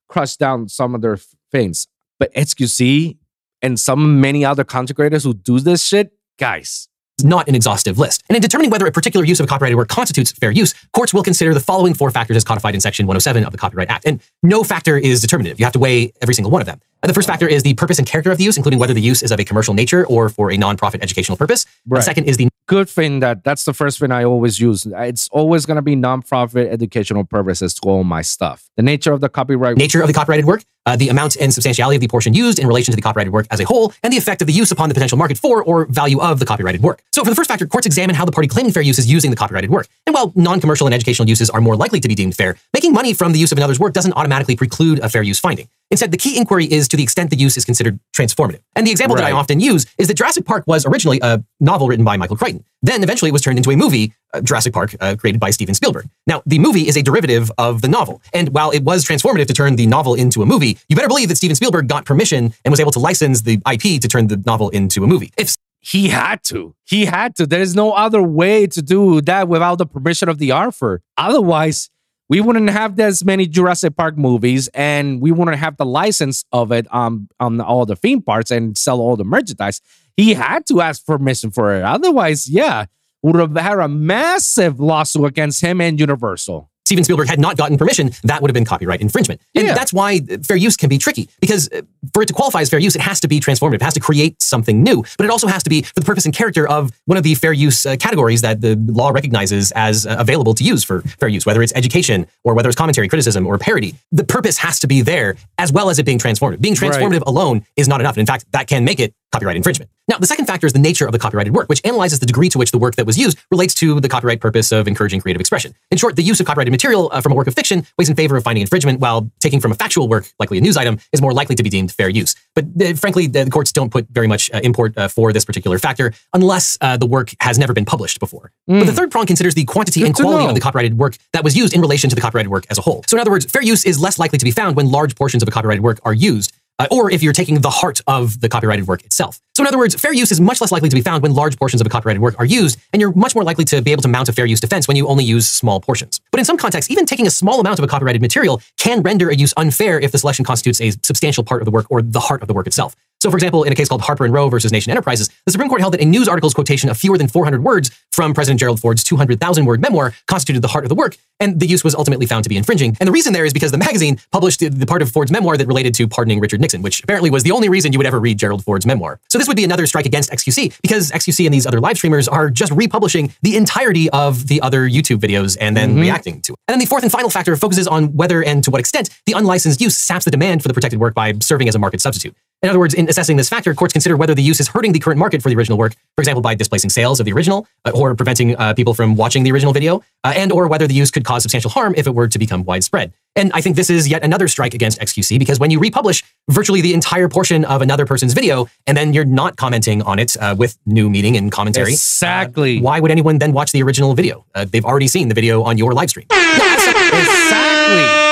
crush 0.09 0.35
down 0.35 0.67
some 0.67 0.95
of 0.95 1.01
their 1.01 1.17
things. 1.51 1.87
But 2.19 2.33
XQC 2.33 3.15
and 3.61 3.79
some 3.79 4.19
many 4.19 4.43
other 4.43 4.63
content 4.63 4.95
creators 4.95 5.23
who 5.23 5.35
do 5.35 5.59
this 5.59 5.85
shit, 5.85 6.13
guys, 6.39 6.89
not 7.21 7.47
an 7.47 7.53
exhaustive 7.53 7.99
list. 7.99 8.23
And 8.27 8.35
in 8.35 8.41
determining 8.41 8.71
whether 8.71 8.87
a 8.87 8.91
particular 8.91 9.23
use 9.23 9.39
of 9.39 9.43
a 9.43 9.47
copyrighted 9.47 9.77
work 9.77 9.87
constitutes 9.87 10.31
fair 10.31 10.49
use, 10.49 10.73
courts 10.93 11.13
will 11.13 11.21
consider 11.21 11.53
the 11.53 11.59
following 11.59 11.93
four 11.93 12.09
factors 12.09 12.37
as 12.37 12.43
codified 12.43 12.73
in 12.73 12.81
Section 12.81 13.05
107 13.05 13.45
of 13.45 13.51
the 13.51 13.57
Copyright 13.59 13.89
Act. 13.89 14.05
And 14.07 14.19
no 14.41 14.63
factor 14.63 14.97
is 14.97 15.21
determinative. 15.21 15.59
You 15.59 15.65
have 15.65 15.73
to 15.73 15.79
weigh 15.79 16.11
every 16.23 16.33
single 16.33 16.49
one 16.49 16.61
of 16.61 16.65
them. 16.65 16.81
The 17.03 17.13
first 17.13 17.27
factor 17.27 17.47
is 17.47 17.63
the 17.63 17.73
purpose 17.75 17.99
and 17.99 18.07
character 18.07 18.31
of 18.31 18.37
the 18.37 18.43
use, 18.43 18.57
including 18.57 18.79
whether 18.79 18.93
the 18.93 19.01
use 19.01 19.21
is 19.23 19.31
of 19.31 19.39
a 19.39 19.43
commercial 19.43 19.73
nature 19.73 20.05
or 20.07 20.29
for 20.29 20.51
a 20.51 20.57
nonprofit 20.57 21.01
educational 21.01 21.37
purpose. 21.37 21.65
Right. 21.87 21.99
The 21.99 22.03
second 22.03 22.25
is 22.25 22.37
the 22.37 22.49
good 22.67 22.89
thing 22.89 23.21
that 23.21 23.43
that's 23.43 23.63
the 23.63 23.73
first 23.73 23.99
thing 23.99 24.11
I 24.11 24.25
always 24.25 24.59
use. 24.59 24.85
It's 24.85 25.29
always 25.29 25.65
gonna 25.65 25.81
be 25.81 25.95
nonprofit 25.95 26.67
educational 26.67 27.23
purposes 27.23 27.73
to 27.75 27.81
all 27.87 28.03
my 28.03 28.21
stuff. 28.21 28.69
The 28.75 28.83
nature 28.83 29.13
of 29.13 29.21
the 29.21 29.29
copyright 29.29 29.77
nature 29.77 30.01
of 30.01 30.07
the 30.07 30.13
copyrighted 30.13 30.45
work, 30.45 30.63
uh, 30.85 30.95
the 30.95 31.09
amount 31.09 31.37
and 31.37 31.53
substantiality 31.53 31.95
of 31.95 32.01
the 32.01 32.07
portion 32.07 32.33
used 32.33 32.59
in 32.59 32.67
relation 32.67 32.91
to 32.91 32.95
the 32.95 33.01
copyrighted 33.01 33.31
work 33.31 33.47
as 33.51 33.59
a 33.59 33.63
whole, 33.63 33.93
and 34.03 34.11
the 34.11 34.17
effect 34.17 34.41
of 34.41 34.47
the 34.47 34.53
use 34.53 34.71
upon 34.71 34.89
the 34.89 34.93
potential 34.93 35.17
market 35.17 35.37
for 35.37 35.63
or 35.63 35.85
value 35.85 36.19
of 36.19 36.39
the 36.39 36.45
copyrighted 36.45 36.81
work. 36.81 37.01
So 37.13 37.23
for 37.23 37.29
the 37.29 37.35
first 37.35 37.49
factor, 37.49 37.65
courts 37.67 37.87
examine 37.87 38.15
how 38.15 38.25
the 38.25 38.31
party 38.31 38.47
claiming 38.47 38.71
fair 38.71 38.83
use 38.83 38.99
is 38.99 39.09
using 39.09 39.31
the 39.31 39.37
copyrighted 39.37 39.69
work. 39.69 39.87
And 40.05 40.13
while 40.13 40.33
non-commercial 40.35 40.87
and 40.87 40.93
educational 40.93 41.29
uses 41.29 41.49
are 41.49 41.61
more 41.61 41.75
likely 41.75 41.99
to 41.99 42.07
be 42.07 42.15
deemed 42.15 42.35
fair, 42.35 42.57
making 42.73 42.91
money 42.91 43.13
from 43.13 43.31
the 43.31 43.39
use 43.39 43.51
of 43.51 43.57
another's 43.57 43.79
work 43.79 43.93
doesn't 43.93 44.13
automatically 44.13 44.55
preclude 44.55 44.99
a 44.99 45.09
fair 45.09 45.23
use 45.23 45.39
finding. 45.39 45.69
Instead, 45.89 46.11
the 46.11 46.17
key 46.17 46.37
inquiry 46.37 46.65
is 46.65 46.86
to 46.89 46.97
the 46.97 47.03
extent 47.03 47.29
the 47.29 47.37
use 47.37 47.57
is 47.57 47.65
considered 47.65 47.99
transformative. 48.15 48.61
And 48.75 48.85
the 48.85 48.91
example 48.91 49.15
that 49.15 49.25
I 49.25 49.31
often 49.31 49.59
use 49.59 49.85
is 49.97 50.07
that 50.07 50.15
Jurassic 50.15 50.45
Park 50.45 50.65
was 50.67 50.85
originally 50.85 51.19
a 51.21 51.43
novel 51.59 51.87
written 51.87 52.05
by 52.05 52.17
Michael 52.17 52.37
Crichton. 52.37 52.63
Then 52.81 53.03
eventually 53.03 53.29
it 53.29 53.33
was 53.33 53.41
turned 53.41 53.57
into 53.57 53.71
a 53.71 53.75
movie, 53.75 54.13
uh, 54.33 54.41
Jurassic 54.41 54.73
Park, 54.73 54.95
uh, 54.99 55.15
created 55.17 55.39
by 55.39 55.49
Steven 55.49 55.75
Spielberg. 55.75 56.07
Now, 56.25 56.41
the 56.45 56.59
movie 56.59 56.87
is 56.87 56.97
a 56.97 57.01
derivative 57.01 57.51
of 57.57 57.81
the 57.81 57.87
novel. 57.87 58.21
And 58.33 58.49
while 58.49 58.71
it 58.71 58.83
was 58.83 59.05
transformative 59.05 59.47
to 59.47 59.53
turn 59.53 59.75
the 59.75 59.87
novel 59.87 60.13
into 60.13 60.41
a 60.41 60.45
movie, 60.45 60.77
you 60.89 60.95
better 60.95 61.07
believe 61.07 61.29
that 61.29 61.37
Steven 61.37 61.55
Spielberg 61.55 61.87
got 61.87 62.05
permission 62.05 62.53
and 62.63 62.71
was 62.71 62.79
able 62.79 62.91
to 62.91 62.99
license 62.99 63.41
the 63.41 63.59
IP 63.71 64.01
to 64.01 64.07
turn 64.07 64.27
the 64.27 64.41
novel 64.45 64.69
into 64.69 65.03
a 65.03 65.07
movie. 65.07 65.31
If 65.37 65.55
he 65.79 66.09
had 66.09 66.43
to. 66.45 66.75
He 66.83 67.05
had 67.05 67.35
to. 67.35 67.45
There's 67.45 67.75
no 67.75 67.91
other 67.91 68.21
way 68.21 68.67
to 68.67 68.81
do 68.81 69.21
that 69.21 69.47
without 69.47 69.77
the 69.77 69.85
permission 69.85 70.27
of 70.27 70.37
the 70.37 70.51
author. 70.51 71.01
Otherwise, 71.17 71.89
we 72.29 72.41
wouldn't 72.41 72.69
have 72.69 72.99
as 72.99 73.23
many 73.23 73.47
Jurassic 73.47 73.95
Park 73.95 74.17
movies, 74.17 74.67
and 74.73 75.21
we 75.21 75.31
wouldn't 75.31 75.57
have 75.57 75.77
the 75.77 75.85
license 75.85 76.43
of 76.51 76.71
it 76.71 76.87
on 76.91 77.29
on 77.39 77.61
all 77.61 77.85
the 77.85 77.95
theme 77.95 78.21
parks 78.21 78.51
and 78.51 78.77
sell 78.77 78.99
all 78.99 79.15
the 79.15 79.23
merchandise. 79.23 79.81
He 80.15 80.33
had 80.33 80.65
to 80.67 80.81
ask 80.81 81.05
permission 81.05 81.51
for 81.51 81.75
it. 81.75 81.83
Otherwise, 81.83 82.49
yeah, 82.49 82.85
would 83.21 83.35
have 83.35 83.55
had 83.55 83.79
a 83.79 83.87
massive 83.87 84.79
lawsuit 84.79 85.25
against 85.25 85.61
him 85.61 85.79
and 85.79 85.99
Universal. 85.99 86.69
Steven 86.87 87.03
Spielberg 87.03 87.27
had 87.27 87.37
not 87.39 87.57
gotten 87.57 87.77
permission, 87.77 88.11
that 88.23 88.41
would 88.41 88.49
have 88.49 88.53
been 88.53 88.63
copyright 88.65 89.01
infringement. 89.01 89.41
And 89.55 89.67
Yeah. 89.67 89.73
that's 89.73 89.91
why 89.91 90.21
uh, 90.31 90.37
fair 90.41 90.55
use 90.55 90.77
can 90.77 90.87
be 90.87 90.97
tricky 90.97 91.27
because 91.41 91.67
uh, 91.73 91.81
for 92.13 92.23
it 92.23 92.27
to 92.27 92.33
qualify 92.33 92.61
as 92.61 92.69
fair 92.69 92.79
use, 92.79 92.95
it 92.95 93.01
has 93.01 93.19
to 93.19 93.27
be 93.27 93.39
transformative. 93.41 93.75
It 93.75 93.81
has 93.81 93.93
to 93.95 93.99
create 93.99 94.41
something 94.41 94.81
new, 94.83 95.03
but 95.17 95.25
it 95.25 95.29
also 95.29 95.47
has 95.47 95.63
to 95.63 95.69
be 95.69 95.81
for 95.81 95.99
the 95.99 96.05
purpose 96.05 96.23
and 96.25 96.33
character 96.33 96.65
of 96.67 96.91
one 97.05 97.17
of 97.17 97.23
the 97.25 97.35
fair 97.35 97.51
use 97.51 97.85
uh, 97.85 97.97
categories 97.99 98.41
that 98.41 98.61
the 98.61 98.75
law 98.87 99.09
recognizes 99.09 99.71
as 99.73 100.05
uh, 100.05 100.15
available 100.17 100.53
to 100.53 100.63
use 100.63 100.83
for 100.85 101.01
fair 101.19 101.27
use, 101.27 101.45
whether 101.45 101.61
it's 101.61 101.73
education 101.75 102.25
or 102.45 102.53
whether 102.53 102.69
it's 102.69 102.77
commentary, 102.77 103.09
criticism, 103.09 103.45
or 103.45 103.57
parody. 103.57 103.93
The 104.13 104.23
purpose 104.23 104.57
has 104.59 104.79
to 104.79 104.87
be 104.87 105.01
there 105.01 105.35
as 105.57 105.73
well 105.73 105.89
as 105.89 105.99
it 105.99 106.05
being 106.05 106.19
transformative. 106.19 106.61
Being 106.61 106.75
Right. 106.75 106.91
transformative 106.93 107.23
alone 107.27 107.65
is 107.75 107.87
not 107.89 107.99
enough. 107.99 108.15
And 108.15 108.21
in 108.21 108.25
fact, 108.27 108.45
that 108.53 108.67
can 108.67 108.85
make 108.85 108.99
it 109.01 109.13
copyright 109.31 109.57
infringement. 109.57 109.91
Now, 110.07 110.17
the 110.17 110.27
second 110.27 110.45
factor 110.45 110.65
is 110.65 110.71
the 110.71 110.79
nature 110.79 111.05
of 111.05 111.11
the 111.11 111.19
copyrighted 111.19 111.53
work, 111.53 111.67
which 111.67 111.81
analyzes 111.83 112.19
the 112.19 112.25
degree 112.25 112.47
to 112.49 112.57
which 112.57 112.71
the 112.71 112.77
work 112.77 112.95
that 112.95 113.05
was 113.05 113.17
used 113.17 113.37
relates 113.51 113.73
to 113.75 113.99
the 113.99 114.07
copyright 114.07 114.39
purpose 114.39 114.71
of 114.71 114.87
encouraging 114.87 115.19
creative 115.19 115.41
expression. 115.41 115.73
In 115.91 115.97
short, 115.97 116.15
the 116.15 116.23
use 116.23 116.39
of 116.39 116.45
copyrighted 116.45 116.71
material 116.71 117.09
uh, 117.11 117.19
from 117.19 117.33
a 117.33 117.35
work 117.35 117.47
of 117.47 117.53
fiction 117.53 117.85
weighs 117.97 118.09
in 118.09 118.15
favor 118.15 118.37
of 118.37 118.43
finding 118.43 118.61
infringement, 118.61 119.01
while 119.01 119.29
taking 119.41 119.59
from 119.59 119.71
a 119.71 119.75
factual 119.75 120.07
work, 120.07 120.25
likely 120.39 120.57
a 120.57 120.61
news 120.61 120.77
item, 120.77 120.97
is 121.11 121.21
more 121.21 121.33
likely 121.33 121.55
to 121.55 121.63
be 121.63 121.69
deemed 121.69 121.91
fair 121.91 122.07
use. 122.07 122.35
But 122.55 122.65
uh, 122.81 122.93
frankly, 122.93 123.27
the, 123.27 123.49
courts 123.49 123.71
don't 123.73 123.91
put 123.91 124.07
very 124.09 124.27
much 124.27 124.49
uh, 124.53 124.61
import 124.63 124.97
uh, 124.97 125.09
for 125.09 125.33
this 125.33 125.43
particular 125.43 125.77
factor 125.77 126.13
unless 126.33 126.77
uh, 126.79 126.95
the 126.95 127.05
work 127.05 127.31
has 127.41 127.59
never 127.59 127.73
been 127.73 127.85
published 127.85 128.19
before. 128.19 128.51
But 128.65 128.85
the 128.85 128.93
third 128.93 129.11
prong 129.11 129.25
considers 129.25 129.55
the 129.55 129.65
quantity 129.65 130.03
and 130.03 130.15
Hmm. 130.17 130.23
quality 130.23 130.47
of 130.47 130.55
the 130.55 130.61
copyrighted 130.61 130.97
work 130.97 131.17
that 131.33 131.43
was 131.43 131.55
used 131.57 131.73
in 131.73 131.81
relation 131.81 132.09
to 132.09 132.15
the 132.15 132.21
copyrighted 132.21 132.49
work 132.49 132.65
as 132.69 132.77
a 132.77 132.81
whole. 132.81 133.03
So 133.07 133.17
in 133.17 133.21
other 133.21 133.31
words, 133.31 133.45
fair 133.45 133.61
use 133.61 133.85
is 133.85 133.99
less 133.99 134.17
likely 134.17 134.37
to 134.37 134.45
be 134.45 134.51
found 134.51 134.75
when 134.75 134.89
large 134.89 135.15
portions 135.15 135.43
of 135.43 135.49
a 135.49 135.51
copyrighted 135.51 135.83
work 135.83 135.99
are 136.03 136.13
used 136.13 136.53
uh, 136.79 136.87
or 136.91 137.11
if 137.11 137.23
you're 137.23 137.33
taking 137.33 137.61
the 137.61 137.69
heart 137.69 138.01
of 138.07 138.41
the 138.41 138.49
copyrighted 138.49 138.87
work 138.87 139.03
itself. 139.03 139.39
So 139.55 139.63
in 139.63 139.67
other 139.67 139.77
words, 139.77 139.95
fair 139.95 140.13
use 140.13 140.31
is 140.31 140.39
much 140.39 140.61
less 140.61 140.71
likely 140.71 140.89
to 140.89 140.95
be 140.95 141.01
found 141.01 141.23
when 141.23 141.33
large 141.33 141.57
portions 141.57 141.81
of 141.81 141.87
a 141.87 141.89
copyrighted 141.89 142.21
work 142.21 142.35
are 142.37 142.45
used, 142.45 142.79
and 142.93 143.01
you're 143.01 143.11
much 143.13 143.33
more 143.33 143.43
likely 143.43 143.65
to 143.65 143.81
be 143.81 143.91
able 143.91 144.03
to 144.03 144.07
mount 144.07 144.29
a 144.29 144.33
fair 144.33 144.45
use 144.45 144.59
defense 144.59 144.87
when 144.87 144.95
you 144.95 145.07
only 145.07 145.23
use 145.23 145.47
small 145.47 145.79
portions. 145.79 146.21
But 146.31 146.39
in 146.39 146.45
some 146.45 146.57
contexts, 146.57 146.91
even 146.91 147.05
taking 147.05 147.25
a 147.25 147.31
small 147.31 147.59
amount 147.59 147.79
of 147.79 147.83
a 147.85 147.87
copyrighted 147.87 148.21
material 148.21 148.61
can 148.77 149.01
render 149.01 149.29
a 149.29 149.35
use 149.35 149.53
unfair 149.57 149.99
if 149.99 150.11
the 150.11 150.19
selection 150.19 150.45
constitutes 150.45 150.79
a 150.79 150.91
substantial 151.01 151.43
part 151.43 151.61
of 151.61 151.65
the 151.65 151.71
work 151.71 151.87
or 151.89 152.01
the 152.01 152.19
heart 152.19 152.41
of 152.41 152.47
the 152.47 152.53
work 152.53 152.67
itself. 152.67 152.95
So, 153.19 153.31
for 153.31 153.37
example, 153.37 153.63
in 153.63 153.71
a 153.71 153.75
case 153.75 153.89
called 153.89 154.01
Harper 154.01 154.25
and 154.25 154.33
Row 154.33 154.47
versus 154.47 154.71
Nation 154.71 154.91
Enterprises, 154.91 155.29
the 155.45 155.51
Supreme 155.51 155.69
Court 155.69 155.81
held 155.81 155.93
that 155.93 156.01
a 156.01 156.05
news 156.05 156.27
article's 156.27 156.53
quotation 156.53 156.89
of 156.89 156.97
fewer 156.97 157.17
than 157.17 157.27
400 157.27 157.63
words 157.63 157.89
from 158.11 158.33
President 158.33 158.59
Gerald 158.59 158.79
Ford's 158.79 159.03
200,000 159.03 159.65
word 159.65 159.81
memoir 159.81 160.13
constituted 160.27 160.61
the 160.61 160.67
heart 160.67 160.85
of 160.85 160.89
the 160.89 160.95
work, 160.95 161.17
and 161.39 161.59
the 161.59 161.67
use 161.67 161.83
was 161.83 161.95
ultimately 161.95 162.25
found 162.25 162.43
to 162.43 162.49
be 162.49 162.57
infringing. 162.57 162.95
And 162.99 163.07
the 163.07 163.11
reason 163.11 163.33
there 163.33 163.45
is 163.45 163.53
because 163.53 163.71
the 163.71 163.77
magazine 163.77 164.19
published 164.31 164.59
the 164.59 164.85
part 164.85 165.01
of 165.01 165.11
Ford's 165.11 165.31
memoir 165.31 165.57
that 165.57 165.67
related 165.67 165.93
to 165.95 166.07
pardoning 166.07 166.39
Richard 166.39 166.61
Nixon, 166.61 166.81
which 166.81 167.03
apparently 167.03 167.29
was 167.29 167.43
the 167.43 167.51
only 167.51 167.69
reason 167.69 167.91
you 167.93 167.99
would 167.99 168.07
ever 168.07 168.19
read 168.19 168.37
Gerald 168.37 168.63
Ford's 168.63 168.85
memoir. 168.85 169.19
So 169.29 169.37
this 169.37 169.47
would 169.47 169.57
be 169.57 169.63
another 169.63 169.87
strike 169.87 170.05
against 170.05 170.31
XQC 170.31 170.81
because 170.81 171.11
XQC 171.11 171.45
and 171.45 171.53
these 171.53 171.65
other 171.65 171.79
live 171.79 171.97
streamers 171.97 172.27
are 172.27 172.49
just 172.49 172.71
republishing 172.71 173.33
the 173.41 173.55
entirety 173.55 174.09
of 174.11 174.47
the 174.47 174.61
other 174.61 174.89
YouTube 174.89 175.19
videos 175.19 175.57
and 175.59 175.75
then 175.75 175.91
mm-hmm. 175.91 176.01
reacting 176.01 176.41
to 176.41 176.53
it. 176.53 176.59
And 176.67 176.73
then 176.73 176.79
the 176.79 176.85
fourth 176.85 177.03
and 177.03 177.11
final 177.11 177.29
factor 177.29 177.55
focuses 177.55 177.87
on 177.87 178.15
whether 178.15 178.43
and 178.43 178.63
to 178.63 178.71
what 178.71 178.79
extent 178.79 179.09
the 179.25 179.33
unlicensed 179.33 179.81
use 179.81 179.97
saps 179.97 180.25
the 180.25 180.31
demand 180.31 180.61
for 180.61 180.67
the 180.67 180.73
protected 180.73 180.99
work 180.99 181.13
by 181.13 181.33
serving 181.39 181.67
as 181.67 181.75
a 181.75 181.79
market 181.79 182.01
substitute. 182.01 182.35
In 182.63 182.69
other 182.69 182.79
words, 182.79 182.95
in 182.95 183.07
assessing 183.07 183.37
this 183.37 183.49
factor, 183.49 183.73
courts 183.75 183.93
consider 183.93 184.17
whether 184.17 184.33
the 184.33 184.41
use 184.41 184.59
is 184.59 184.67
hurting 184.69 184.91
the 184.91 184.99
current 184.99 185.19
market 185.19 185.43
for 185.43 185.49
the 185.49 185.55
original 185.55 185.77
work, 185.77 185.93
for 186.15 186.21
example, 186.23 186.41
by 186.41 186.55
displacing 186.55 186.89
sales 186.89 187.19
of 187.19 187.25
the 187.27 187.31
original 187.31 187.67
uh, 187.85 187.91
or 187.93 188.15
preventing 188.15 188.55
uh, 188.55 188.73
people 188.73 188.95
from 188.95 189.15
watching 189.15 189.43
the 189.43 189.51
original 189.51 189.73
video, 189.73 190.01
uh, 190.23 190.33
and 190.35 190.51
or 190.51 190.67
whether 190.67 190.87
the 190.87 190.93
use 190.95 191.11
could 191.11 191.23
cause 191.23 191.43
substantial 191.43 191.69
harm 191.69 191.93
if 191.95 192.07
it 192.07 192.15
were 192.15 192.27
to 192.27 192.39
become 192.39 192.63
widespread. 192.63 193.13
And 193.35 193.51
I 193.53 193.61
think 193.61 193.75
this 193.75 193.91
is 193.91 194.07
yet 194.07 194.23
another 194.23 194.47
strike 194.47 194.73
against 194.73 194.99
XQC 194.99 195.37
because 195.37 195.59
when 195.59 195.69
you 195.69 195.79
republish 195.79 196.23
virtually 196.49 196.81
the 196.81 196.95
entire 196.95 197.29
portion 197.29 197.63
of 197.65 197.83
another 197.83 198.07
person's 198.07 198.33
video 198.33 198.67
and 198.87 198.97
then 198.97 199.13
you're 199.13 199.25
not 199.25 199.55
commenting 199.57 200.01
on 200.01 200.17
it 200.17 200.35
uh, 200.37 200.55
with 200.57 200.79
new 200.87 201.07
meaning 201.11 201.37
and 201.37 201.51
commentary, 201.51 201.91
Exactly. 201.91 202.79
uh, 202.79 202.81
why 202.81 202.99
would 202.99 203.11
anyone 203.11 203.37
then 203.37 203.53
watch 203.53 203.71
the 203.71 203.83
original 203.83 204.15
video? 204.15 204.43
Uh, 204.55 204.65
they've 204.65 204.85
already 204.85 205.07
seen 205.07 205.27
the 205.27 205.35
video 205.35 205.61
on 205.61 205.77
your 205.77 205.93
live 205.93 206.09
stream. 206.09 206.25
Exactly. 206.31 208.26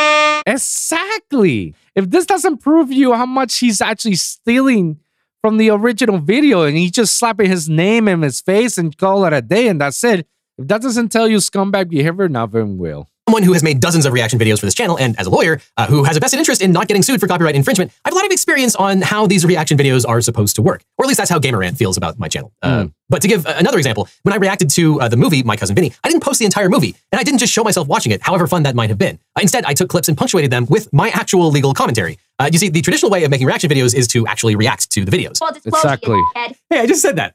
Exactly. 0.45 1.73
If 1.95 2.10
this 2.10 2.25
doesn't 2.25 2.58
prove 2.58 2.91
you 2.91 3.13
how 3.13 3.25
much 3.25 3.58
he's 3.58 3.81
actually 3.81 4.15
stealing 4.15 4.99
from 5.41 5.58
the 5.58 5.69
original 5.71 6.19
video 6.19 6.63
and 6.63 6.77
he's 6.77 6.91
just 6.91 7.17
slapping 7.17 7.49
his 7.49 7.67
name 7.69 8.08
in 8.08 8.21
his 8.21 8.41
face 8.41 8.77
and 8.77 8.95
call 8.97 9.25
it 9.25 9.34
a 9.34 9.41
day 9.41 9.67
and 9.67 9.81
that's 9.81 10.03
it, 10.03 10.27
if 10.58 10.67
that 10.67 10.81
doesn't 10.81 11.10
tell 11.10 11.27
you 11.27 11.38
scumbag 11.38 11.89
behavior, 11.89 12.29
nothing 12.29 12.77
will. 12.77 13.08
Someone 13.27 13.43
who 13.43 13.53
has 13.53 13.63
made 13.63 13.79
dozens 13.79 14.05
of 14.05 14.13
reaction 14.13 14.38
videos 14.38 14.59
for 14.59 14.67
this 14.67 14.75
channel, 14.75 14.97
and 14.97 15.19
as 15.19 15.25
a 15.25 15.29
lawyer 15.29 15.59
uh, 15.77 15.88
who 15.88 16.03
has 16.03 16.15
a 16.15 16.19
vested 16.19 16.38
interest 16.38 16.61
in 16.61 16.71
not 16.71 16.88
getting 16.88 17.01
sued 17.01 17.19
for 17.19 17.27
copyright 17.27 17.55
infringement, 17.55 17.91
I 18.05 18.09
have 18.09 18.13
a 18.13 18.15
lot 18.15 18.25
of 18.25 18.31
experience 18.31 18.75
on 18.75 19.01
how 19.01 19.25
these 19.25 19.43
reaction 19.45 19.77
videos 19.77 20.07
are 20.07 20.21
supposed 20.21 20.55
to 20.57 20.61
work. 20.61 20.83
Or 20.97 21.05
at 21.05 21.07
least 21.07 21.17
that's 21.17 21.29
how 21.29 21.39
Gamerant 21.39 21.75
feels 21.75 21.97
about 21.97 22.19
my 22.19 22.27
channel. 22.27 22.53
Uh, 22.61 22.88
but 23.09 23.21
to 23.23 23.27
give 23.27 23.45
uh, 23.47 23.55
another 23.57 23.77
example, 23.77 24.07
when 24.23 24.33
I 24.33 24.38
reacted 24.38 24.69
to 24.71 25.01
uh, 25.01 25.07
the 25.07 25.17
movie 25.17 25.41
My 25.41 25.57
Cousin 25.57 25.75
Vinny, 25.75 25.91
I 26.03 26.09
didn't 26.09 26.23
post 26.23 26.39
the 26.39 26.45
entire 26.45 26.69
movie, 26.69 26.95
and 27.11 27.19
I 27.19 27.23
didn't 27.23 27.39
just 27.39 27.51
show 27.51 27.63
myself 27.63 27.88
watching 27.88 28.11
it, 28.11 28.21
however 28.21 28.45
fun 28.45 28.63
that 28.63 28.75
might 28.75 28.89
have 28.89 28.99
been. 28.99 29.17
Uh, 29.35 29.41
instead, 29.41 29.65
I 29.65 29.73
took 29.73 29.89
clips 29.89 30.07
and 30.07 30.17
punctuated 30.17 30.51
them 30.51 30.67
with 30.67 30.91
my 30.93 31.09
actual 31.09 31.49
legal 31.49 31.73
commentary. 31.73 32.19
Uh, 32.38 32.49
you 32.51 32.59
see, 32.59 32.69
the 32.69 32.81
traditional 32.81 33.11
way 33.11 33.23
of 33.23 33.31
making 33.31 33.47
reaction 33.47 33.69
videos 33.69 33.95
is 33.95 34.07
to 34.09 34.27
actually 34.27 34.55
react 34.55 34.91
to 34.91 35.03
the 35.03 35.11
videos. 35.11 35.39
Exactly. 35.65 36.21
Hey, 36.69 36.79
I 36.79 36.85
just 36.85 37.01
said 37.01 37.15
that. 37.15 37.33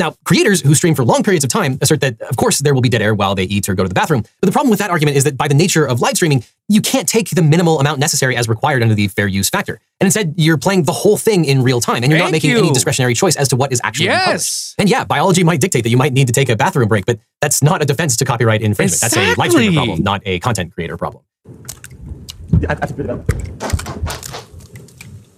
Now, 0.00 0.16
creators 0.24 0.62
who 0.62 0.74
stream 0.74 0.94
for 0.94 1.04
long 1.04 1.22
periods 1.22 1.44
of 1.44 1.50
time 1.50 1.76
assert 1.82 2.00
that, 2.00 2.18
of 2.22 2.38
course, 2.38 2.60
there 2.60 2.72
will 2.72 2.80
be 2.80 2.88
dead 2.88 3.02
air 3.02 3.14
while 3.14 3.34
they 3.34 3.42
eat 3.44 3.68
or 3.68 3.74
go 3.74 3.82
to 3.82 3.88
the 3.88 3.94
bathroom. 3.94 4.22
But 4.40 4.46
the 4.46 4.52
problem 4.52 4.70
with 4.70 4.78
that 4.78 4.88
argument 4.88 5.18
is 5.18 5.24
that 5.24 5.36
by 5.36 5.46
the 5.46 5.52
nature 5.52 5.86
of 5.86 6.00
live 6.00 6.16
streaming, 6.16 6.42
you 6.68 6.80
can't 6.80 7.06
take 7.06 7.28
the 7.28 7.42
minimal 7.42 7.78
amount 7.80 8.00
necessary 8.00 8.34
as 8.34 8.48
required 8.48 8.82
under 8.82 8.94
the 8.94 9.08
fair 9.08 9.26
use 9.26 9.50
factor. 9.50 9.78
And 10.00 10.06
instead, 10.06 10.32
you're 10.38 10.56
playing 10.56 10.84
the 10.84 10.92
whole 10.92 11.18
thing 11.18 11.44
in 11.44 11.62
real 11.62 11.82
time, 11.82 12.02
and 12.02 12.10
you're 12.10 12.18
not 12.18 12.30
Thank 12.30 12.44
making 12.44 12.52
any 12.52 12.70
discretionary 12.72 13.12
choice 13.12 13.36
as 13.36 13.48
to 13.48 13.56
what 13.56 13.72
is 13.72 13.80
actually 13.84 14.06
being 14.06 14.18
published. 14.20 14.46
Yes. 14.46 14.74
And 14.78 14.88
yeah, 14.88 15.04
biology 15.04 15.44
might 15.44 15.60
dictate 15.60 15.82
that 15.82 15.90
you 15.90 15.98
might 15.98 16.14
need 16.14 16.28
to 16.28 16.32
take 16.32 16.48
a 16.48 16.56
bathroom 16.56 16.88
break, 16.88 17.04
but 17.04 17.18
that's 17.42 17.62
not 17.62 17.82
a 17.82 17.84
defense 17.84 18.16
to 18.16 18.24
copyright 18.24 18.62
infringement. 18.62 19.02
That's 19.02 19.16
a 19.18 19.34
live 19.34 19.50
streamer 19.50 19.74
problem, 19.74 20.02
not 20.02 20.22
a 20.24 20.38
content 20.40 20.72
creator 20.72 20.96
problem. 20.96 21.24
I, 21.46 22.68
I 22.68 22.68
have 22.68 22.88
to 22.88 22.94
put 22.94 23.04
it 23.04 23.08
down. 23.08 23.26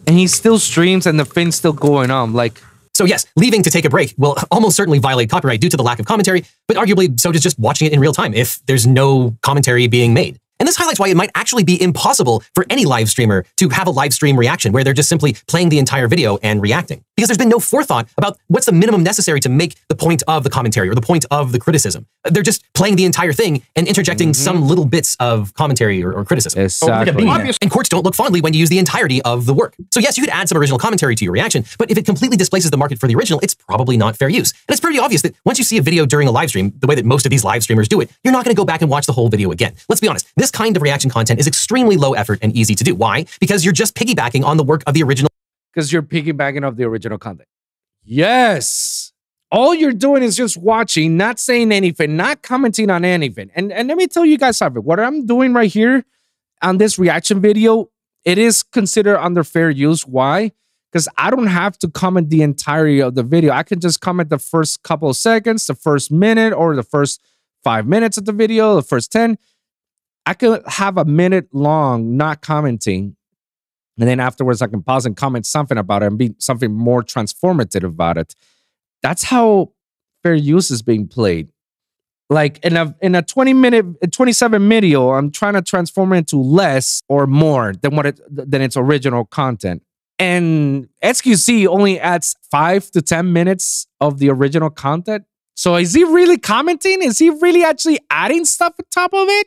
And 0.07 0.17
he 0.17 0.29
still 0.29 0.61
streams 0.61 1.05
and 1.05 1.19
the 1.19 1.25
thing's 1.25 1.57
still 1.57 1.73
going 1.73 2.13
on. 2.13 2.33
Like, 2.33 2.63
So 2.95 3.05
yes, 3.05 3.27
leaving 3.37 3.63
to 3.63 3.71
take 3.71 3.85
a 3.85 3.91
break 3.91 4.15
will 4.19 4.37
almost 4.51 4.77
certainly 4.77 4.99
violate 4.99 5.31
copyright 5.31 5.61
due 5.61 5.71
to 5.71 5.77
the 5.77 5.83
lack 5.83 5.99
of 5.99 6.07
commentary, 6.07 6.45
but 6.69 6.77
arguably 6.77 7.19
so 7.19 7.33
does 7.33 7.43
just 7.43 7.59
watching 7.59 7.87
it 7.87 7.93
in 7.93 8.01
real 8.01 8.13
time 8.13 8.35
if 8.35 8.65
there's 8.67 8.87
no 8.87 9.37
commentary 9.43 9.87
being 9.87 10.15
made. 10.15 10.39
And 10.63 10.69
this 10.69 10.77
highlights 10.77 11.01
why 11.01 11.09
it 11.09 11.17
might 11.17 11.33
actually 11.35 11.65
be 11.65 11.83
impossible 11.83 12.45
for 12.55 12.65
any 12.71 12.85
live 12.85 13.11
streamer 13.11 13.45
to 13.57 13.69
have 13.71 13.89
a 13.89 13.91
live 13.91 14.15
stream 14.15 14.39
reaction 14.39 14.71
where 14.71 14.85
they're 14.85 14.93
just 14.93 15.09
simply 15.09 15.35
playing 15.49 15.71
the 15.71 15.81
entire 15.81 16.07
video 16.07 16.39
and 16.41 16.63
reacting. 16.63 17.03
Because 17.17 17.29
there's 17.29 17.39
been 17.39 17.49
no 17.49 17.59
forethought 17.59 18.09
about 18.17 18.39
what's 18.47 18.67
the 18.67 18.73
minimum 18.73 19.03
necessary 19.03 19.41
to 19.41 19.49
make 19.49 19.75
the 19.89 19.97
point 19.97 20.23
of 20.29 20.45
the 20.45 20.51
commentary 20.51 20.89
or 20.89 20.95
the 20.95 21.01
point 21.01 21.25
of 21.33 21.51
the 21.51 21.59
criticism. 21.59 22.07
They're 22.31 22.45
just 22.45 22.65
playing 22.75 22.95
the 22.95 23.05
entire 23.05 23.33
thing 23.33 23.65
and 23.75 23.89
interjecting 23.89 24.29
mm-hmm. 24.29 24.41
some 24.41 24.63
little 24.63 24.85
bits 24.85 25.17
of 25.19 25.53
commentary 25.55 26.01
or, 26.05 26.13
or 26.13 26.25
criticism. 26.25 26.63
exactly. 26.93 27.25
And 27.61 27.69
courts 27.69 27.89
don't 27.89 28.05
look 28.05 28.15
fondly 28.15 28.41
when 28.41 28.55
you 28.55 28.61
use 28.61 28.69
the 28.69 28.79
entirety 28.79 29.21
of 29.23 29.47
the 29.47 29.55
work. 29.55 29.75
So 29.91 29.99
yes, 29.99 30.17
you 30.17 30.23
could 30.23 30.33
add 30.33 30.49
some 30.49 30.59
original 30.59 30.79
commentary 30.79 31.17
to 31.17 31.25
your 31.25 31.33
reaction, 31.33 31.65
but 31.77 31.91
if 31.91 31.99
it 31.99 32.07
completely 32.07 32.37
displaces 32.37 32.71
the 32.71 32.77
market 32.77 33.01
for 33.01 33.09
the 33.09 33.17
original, 33.17 33.41
it's 33.41 33.55
probably 33.55 33.97
not 33.97 34.17
fair 34.17 34.29
use. 34.29 34.53
And 34.69 34.75
it's 34.75 34.81
pretty 34.81 35.01
obvious 35.01 35.23
that 35.23 35.35
once 35.45 35.59
you 35.59 35.65
see 35.65 35.79
a 35.79 35.83
video 35.83 36.07
during 36.07 36.29
a 36.29 36.33
live 36.33 36.51
stream, 36.51 36.73
the 36.79 36.87
way 36.87 36.95
that 36.95 37.05
most 37.05 37.27
of 37.27 37.31
these 37.31 37.43
live 37.43 37.65
streamers 37.65 37.89
do 37.89 38.01
it, 38.01 38.13
you're 38.23 38.33
not 38.33 38.45
going 38.45 38.55
to 38.55 38.59
go 38.59 38.65
back 38.65 38.81
and 38.81 38.89
watch 38.89 39.07
the 39.07 39.13
whole 39.13 39.29
video 39.29 39.51
again. 39.51 39.75
Let's 39.89 40.01
be 40.01 40.07
honest, 40.07 40.29
this 40.37 40.52
kind 40.53 40.77
of 40.77 40.83
reaction 40.83 41.11
content 41.11 41.41
is 41.41 41.47
extremely 41.47 41.97
low 41.97 42.15
effort 42.15 42.39
and 42.43 42.55
easy 42.55 42.75
to 42.75 42.85
do. 42.85 42.95
Why? 42.95 43.27
Because 43.41 43.65
you're 43.65 43.73
just 43.73 43.95
piggybacking 43.95 44.45
on 44.45 44.57
the 44.57 44.65
work 44.65 44.83
of 44.87 44.95
the 44.95 45.03
original 45.03 45.31
because 45.73 45.93
you're 45.93 46.03
piggybacking 46.03 46.67
off 46.67 46.77
the 46.77 46.85
original 46.85 47.19
content. 47.19 47.49
Yes. 48.05 49.13
All 49.51 49.75
you're 49.75 49.93
doing 49.93 50.23
is 50.23 50.37
just 50.37 50.57
watching, 50.57 51.17
not 51.17 51.39
saying 51.39 51.73
anything, 51.73 52.17
not 52.17 52.43
commenting 52.43 52.91
on 52.91 53.05
anything. 53.05 53.51
And 53.55 53.71
and 53.73 53.89
let 53.89 53.97
me 53.97 54.07
tell 54.07 54.25
you 54.25 54.39
guys 54.39 54.57
something. 54.57 54.83
What 54.83 54.99
I'm 54.99 55.27
doing 55.27 55.53
right 55.53 55.71
here 55.71 56.05
on 56.63 56.79
this 56.79 56.99
reaction 56.99 57.41
video, 57.41 57.91
it 58.25 58.39
is 58.39 58.63
considered 58.63 59.19
under 59.19 59.45
fair 59.45 59.71
use. 59.71 60.07
Why? 60.07 60.53
Because 60.91 61.09
I 61.17 61.31
don't 61.31 61.47
have 61.47 61.79
to 61.79 61.89
comment 61.89 62.31
the 62.31 62.43
entirety 62.43 63.01
of 63.01 63.15
the 63.15 63.23
video. 63.23 63.53
I 63.53 63.63
can 63.63 63.81
just 63.81 64.01
comment 64.01 64.31
the 64.31 64.39
first 64.39 64.83
couple 64.83 65.09
of 65.09 65.17
seconds, 65.17 65.67
the 65.67 65.75
first 65.75 66.11
minute, 66.11 66.53
or 66.53 66.75
the 66.75 66.83
first 66.83 67.21
five 67.63 67.87
minutes 67.87 68.19
of 68.19 68.25
the 68.25 68.33
video, 68.33 68.75
the 68.75 68.83
first 68.83 69.13
10. 69.13 69.39
I 70.25 70.35
could 70.35 70.63
have 70.67 70.99
a 70.99 71.05
minute 71.05 71.49
long 71.53 72.17
not 72.17 72.43
commenting 72.43 73.17
and 73.99 74.09
then 74.09 74.21
afterwards 74.21 74.63
I 74.63 74.67
can 74.67 74.83
pause 74.83 75.07
and 75.07 75.17
comment 75.17 75.47
something 75.47 75.79
about 75.79 76.03
it 76.03 76.07
and 76.07 76.19
be 76.19 76.35
something 76.39 76.73
more 76.73 77.03
transformative 77.03 77.85
about 77.85 78.19
it. 78.19 78.35
That's 79.03 79.25
how 79.25 79.73
fair 80.23 80.35
use 80.35 80.71
is 80.71 80.83
being 80.83 81.09
played. 81.09 81.51
Like 82.31 82.59
in 82.65 82.77
a 82.77 82.97
in 83.03 83.15
a 83.15 83.23
20 83.23 83.53
minute 83.53 84.13
27 84.13 84.67
video, 84.69 85.11
I'm 85.11 85.31
trying 85.31 85.53
to 85.55 85.63
transform 85.63 86.15
it 86.15 86.19
into 86.19 86.39
less 86.39 87.03
or 87.09 87.27
more 87.27 87.75
than 87.75 87.95
what 87.95 88.07
it 88.07 88.21
than 88.29 88.63
its 88.63 88.77
original 88.77 89.27
content. 89.27 89.83
And 90.19 90.89
XQC 91.03 91.67
only 91.67 92.01
adds 92.01 92.37
five 92.51 92.91
to 92.93 93.03
10 93.03 93.33
minutes 93.33 93.87
of 94.01 94.19
the 94.19 94.31
original 94.31 94.71
content. 94.71 95.25
So 95.55 95.77
is 95.77 95.93
he 95.93 96.05
really 96.05 96.39
commenting? 96.39 97.03
Is 97.03 97.19
he 97.19 97.29
really 97.29 97.65
actually 97.65 97.99
adding 98.09 98.47
stuff 98.47 98.75
on 98.79 98.87
top 98.91 99.13
of 99.13 99.29
it? 99.29 99.47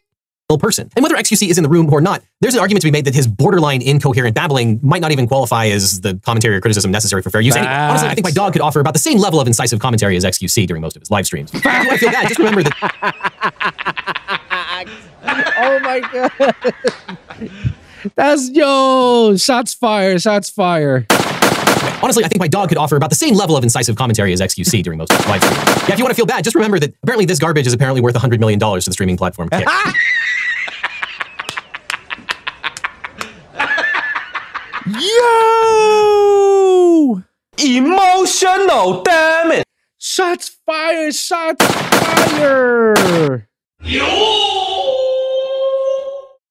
Person. 0.56 0.90
And 0.96 1.02
whether 1.04 1.16
XQC 1.16 1.50
is 1.50 1.58
in 1.58 1.64
the 1.64 1.70
room 1.70 1.92
or 1.92 2.00
not, 2.02 2.22
there's 2.40 2.54
an 2.54 2.60
argument 2.60 2.82
to 2.82 2.88
be 2.88 2.92
made 2.92 3.06
that 3.06 3.16
his 3.16 3.28
borderline 3.28 3.82
incoherent 3.82 4.36
babbling 4.36 4.80
might 4.84 5.02
not 5.02 5.12
even 5.12 5.28
qualify 5.28 5.66
as 5.66 6.02
the 6.02 6.20
commentary 6.24 6.56
or 6.56 6.62
criticism 6.62 6.92
necessary 6.92 7.22
for 7.24 7.32
fair 7.32 7.42
use. 7.42 7.56
And 7.56 7.66
honestly, 7.68 8.08
I 8.08 8.14
think 8.14 8.26
my 8.26 8.32
dog 8.32 8.54
could 8.54 8.62
offer 8.62 8.80
about 8.80 8.94
the 8.94 9.00
same 9.00 9.18
level 9.18 9.42
of 9.42 9.48
incisive 9.48 9.80
commentary 9.80 10.16
as 10.16 10.24
XQC 10.24 10.68
during 10.68 10.82
most 10.82 10.96
of 10.96 11.02
his 11.02 11.10
live 11.10 11.26
streams. 11.26 11.52
If 11.54 11.66
I 11.66 11.98
feel 11.98 12.12
bad, 12.12 12.28
just 12.28 12.38
remember 12.40 12.64
that 12.64 12.76
oh 15.58 15.80
my 15.80 16.00
god. 16.00 17.52
That's 18.16 18.52
yo, 18.52 19.36
shots 19.38 19.74
fired, 19.74 20.22
shots 20.22 20.52
fired. 20.52 21.08
honestly, 22.04 22.24
I 22.24 22.28
think 22.28 22.40
my 22.40 22.48
dog 22.48 22.70
could 22.70 22.78
offer 22.78 22.96
about 22.96 23.10
the 23.10 23.16
same 23.16 23.34
level 23.34 23.58
of 23.58 23.64
incisive 23.64 23.96
commentary 23.96 24.32
as 24.32 24.42
XQC 24.42 24.84
during 24.84 25.00
most 25.00 25.12
of 25.12 25.18
his 25.18 25.28
live 25.28 25.44
streams. 25.44 25.68
Yeah, 25.88 25.94
if 25.94 25.98
you 25.98 26.06
want 26.06 26.12
to 26.12 26.16
feel 26.16 26.28
bad, 26.28 26.44
just 26.44 26.56
remember 26.56 26.78
that 26.80 26.94
apparently 27.02 27.26
this 27.26 27.40
garbage 27.40 27.66
is 27.66 27.74
apparently 27.74 28.02
worth 28.02 28.14
$100 28.14 28.40
million 28.40 28.60
to 28.60 28.76
the 28.86 28.94
streaming 28.94 29.18
platform 29.18 29.50
Yo! 34.88 35.02
Emotional, 37.58 39.02
damn 39.02 39.52
it! 39.54 39.64
Shots 39.98 40.58
fired, 40.64 41.16
shots 41.16 41.66
fired. 41.66 43.48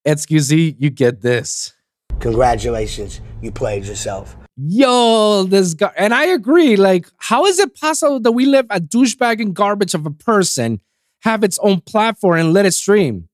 XQC, 0.05 0.75
you 0.81 0.91
get 0.91 1.21
this. 1.23 1.75
Congratulations, 2.19 3.21
you 3.41 3.53
played 3.53 3.85
yourself. 3.85 4.37
Yo, 4.57 5.45
this 5.45 5.75
guy, 5.75 5.93
and 5.97 6.13
I 6.13 6.25
agree. 6.27 6.75
Like, 6.75 7.07
how 7.19 7.47
is 7.47 7.61
it 7.61 7.77
possible 7.77 8.19
that 8.19 8.33
we 8.33 8.47
let 8.47 8.67
a 8.69 8.81
douchebag 8.81 9.41
and 9.41 9.55
garbage 9.55 9.95
of 9.95 10.07
a 10.07 10.11
person 10.11 10.81
have 11.23 11.45
its 11.45 11.61
own 11.61 11.83
platform 11.83 12.41
and 12.41 12.53
let 12.53 12.67
it 12.67 12.73
stream? 12.73 13.29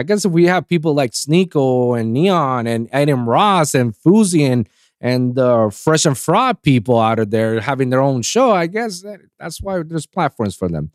I 0.00 0.02
guess 0.02 0.24
if 0.24 0.32
we 0.32 0.46
have 0.46 0.66
people 0.66 0.94
like 0.94 1.12
Sneako 1.12 1.98
and 2.00 2.12
Neon 2.14 2.66
and 2.66 2.88
Adin 2.90 3.26
Ross 3.26 3.74
and 3.74 3.94
Fousey 3.94 4.48
and, 4.50 4.66
and 5.00 5.38
uh, 5.38 5.68
fresh 5.68 6.06
and 6.06 6.16
fraud 6.16 6.62
people 6.62 6.98
out 6.98 7.18
of 7.18 7.30
there 7.30 7.60
having 7.60 7.90
their 7.90 8.00
own 8.00 8.22
show. 8.22 8.50
I 8.50 8.66
guess 8.66 9.02
that, 9.02 9.20
that's 9.38 9.60
why 9.60 9.82
there's 9.82 10.06
platforms 10.06 10.56
for 10.56 10.68
them. 10.68 10.90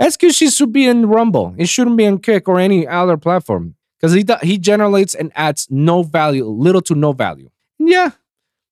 XQC 0.00 0.54
should 0.56 0.72
be 0.72 0.86
in 0.86 1.06
Rumble. 1.06 1.54
It 1.56 1.68
shouldn't 1.68 1.96
be 1.96 2.04
in 2.04 2.18
Kick 2.18 2.46
or 2.48 2.60
any 2.60 2.86
other 2.86 3.16
platform 3.16 3.74
because 3.98 4.12
he 4.12 4.24
he 4.42 4.58
generates 4.58 5.14
and 5.14 5.32
adds 5.34 5.66
no 5.70 6.02
value, 6.02 6.44
little 6.44 6.82
to 6.82 6.94
no 6.94 7.12
value. 7.12 7.48
Yeah, 7.78 8.10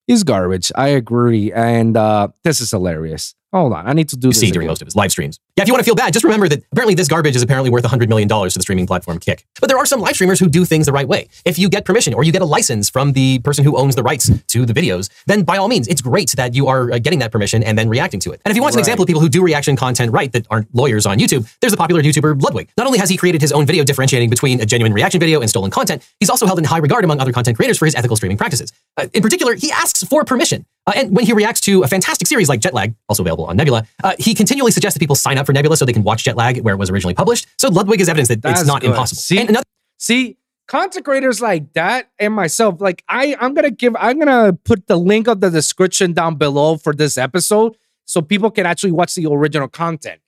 he's 0.07 0.25
garbage. 0.25 0.73
I 0.75 0.89
agree, 0.89 1.53
and 1.53 1.97
uh, 1.97 2.29
this 2.45 2.61
is 2.61 2.71
hilarious. 2.71 3.35
Hold 3.53 3.73
on, 3.73 3.87
I 3.87 3.93
need 3.93 4.09
to 4.11 4.17
do 4.17 4.29
You 4.29 4.33
this. 4.33 4.41
see 4.41 4.51
during 4.51 4.69
most 4.69 4.83
of 4.83 4.87
his 4.87 4.97
live 4.97 5.11
streams. 5.13 5.41
Yeah, 5.61 5.65
if 5.65 5.69
you 5.69 5.75
want 5.75 5.85
to 5.85 5.85
feel 5.85 5.95
bad, 5.95 6.15
just 6.15 6.25
remember 6.25 6.49
that 6.49 6.63
apparently 6.73 6.95
this 6.95 7.07
garbage 7.07 7.37
is 7.37 7.43
apparently 7.43 7.69
worth 7.69 7.85
$100 7.85 8.09
million 8.09 8.27
to 8.27 8.45
the 8.55 8.63
streaming 8.63 8.87
platform 8.87 9.19
Kick. 9.19 9.45
But 9.61 9.69
there 9.69 9.77
are 9.77 9.85
some 9.85 10.01
live 10.01 10.15
streamers 10.15 10.41
who 10.41 10.49
do 10.49 10.65
things 10.65 10.87
the 10.87 10.93
right 10.93 11.07
way. 11.07 11.29
If 11.45 11.59
you 11.59 11.69
get 11.69 11.85
permission 11.85 12.15
or 12.15 12.25
you 12.25 12.33
get 12.33 12.41
a 12.41 12.47
license 12.47 12.89
from 12.89 13.13
the 13.13 13.41
person 13.41 13.63
who 13.63 13.77
owns 13.77 13.95
the 13.95 14.03
rights 14.03 14.31
to 14.43 14.65
the 14.65 14.73
videos, 14.73 15.11
then 15.27 15.43
by 15.43 15.59
all 15.59 15.69
means, 15.69 15.87
it's 15.87 16.01
great 16.01 16.31
that 16.31 16.55
you 16.55 16.69
are 16.69 16.93
uh, 16.93 16.99
getting 16.99 17.19
that 17.19 17.31
permission 17.31 17.63
and 17.63 17.77
then 17.77 17.91
reacting 17.91 18.21
to 18.21 18.33
it. 18.33 18.41
And 18.47 18.53
if 18.53 18.57
you 18.57 18.63
want 18.63 18.75
an 18.75 18.79
example 18.79 19.03
of 19.03 19.07
people 19.07 19.21
who 19.21 19.29
do 19.29 19.43
reaction 19.43 19.77
content 19.77 20.13
right 20.13 20.33
that 20.33 20.47
aren't 20.49 20.75
lawyers 20.75 21.05
on 21.05 21.19
YouTube, 21.19 21.47
there's 21.61 21.73
the 21.73 21.77
popular 21.77 22.01
YouTuber 22.01 22.41
Ludwig. 22.41 22.71
Not 22.79 22.87
only 22.87 22.99
has 22.99 23.11
he 23.11 23.19
created 23.19 23.43
his 23.43 23.53
own 23.53 23.67
video 23.67 23.85
differentiating 23.85 24.31
between 24.31 24.63
a 24.63 24.65
genuine 24.65 24.95
reaction 24.95 25.21
video 25.21 25.43
and 25.43 25.51
stolen 25.51 25.71
content, 25.71 26.03
he's 26.21 26.31
also 26.31 26.47
held 26.47 26.59
in 26.59 26.65
high 26.65 26.79
regard 26.79 27.05
among 27.05 27.21
other 27.21 27.33
content 27.33 27.59
creators 27.59 27.77
for 27.77 27.85
his 27.85 27.95
ethical 27.95 28.17
streaming 28.17 28.39
practices. 28.39 28.73
Uh, 28.97 29.09
in 29.13 29.21
particular, 29.21 29.55
he 29.57 29.71
asks 29.71 30.03
for 30.05 30.25
permission. 30.25 30.65
Uh, 30.87 30.93
and 30.97 31.15
when 31.15 31.27
he 31.27 31.33
reacts 31.33 31.61
to 31.61 31.83
a 31.83 31.89
fantastic 31.89 32.27
series 32.27 32.49
like 32.49 32.61
Jetlag, 32.61 32.95
also 33.09 33.23
available 33.23 33.45
on 33.45 33.57
Nebula, 33.57 33.87
uh, 34.03 34.15
he 34.19 34.35
continually 34.35 34.73
suggests 34.73 34.95
that 34.95 35.01
people 35.01 35.15
sign 35.15 35.39
up 35.39 35.47
for 35.47 35.50
Nebula 35.53 35.77
so 35.77 35.85
they 35.85 35.93
can 35.93 36.03
watch 36.03 36.25
Jetlag 36.25 36.63
where 36.63 36.75
it 36.75 36.79
was 36.79 36.91
originally 36.91 37.15
published. 37.15 37.47
So 37.59 37.69
Ludwig 37.69 38.01
is 38.01 38.09
evidence 38.09 38.29
that 38.29 38.43
That's 38.43 38.61
it's 38.61 38.69
not 38.69 38.81
good. 38.81 38.91
impossible. 38.91 39.21
See? 39.21 39.39
Another 39.41 39.65
See, 39.99 40.39
content 40.67 41.05
creators 41.05 41.41
like 41.41 41.73
that 41.75 42.11
and 42.19 42.33
myself, 42.35 42.81
like 42.81 43.05
I, 43.09 43.37
I'm 43.41 43.55
gonna 43.55 43.71
give, 43.71 43.95
I'm 43.99 44.19
gonna 44.19 44.53
put 44.53 44.87
the 44.87 44.97
link 44.97 45.29
of 45.29 45.41
the 45.41 45.51
description 45.51 46.13
down 46.13 46.37
below 46.37 46.77
for 46.77 46.95
this 46.95 47.19
episode 47.19 47.77
so 48.07 48.23
people 48.23 48.51
can 48.51 48.67
actually 48.67 48.93
watch 48.93 49.15
the 49.15 49.27
original 49.27 49.69
content. 49.69 50.21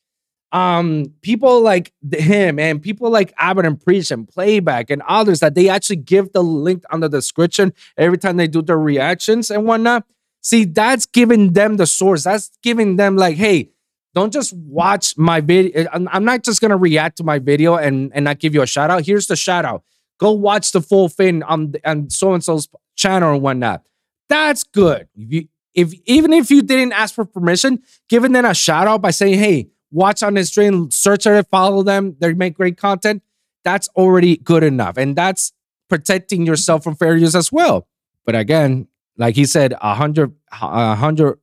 Um, 0.52 1.14
people 1.22 1.62
like 1.62 1.94
him 2.12 2.58
and 2.58 2.82
people 2.82 3.08
like 3.08 3.32
Abbott 3.38 3.64
and 3.64 3.80
Preach 3.80 4.10
and 4.10 4.28
Playback 4.28 4.90
and 4.90 5.00
others 5.08 5.40
that 5.40 5.54
they 5.54 5.70
actually 5.70 5.96
give 5.96 6.30
the 6.34 6.42
link 6.42 6.84
on 6.90 7.00
the 7.00 7.08
description 7.08 7.72
every 7.96 8.18
time 8.18 8.36
they 8.36 8.46
do 8.48 8.60
their 8.60 8.78
reactions 8.78 9.50
and 9.50 9.64
whatnot. 9.64 10.04
See, 10.42 10.64
that's 10.66 11.06
giving 11.06 11.54
them 11.54 11.78
the 11.78 11.86
source. 11.86 12.24
That's 12.24 12.50
giving 12.62 12.96
them 12.96 13.16
like, 13.16 13.36
hey, 13.36 13.70
don't 14.14 14.32
just 14.32 14.52
watch 14.52 15.16
my 15.16 15.40
video. 15.40 15.72
Eh, 15.74 15.86
I'm, 15.92 16.08
I'm 16.08 16.24
not 16.24 16.42
just 16.42 16.60
gonna 16.60 16.76
react 16.76 17.16
to 17.18 17.24
my 17.24 17.38
video 17.38 17.76
and 17.76 18.10
and 18.14 18.24
not 18.24 18.38
give 18.38 18.54
you 18.54 18.62
a 18.62 18.66
shout 18.66 18.90
out. 18.90 19.06
Here's 19.06 19.26
the 19.26 19.36
shout 19.36 19.64
out. 19.64 19.82
Go 20.18 20.32
watch 20.32 20.72
the 20.72 20.80
full 20.80 21.08
thing 21.08 21.42
on 21.42 21.74
on 21.84 22.10
so 22.10 22.34
and 22.34 22.44
so's 22.44 22.68
channel 22.96 23.32
and 23.34 23.42
whatnot. 23.42 23.82
That's 24.28 24.64
good. 24.64 25.08
If 25.14 25.32
you 25.32 25.48
if 25.74 25.94
even 26.04 26.32
if 26.32 26.50
you 26.50 26.62
didn't 26.62 26.92
ask 26.92 27.14
for 27.14 27.24
permission, 27.24 27.82
giving 28.08 28.32
them 28.32 28.44
a 28.44 28.54
shout 28.54 28.86
out 28.86 29.02
by 29.02 29.10
saying, 29.10 29.38
"Hey, 29.38 29.70
watch 29.90 30.22
on 30.22 30.34
this 30.34 30.48
stream, 30.48 30.90
search 30.90 31.26
it, 31.26 31.46
follow 31.50 31.82
them. 31.82 32.16
They 32.18 32.34
make 32.34 32.54
great 32.54 32.76
content." 32.76 33.22
That's 33.64 33.88
already 33.96 34.36
good 34.36 34.64
enough, 34.64 34.96
and 34.96 35.16
that's 35.16 35.52
protecting 35.88 36.46
yourself 36.46 36.84
from 36.84 36.96
fair 36.96 37.16
use 37.16 37.34
as 37.34 37.52
well. 37.52 37.86
But 38.24 38.34
again, 38.34 38.88
like 39.16 39.36
he 39.36 39.44
said, 39.44 39.74
a 39.80 39.94
hundred, 39.94 40.34
a 40.50 40.94
hundred 40.94 41.38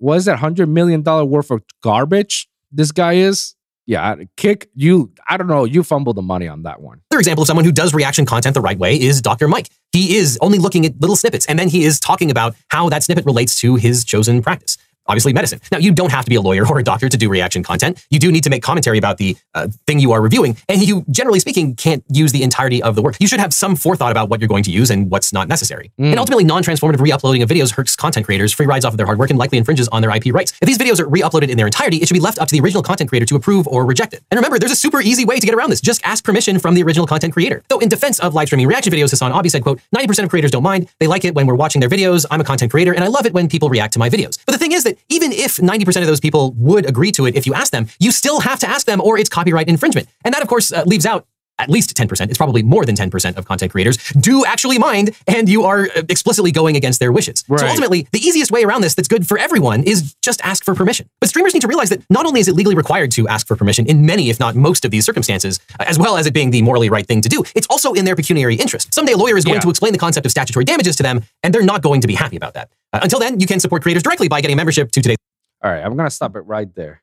what 0.00 0.16
is 0.16 0.24
that 0.24 0.38
hundred 0.38 0.68
million 0.68 1.02
dollar 1.02 1.24
worth 1.24 1.50
of 1.50 1.62
garbage 1.82 2.48
this 2.72 2.90
guy 2.90 3.14
is? 3.14 3.54
Yeah, 3.86 4.16
kick 4.36 4.68
you. 4.74 5.12
I 5.28 5.36
don't 5.36 5.48
know. 5.48 5.64
You 5.64 5.82
fumbled 5.82 6.16
the 6.16 6.22
money 6.22 6.46
on 6.46 6.62
that 6.62 6.80
one. 6.80 7.00
Another 7.10 7.20
example 7.20 7.42
of 7.42 7.48
someone 7.48 7.64
who 7.64 7.72
does 7.72 7.92
reaction 7.92 8.24
content 8.24 8.54
the 8.54 8.60
right 8.60 8.78
way 8.78 9.00
is 9.00 9.20
Dr. 9.20 9.48
Mike. 9.48 9.68
He 9.92 10.16
is 10.16 10.38
only 10.40 10.58
looking 10.58 10.86
at 10.86 11.00
little 11.00 11.16
snippets 11.16 11.44
and 11.46 11.58
then 11.58 11.68
he 11.68 11.84
is 11.84 11.98
talking 11.98 12.30
about 12.30 12.54
how 12.68 12.88
that 12.88 13.02
snippet 13.02 13.24
relates 13.24 13.58
to 13.60 13.74
his 13.76 14.04
chosen 14.04 14.42
practice. 14.42 14.76
Obviously, 15.10 15.32
medicine. 15.32 15.60
Now, 15.72 15.78
you 15.78 15.90
don't 15.90 16.12
have 16.12 16.24
to 16.24 16.30
be 16.30 16.36
a 16.36 16.40
lawyer 16.40 16.64
or 16.70 16.78
a 16.78 16.84
doctor 16.84 17.08
to 17.08 17.16
do 17.16 17.28
reaction 17.28 17.64
content. 17.64 18.06
You 18.10 18.20
do 18.20 18.30
need 18.30 18.44
to 18.44 18.50
make 18.50 18.62
commentary 18.62 18.96
about 18.96 19.18
the 19.18 19.36
uh, 19.54 19.66
thing 19.86 19.98
you 19.98 20.12
are 20.12 20.20
reviewing, 20.20 20.56
and 20.68 20.80
you, 20.80 21.04
generally 21.10 21.40
speaking, 21.40 21.74
can't 21.74 22.04
use 22.08 22.30
the 22.30 22.44
entirety 22.44 22.80
of 22.80 22.94
the 22.94 23.02
work. 23.02 23.16
You 23.18 23.26
should 23.26 23.40
have 23.40 23.52
some 23.52 23.74
forethought 23.74 24.12
about 24.12 24.28
what 24.28 24.40
you're 24.40 24.48
going 24.48 24.62
to 24.64 24.70
use 24.70 24.88
and 24.88 25.10
what's 25.10 25.32
not 25.32 25.48
necessary. 25.48 25.90
And 25.98 26.18
ultimately, 26.18 26.44
non-transformative 26.44 27.00
re-uploading 27.00 27.42
of 27.42 27.48
videos 27.48 27.72
hurts 27.72 27.96
content 27.96 28.24
creators, 28.24 28.52
free 28.52 28.66
rides 28.66 28.84
off 28.84 28.92
of 28.92 28.98
their 28.98 29.06
hard 29.06 29.18
work, 29.18 29.30
and 29.30 29.38
likely 29.38 29.58
infringes 29.58 29.88
on 29.88 30.00
their 30.00 30.14
IP 30.14 30.26
rights. 30.32 30.52
If 30.62 30.66
these 30.68 30.78
videos 30.78 31.00
are 31.00 31.08
re-uploaded 31.08 31.48
in 31.48 31.56
their 31.56 31.66
entirety, 31.66 31.96
it 31.96 32.06
should 32.06 32.14
be 32.14 32.20
left 32.20 32.38
up 32.38 32.46
to 32.46 32.52
the 32.52 32.60
original 32.60 32.82
content 32.82 33.10
creator 33.10 33.26
to 33.26 33.34
approve 33.34 33.66
or 33.66 33.84
reject 33.84 34.14
it. 34.14 34.22
And 34.30 34.38
remember, 34.38 34.60
there's 34.60 34.72
a 34.72 34.76
super 34.76 35.00
easy 35.00 35.24
way 35.24 35.40
to 35.40 35.46
get 35.46 35.54
around 35.56 35.70
this. 35.70 35.80
Just 35.80 36.00
ask 36.04 36.22
permission 36.22 36.60
from 36.60 36.74
the 36.74 36.82
original 36.84 37.06
content 37.06 37.32
creator. 37.32 37.64
Though 37.68 37.80
in 37.80 37.88
defense 37.88 38.20
of 38.20 38.34
live 38.34 38.46
streaming 38.46 38.68
reaction 38.68 38.92
videos, 38.92 39.12
HasanAbi 39.12 39.50
said, 39.50 39.62
quote, 39.64 39.80
90% 39.96 40.24
of 40.24 40.30
creators 40.30 40.52
don't 40.52 40.62
mind. 40.62 40.88
They 41.00 41.08
like 41.08 41.24
it 41.24 41.34
when 41.34 41.46
we're 41.48 41.56
watching 41.56 41.80
their 41.80 41.88
videos. 41.88 42.24
I'm 42.30 42.40
a 42.40 42.44
content 42.44 42.70
creator 42.70 42.94
and 42.94 43.02
I 43.02 43.08
love 43.08 43.26
it 43.26 43.32
when 43.32 43.48
people 43.48 43.68
react 43.68 43.94
to 43.94 43.98
my 43.98 44.08
videos. 44.08 44.38
But 44.46 44.52
the 44.52 44.58
thing 44.58 44.72
is 44.72 44.84
that 44.84 44.96
even 45.08 45.32
if 45.32 45.56
90% 45.56 46.00
of 46.00 46.06
those 46.06 46.20
people 46.20 46.52
would 46.56 46.88
agree 46.88 47.12
to 47.12 47.26
it 47.26 47.34
if 47.34 47.46
you 47.46 47.54
ask 47.54 47.72
them, 47.72 47.86
you 47.98 48.10
still 48.12 48.40
have 48.40 48.58
to 48.60 48.68
ask 48.68 48.86
them 48.86 49.00
or 49.00 49.18
it's 49.18 49.28
copyright 49.28 49.68
infringement. 49.68 50.08
And 50.24 50.34
that, 50.34 50.42
of 50.42 50.48
course, 50.48 50.72
uh, 50.72 50.84
leaves 50.86 51.06
out 51.06 51.26
at 51.60 51.70
least 51.70 51.94
10%, 51.96 52.28
it's 52.28 52.38
probably 52.38 52.62
more 52.62 52.84
than 52.84 52.94
10% 52.96 53.36
of 53.36 53.44
content 53.44 53.70
creators 53.72 53.96
do 54.20 54.44
actually 54.44 54.78
mind, 54.78 55.10
and 55.26 55.48
you 55.48 55.64
are 55.64 55.84
uh, 55.96 56.02
explicitly 56.08 56.50
going 56.52 56.76
against 56.76 57.00
their 57.00 57.12
wishes. 57.12 57.44
So 57.48 57.66
ultimately, 57.66 58.06
the 58.12 58.18
easiest 58.18 58.50
way 58.50 58.64
around 58.64 58.80
this 58.82 58.94
that's 58.94 59.08
good 59.08 59.26
for 59.26 59.38
everyone 59.38 59.82
is 59.84 60.14
just 60.22 60.40
ask 60.44 60.64
for 60.64 60.74
permission. 60.74 61.08
But 61.20 61.28
streamers 61.28 61.54
need 61.54 61.60
to 61.60 61.68
realize 61.68 61.90
that 61.90 62.02
not 62.10 62.26
only 62.26 62.40
is 62.40 62.48
it 62.48 62.54
legally 62.54 62.74
required 62.74 63.10
to 63.12 63.28
ask 63.28 63.46
for 63.46 63.56
permission 63.56 63.86
in 63.86 64.06
many, 64.06 64.30
if 64.30 64.40
not 64.40 64.56
most 64.56 64.84
of 64.84 64.90
these 64.90 65.04
circumstances, 65.04 65.60
uh, 65.78 65.84
as 65.86 65.98
well 65.98 66.16
as 66.16 66.26
it 66.26 66.34
being 66.34 66.50
the 66.50 66.62
morally 66.62 66.88
right 66.90 67.06
thing 67.06 67.20
to 67.22 67.28
do, 67.28 67.44
it's 67.54 67.66
also 67.68 67.92
in 67.92 68.04
their 68.04 68.16
pecuniary 68.16 68.54
interest. 68.56 68.92
Someday 68.94 69.12
a 69.12 69.16
lawyer 69.16 69.36
is 69.36 69.44
going 69.44 69.56
Yeah. 69.56 69.60
to 69.60 69.70
explain 69.70 69.92
the 69.92 69.98
concept 69.98 70.24
of 70.26 70.30
statutory 70.30 70.64
damages 70.64 70.96
to 70.96 71.02
them, 71.02 71.22
and 71.42 71.54
they're 71.54 71.62
not 71.62 71.82
going 71.82 72.00
to 72.00 72.06
be 72.06 72.14
happy 72.14 72.36
about 72.36 72.54
that. 72.54 72.70
Uh, 72.92 73.00
until 73.02 73.18
then, 73.20 73.38
you 73.38 73.46
can 73.46 73.60
support 73.60 73.82
creators 73.82 74.02
directly 74.02 74.28
by 74.28 74.40
getting 74.40 74.54
a 74.54 74.56
membership 74.56 74.90
to 74.92 75.00
today's 75.00 75.16
All 75.62 75.70
right, 75.70 75.84
I'm 75.84 75.96
gonna 75.96 76.10
stop 76.10 76.36
it 76.36 76.40
right 76.40 76.74
there. 76.74 77.02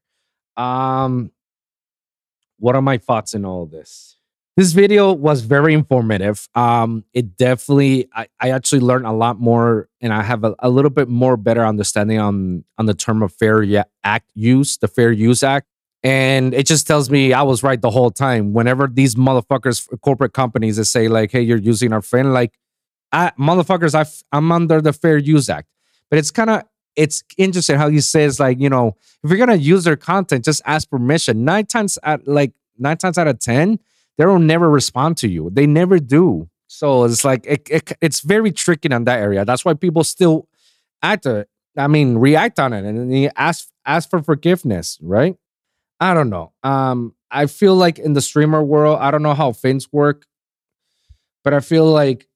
Um, 0.58 1.32
what 2.60 2.76
are 2.76 2.82
my 2.82 2.98
thoughts 2.98 3.34
in 3.34 3.46
all 3.46 3.66
this? 3.66 4.17
This 4.58 4.72
video 4.72 5.14
was 5.14 5.42
very 5.42 5.76
informative. 5.76 6.50
Um, 6.56 7.06
it 7.14 7.38
definitely, 7.38 8.10
I, 8.12 8.26
I 8.40 8.50
actually 8.50 8.80
learned 8.80 9.06
a 9.06 9.12
lot 9.12 9.40
more, 9.40 9.88
and 10.02 10.12
I 10.12 10.24
have 10.24 10.44
a, 10.44 10.56
a 10.58 10.68
little 10.68 10.90
bit 10.90 11.08
more 11.08 11.38
better 11.38 11.64
understanding 11.64 12.18
on 12.18 12.64
on 12.80 12.88
the 12.88 12.96
term 12.96 13.22
of 13.22 13.32
fair 13.32 13.64
act 14.04 14.32
use, 14.34 14.80
the 14.80 14.88
Fair 14.88 15.12
Use 15.12 15.44
Act, 15.44 15.68
and 16.02 16.56
it 16.56 16.66
just 16.66 16.88
tells 16.88 17.12
me 17.12 17.34
I 17.34 17.44
was 17.44 17.62
right 17.62 17.80
the 17.80 17.92
whole 17.92 18.10
time. 18.10 18.52
Whenever 18.52 18.88
these 18.88 19.14
motherfuckers, 19.14 19.88
corporate 20.02 20.34
companies, 20.34 20.78
that 20.78 20.86
say 20.86 21.08
like, 21.08 21.32
"Hey, 21.32 21.42
you're 21.44 21.60
using 21.60 21.94
our 21.94 22.02
friend," 22.02 22.34
like, 22.34 22.58
I, 23.12 23.34
motherfuckers, 23.40 23.94
I, 23.94 24.10
I'm 24.36 24.52
under 24.52 24.82
the 24.82 24.92
Fair 24.92 25.20
Use 25.20 25.50
Act, 25.50 25.68
but 26.10 26.18
it's 26.18 26.32
kind 26.32 26.50
of 26.50 26.64
it's 26.96 27.24
interesting 27.38 27.78
how 27.78 27.90
he 27.90 28.02
says 28.02 28.40
like 28.40 28.60
you 28.60 28.70
know 28.70 28.96
if 29.24 29.30
you're 29.30 29.38
gonna 29.38 29.54
use 29.54 29.84
their 29.84 29.96
content 29.96 30.44
just 30.44 30.64
ask 30.66 30.90
permission 30.90 31.46
nine 31.46 31.68
times 31.68 32.00
at 32.02 32.28
like 32.28 32.54
nine 32.80 32.98
times 32.98 33.20
out 33.20 33.28
of 33.28 33.38
ten 33.38 33.78
they 34.18 34.26
will 34.26 34.40
never 34.40 34.70
respond 34.70 35.18
to 35.18 35.28
you. 35.28 35.50
They 35.52 35.68
never 35.68 36.00
do. 36.00 36.50
So 36.68 37.06
it's 37.06 37.24
like 37.24 37.46
it, 37.46 37.68
it, 37.70 37.92
it's 38.02 38.22
very 38.22 38.52
tricky 38.52 38.92
on 38.92 39.06
that 39.06 39.20
area. 39.20 39.46
That's 39.46 39.64
why 39.64 39.74
people 39.74 40.04
still 40.04 40.48
act 41.04 41.28
uh, 41.28 41.44
i 41.78 41.86
mean 41.88 42.18
react 42.18 42.60
on 42.60 42.74
it 42.74 42.84
and 42.84 43.32
ask 43.36 43.68
ask 43.86 44.10
for 44.10 44.22
forgiveness 44.22 44.98
right? 45.02 45.36
I 46.00 46.14
don't 46.14 46.30
know. 46.30 46.54
Um 46.64 47.14
i 47.30 47.46
feel 47.46 47.76
like 47.76 48.00
in 48.00 48.14
the 48.14 48.22
streamer 48.22 48.64
world 48.64 48.98
i 49.02 49.12
don't 49.12 49.22
know 49.22 49.34
how 49.34 49.52
things 49.52 49.92
work 49.92 50.26
but 51.44 51.54
i 51.54 51.60
feel 51.60 51.86
like 51.86 52.28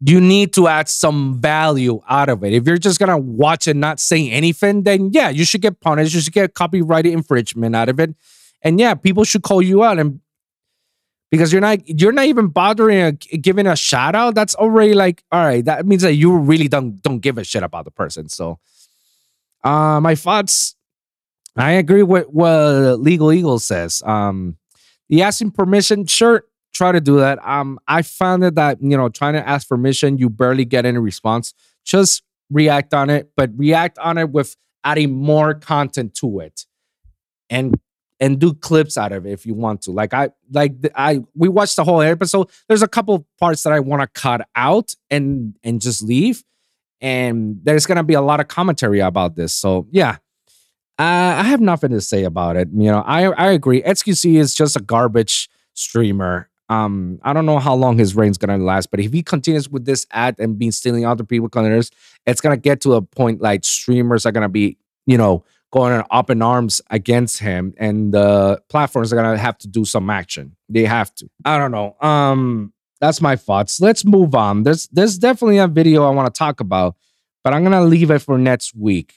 you 0.00 0.20
need 0.20 0.52
to 0.54 0.66
add 0.66 0.88
some 0.88 1.40
value 1.40 2.00
out 2.08 2.30
of 2.30 2.42
it. 2.42 2.54
If 2.54 2.66
you're 2.66 2.78
just 2.78 2.98
gonna 2.98 3.18
watch 3.18 3.66
and 3.66 3.80
not 3.80 4.00
say 4.00 4.30
anything, 4.30 4.82
then 4.82 5.10
yeah, 5.12 5.28
you 5.28 5.44
should 5.44 5.60
get 5.60 5.80
punished. 5.80 6.14
You 6.14 6.20
should 6.20 6.32
get 6.32 6.54
copyright 6.54 7.06
infringement 7.06 7.76
out 7.76 7.88
of 7.90 8.00
it, 8.00 8.14
and 8.62 8.80
yeah, 8.80 8.94
people 8.94 9.24
should 9.24 9.42
call 9.42 9.60
you 9.60 9.84
out 9.84 9.98
and 9.98 10.20
because 11.30 11.52
you're 11.52 11.60
not 11.60 11.78
you're 11.88 12.12
not 12.12 12.26
even 12.26 12.48
bothering 12.48 13.00
a, 13.00 13.12
giving 13.12 13.66
a 13.66 13.76
shout 13.76 14.14
out. 14.14 14.34
That's 14.34 14.54
already 14.54 14.94
like 14.94 15.22
all 15.30 15.44
right. 15.44 15.64
That 15.64 15.86
means 15.86 16.02
that 16.02 16.14
you 16.14 16.36
really 16.36 16.68
don't 16.68 17.00
don't 17.02 17.20
give 17.20 17.38
a 17.38 17.44
shit 17.44 17.62
about 17.62 17.84
the 17.84 17.90
person. 17.90 18.28
So, 18.28 18.58
uh, 19.64 20.00
my 20.00 20.14
thoughts. 20.14 20.76
I 21.56 21.72
agree 21.72 22.04
with 22.04 22.26
what 22.28 23.00
Legal 23.00 23.32
Eagle 23.32 23.58
says. 23.58 24.02
Um, 24.06 24.56
the 25.08 25.22
asking 25.22 25.50
permission, 25.50 26.06
sure, 26.06 26.44
try 26.72 26.92
to 26.92 27.00
do 27.00 27.18
that. 27.18 27.44
Um, 27.46 27.78
I 27.88 28.02
found 28.02 28.44
it 28.44 28.54
that 28.54 28.78
you 28.80 28.96
know 28.96 29.08
trying 29.08 29.34
to 29.34 29.46
ask 29.46 29.68
permission, 29.68 30.18
you 30.18 30.30
barely 30.30 30.64
get 30.64 30.86
any 30.86 30.98
response. 30.98 31.52
Just 31.84 32.22
react 32.50 32.94
on 32.94 33.10
it, 33.10 33.30
but 33.36 33.50
react 33.56 33.98
on 33.98 34.18
it 34.18 34.30
with 34.30 34.56
adding 34.84 35.12
more 35.12 35.54
content 35.54 36.14
to 36.14 36.40
it, 36.40 36.66
and 37.48 37.78
and 38.20 38.38
do 38.38 38.52
clips 38.52 38.98
out 38.98 39.12
of 39.12 39.26
it 39.26 39.32
if 39.32 39.46
you 39.46 39.54
want 39.54 39.82
to. 39.82 39.90
Like 39.90 40.12
I 40.12 40.30
like 40.52 40.74
I 40.94 41.20
we 41.34 41.48
watched 41.48 41.76
the 41.76 41.84
whole 41.84 42.02
episode. 42.02 42.50
There's 42.68 42.82
a 42.82 42.88
couple 42.88 43.26
parts 43.38 43.62
that 43.62 43.72
I 43.72 43.80
want 43.80 44.02
to 44.02 44.06
cut 44.08 44.46
out 44.54 44.94
and 45.10 45.56
and 45.62 45.80
just 45.80 46.02
leave, 46.02 46.44
and 47.00 47.58
there's 47.62 47.86
gonna 47.86 48.04
be 48.04 48.14
a 48.14 48.20
lot 48.20 48.40
of 48.40 48.48
commentary 48.48 49.00
about 49.00 49.36
this. 49.36 49.54
So 49.54 49.86
yeah. 49.90 50.18
Uh, 50.98 51.38
I 51.38 51.44
have 51.44 51.62
nothing 51.62 51.92
to 51.92 52.00
say 52.02 52.24
about 52.24 52.56
it. 52.56 52.68
You 52.74 52.90
know, 52.90 53.00
I 53.00 53.22
I 53.30 53.52
agree. 53.52 53.80
XQC 53.80 54.36
is 54.36 54.54
just 54.54 54.76
a 54.76 54.80
garbage 54.80 55.48
streamer. 55.72 56.50
Um, 56.68 57.18
I 57.22 57.32
don't 57.32 57.46
know 57.46 57.58
how 57.58 57.74
long 57.74 57.96
his 57.96 58.14
reign's 58.14 58.36
gonna 58.36 58.58
last, 58.58 58.90
but 58.90 59.00
if 59.00 59.10
he 59.10 59.22
continues 59.22 59.70
with 59.70 59.86
this 59.86 60.06
ad 60.10 60.36
and 60.38 60.58
being 60.58 60.72
stealing 60.72 61.06
other 61.06 61.24
people's 61.24 61.52
content, 61.52 61.90
it's 62.26 62.42
gonna 62.42 62.58
get 62.58 62.82
to 62.82 62.94
a 62.94 63.02
point 63.02 63.40
like 63.40 63.64
streamers 63.64 64.26
are 64.26 64.32
gonna 64.32 64.50
be, 64.50 64.76
you 65.06 65.16
know, 65.16 65.42
going 65.70 66.02
up 66.10 66.30
in 66.30 66.42
arms 66.42 66.80
against 66.90 67.38
him, 67.38 67.74
and 67.78 68.12
the 68.12 68.60
platforms 68.68 69.12
are 69.12 69.16
gonna 69.16 69.38
have 69.38 69.58
to 69.58 69.68
do 69.68 69.84
some 69.84 70.10
action. 70.10 70.56
They 70.68 70.84
have 70.84 71.14
to. 71.16 71.28
I 71.44 71.58
don't 71.58 71.70
know. 71.70 71.96
Um, 72.00 72.72
that's 73.00 73.20
my 73.20 73.36
thoughts. 73.36 73.80
Let's 73.80 74.04
move 74.04 74.34
on. 74.34 74.64
There's 74.64 74.88
there's 74.88 75.18
definitely 75.18 75.58
a 75.58 75.68
video 75.68 76.04
I 76.04 76.10
want 76.10 76.32
to 76.32 76.38
talk 76.38 76.60
about, 76.60 76.96
but 77.42 77.54
I'm 77.54 77.62
gonna 77.62 77.82
leave 77.82 78.10
it 78.10 78.20
for 78.20 78.38
next 78.38 78.74
week. 78.74 79.14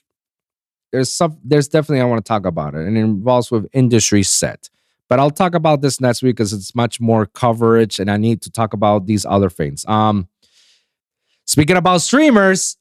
There's 0.91 1.09
some 1.09 1.39
there's 1.43 1.67
definitely 1.67 2.01
I 2.01 2.05
want 2.05 2.23
to 2.23 2.27
talk 2.27 2.45
about 2.45 2.75
it, 2.75 2.85
and 2.85 2.97
it 2.97 3.01
involves 3.01 3.51
with 3.51 3.67
industry 3.73 4.23
set. 4.23 4.69
But 5.09 5.19
I'll 5.19 5.31
talk 5.31 5.53
about 5.53 5.81
this 5.81 5.99
next 5.99 6.23
week 6.23 6.37
because 6.37 6.53
it's 6.53 6.73
much 6.73 6.99
more 6.99 7.25
coverage, 7.25 7.99
and 7.99 8.09
I 8.09 8.17
need 8.17 8.41
to 8.43 8.51
talk 8.51 8.73
about 8.73 9.05
these 9.05 9.25
other 9.25 9.49
things. 9.49 9.85
Um, 9.85 10.27
speaking 11.45 11.77
about 11.77 12.01
streamers, 12.01 12.77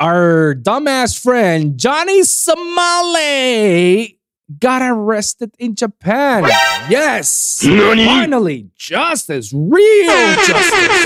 our 0.00 0.54
dumbass 0.54 1.20
friend 1.20 1.78
Johnny 1.78 2.22
Somali 2.24 4.18
got 4.58 4.82
arrested 4.82 5.54
in 5.58 5.74
Japan. 5.76 6.44
Yes, 6.88 7.62
finally, 7.62 8.70
justice, 8.74 9.52
real 9.52 10.34
justice. 10.34 11.04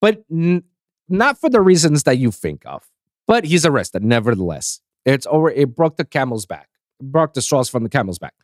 But 0.00 0.24
n- 0.30 0.64
not 1.08 1.38
for 1.38 1.48
the 1.48 1.60
reasons 1.60 2.02
that 2.04 2.18
you 2.18 2.30
think 2.30 2.62
of. 2.66 2.82
But 3.26 3.44
he's 3.44 3.64
arrested, 3.66 4.02
nevertheless. 4.04 4.80
It's 5.04 5.26
over. 5.30 5.50
It 5.50 5.74
broke 5.76 5.96
the 5.96 6.04
camel's 6.04 6.46
back. 6.46 6.68
It 7.00 7.06
broke 7.12 7.34
the 7.34 7.42
straws 7.42 7.68
from 7.68 7.82
the 7.82 7.88
camel's 7.88 8.18
back. 8.18 8.34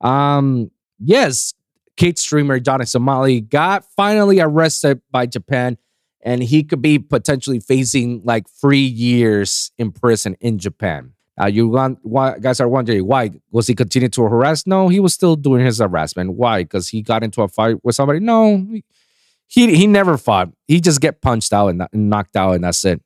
Um, 0.00 0.70
yes, 0.98 1.54
Kate 1.96 2.18
streamer 2.18 2.58
Johnny 2.60 2.84
Somali 2.86 3.40
got 3.40 3.84
finally 3.96 4.40
arrested 4.40 5.00
by 5.10 5.26
Japan, 5.26 5.76
and 6.22 6.42
he 6.42 6.62
could 6.62 6.80
be 6.80 6.98
potentially 6.98 7.60
facing 7.60 8.22
like 8.24 8.48
three 8.48 8.78
years 8.78 9.72
in 9.78 9.92
prison 9.92 10.36
in 10.40 10.58
Japan. 10.58 11.12
Uh, 11.40 11.46
you 11.46 11.68
want, 11.68 11.98
guys 12.42 12.60
are 12.60 12.68
wondering 12.68 13.06
why 13.06 13.30
was 13.50 13.66
he 13.66 13.74
continuing 13.74 14.10
to 14.10 14.22
harass? 14.22 14.66
No, 14.66 14.88
he 14.88 15.00
was 15.00 15.14
still 15.14 15.34
doing 15.34 15.64
his 15.64 15.78
harassment. 15.78 16.34
Why? 16.34 16.62
Because 16.62 16.88
he 16.88 17.02
got 17.02 17.24
into 17.24 17.42
a 17.42 17.48
fight 17.48 17.82
with 17.82 17.94
somebody? 17.94 18.20
No, 18.20 18.66
he 19.46 19.76
he 19.76 19.86
never 19.86 20.16
fought. 20.16 20.50
He 20.68 20.80
just 20.80 21.00
get 21.00 21.22
punched 21.22 21.52
out 21.52 21.68
and 21.68 21.86
knocked 21.92 22.36
out, 22.36 22.52
and 22.52 22.64
that's 22.64 22.84
it. 22.84 23.00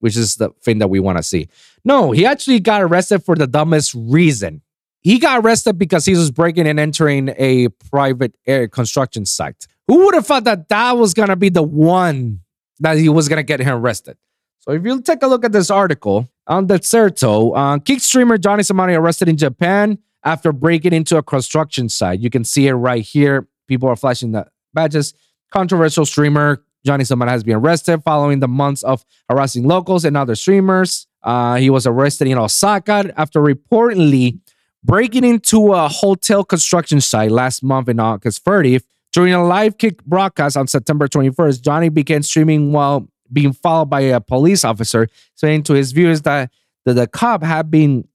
Which 0.00 0.16
is 0.16 0.36
the 0.36 0.50
thing 0.62 0.78
that 0.78 0.88
we 0.88 1.00
want 1.00 1.18
to 1.18 1.22
see. 1.22 1.48
No, 1.84 2.10
he 2.12 2.26
actually 2.26 2.60
got 2.60 2.82
arrested 2.82 3.22
for 3.22 3.36
the 3.36 3.46
dumbest 3.46 3.94
reason. 3.94 4.62
He 5.04 5.18
got 5.18 5.44
arrested 5.44 5.78
because 5.78 6.06
he 6.06 6.12
was 6.14 6.30
breaking 6.30 6.66
and 6.66 6.80
entering 6.80 7.32
a 7.36 7.68
private 7.90 8.34
air 8.46 8.66
construction 8.68 9.26
site. 9.26 9.66
Who 9.86 10.06
would 10.06 10.14
have 10.14 10.26
thought 10.26 10.44
that 10.44 10.70
that 10.70 10.96
was 10.96 11.12
gonna 11.12 11.36
be 11.36 11.50
the 11.50 11.62
one 11.62 12.40
that 12.80 12.96
he 12.96 13.10
was 13.10 13.28
gonna 13.28 13.42
get 13.42 13.60
him 13.60 13.76
arrested? 13.76 14.16
So 14.60 14.72
if 14.72 14.82
you 14.82 15.02
take 15.02 15.22
a 15.22 15.26
look 15.26 15.44
at 15.44 15.52
this 15.52 15.70
article 15.70 16.30
on 16.46 16.66
Dexerto, 16.66 17.52
uh, 17.54 17.78
kick 17.80 18.00
streamer 18.00 18.38
Johnny 18.38 18.62
Somali 18.62 18.94
arrested 18.94 19.28
in 19.28 19.36
Japan 19.36 19.98
after 20.24 20.52
breaking 20.52 20.94
into 20.94 21.18
a 21.18 21.22
construction 21.22 21.90
site. 21.90 22.20
You 22.20 22.30
can 22.30 22.44
see 22.44 22.66
it 22.66 22.72
right 22.72 23.04
here. 23.04 23.46
People 23.68 23.90
are 23.90 23.96
flashing 23.96 24.32
the 24.32 24.46
badges. 24.72 25.12
Controversial 25.52 26.06
streamer 26.06 26.64
Johnny 26.86 27.04
Somali 27.04 27.30
has 27.30 27.44
been 27.44 27.56
arrested 27.56 28.02
following 28.02 28.40
the 28.40 28.48
months 28.48 28.82
of 28.82 29.04
harassing 29.28 29.68
locals 29.68 30.06
and 30.06 30.16
other 30.16 30.34
streamers. 30.34 31.06
Uh, 31.22 31.56
he 31.56 31.68
was 31.68 31.86
arrested 31.86 32.28
in 32.28 32.38
Osaka 32.38 33.12
after 33.18 33.40
reportedly 33.40 34.38
breaking 34.84 35.24
into 35.24 35.72
a 35.72 35.88
hotel 35.88 36.44
construction 36.44 37.00
site 37.00 37.30
last 37.30 37.62
month 37.62 37.88
in 37.88 37.98
August 37.98 38.44
30th. 38.44 38.84
During 39.12 39.32
a 39.32 39.44
live 39.44 39.78
kick 39.78 40.04
broadcast 40.04 40.56
on 40.56 40.66
September 40.66 41.08
21st, 41.08 41.62
Johnny 41.62 41.88
began 41.88 42.22
streaming 42.22 42.72
while 42.72 43.08
being 43.32 43.52
followed 43.52 43.86
by 43.86 44.00
a 44.00 44.20
police 44.20 44.64
officer, 44.64 45.08
saying 45.34 45.62
to 45.64 45.72
his 45.72 45.92
viewers 45.92 46.22
that 46.22 46.50
the, 46.84 46.92
the 46.92 47.06
cop 47.06 47.42
had 47.42 47.70
been 47.70 48.06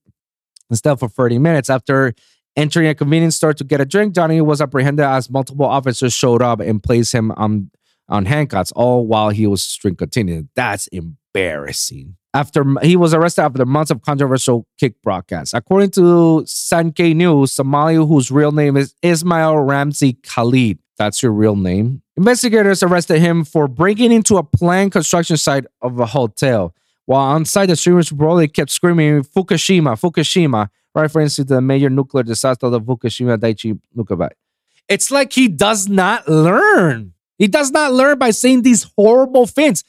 still 0.72 0.96
for 0.96 1.08
30 1.08 1.38
minutes. 1.38 1.68
After 1.68 2.14
entering 2.54 2.88
a 2.88 2.94
convenience 2.94 3.36
store 3.36 3.54
to 3.54 3.64
get 3.64 3.80
a 3.80 3.84
drink, 3.84 4.14
Johnny 4.14 4.40
was 4.40 4.60
apprehended 4.60 5.04
as 5.04 5.30
multiple 5.30 5.66
officers 5.66 6.12
showed 6.12 6.42
up 6.42 6.60
and 6.60 6.82
placed 6.82 7.12
him 7.12 7.32
on, 7.32 7.70
on 8.08 8.26
handcuffs, 8.26 8.72
all 8.72 9.06
while 9.06 9.30
he 9.30 9.46
was 9.46 9.62
string 9.62 9.96
continuing. 9.96 10.48
That's 10.54 10.86
embarrassing. 10.88 12.16
After 12.32 12.64
he 12.82 12.94
was 12.94 13.12
arrested 13.12 13.42
after 13.42 13.66
months 13.66 13.90
of 13.90 14.02
controversial 14.02 14.66
kick 14.78 14.94
broadcasts. 15.02 15.52
According 15.52 15.90
to 15.92 16.44
Sankei 16.46 17.14
News, 17.14 17.50
Somali, 17.50 17.96
whose 17.96 18.30
real 18.30 18.52
name 18.52 18.76
is 18.76 18.94
Ismail 19.02 19.56
Ramsey 19.58 20.12
Khalid, 20.22 20.78
that's 20.96 21.22
your 21.22 21.32
real 21.32 21.56
name. 21.56 22.02
Investigators 22.16 22.82
arrested 22.82 23.18
him 23.18 23.42
for 23.42 23.66
breaking 23.66 24.12
into 24.12 24.36
a 24.36 24.44
planned 24.44 24.92
construction 24.92 25.36
site 25.36 25.64
of 25.82 25.98
a 25.98 26.06
hotel. 26.06 26.74
While 27.06 27.22
on 27.22 27.44
site, 27.46 27.68
the 27.68 27.74
streamers 27.74 28.10
reportedly 28.10 28.52
kept 28.52 28.70
screaming 28.70 29.22
Fukushima, 29.22 29.98
Fukushima, 29.98 30.68
reference 30.94 31.36
to 31.36 31.44
the 31.44 31.60
major 31.60 31.90
nuclear 31.90 32.22
disaster 32.22 32.66
of 32.66 32.82
Fukushima 32.82 33.38
Daiichi 33.38 33.80
nuclear. 33.94 34.30
It's 34.88 35.10
like 35.10 35.32
he 35.32 35.48
does 35.48 35.88
not 35.88 36.28
learn. 36.28 37.14
He 37.38 37.48
does 37.48 37.70
not 37.70 37.92
learn 37.92 38.18
by 38.18 38.30
saying 38.30 38.62
these 38.62 38.84
horrible 38.96 39.46
things. 39.46 39.82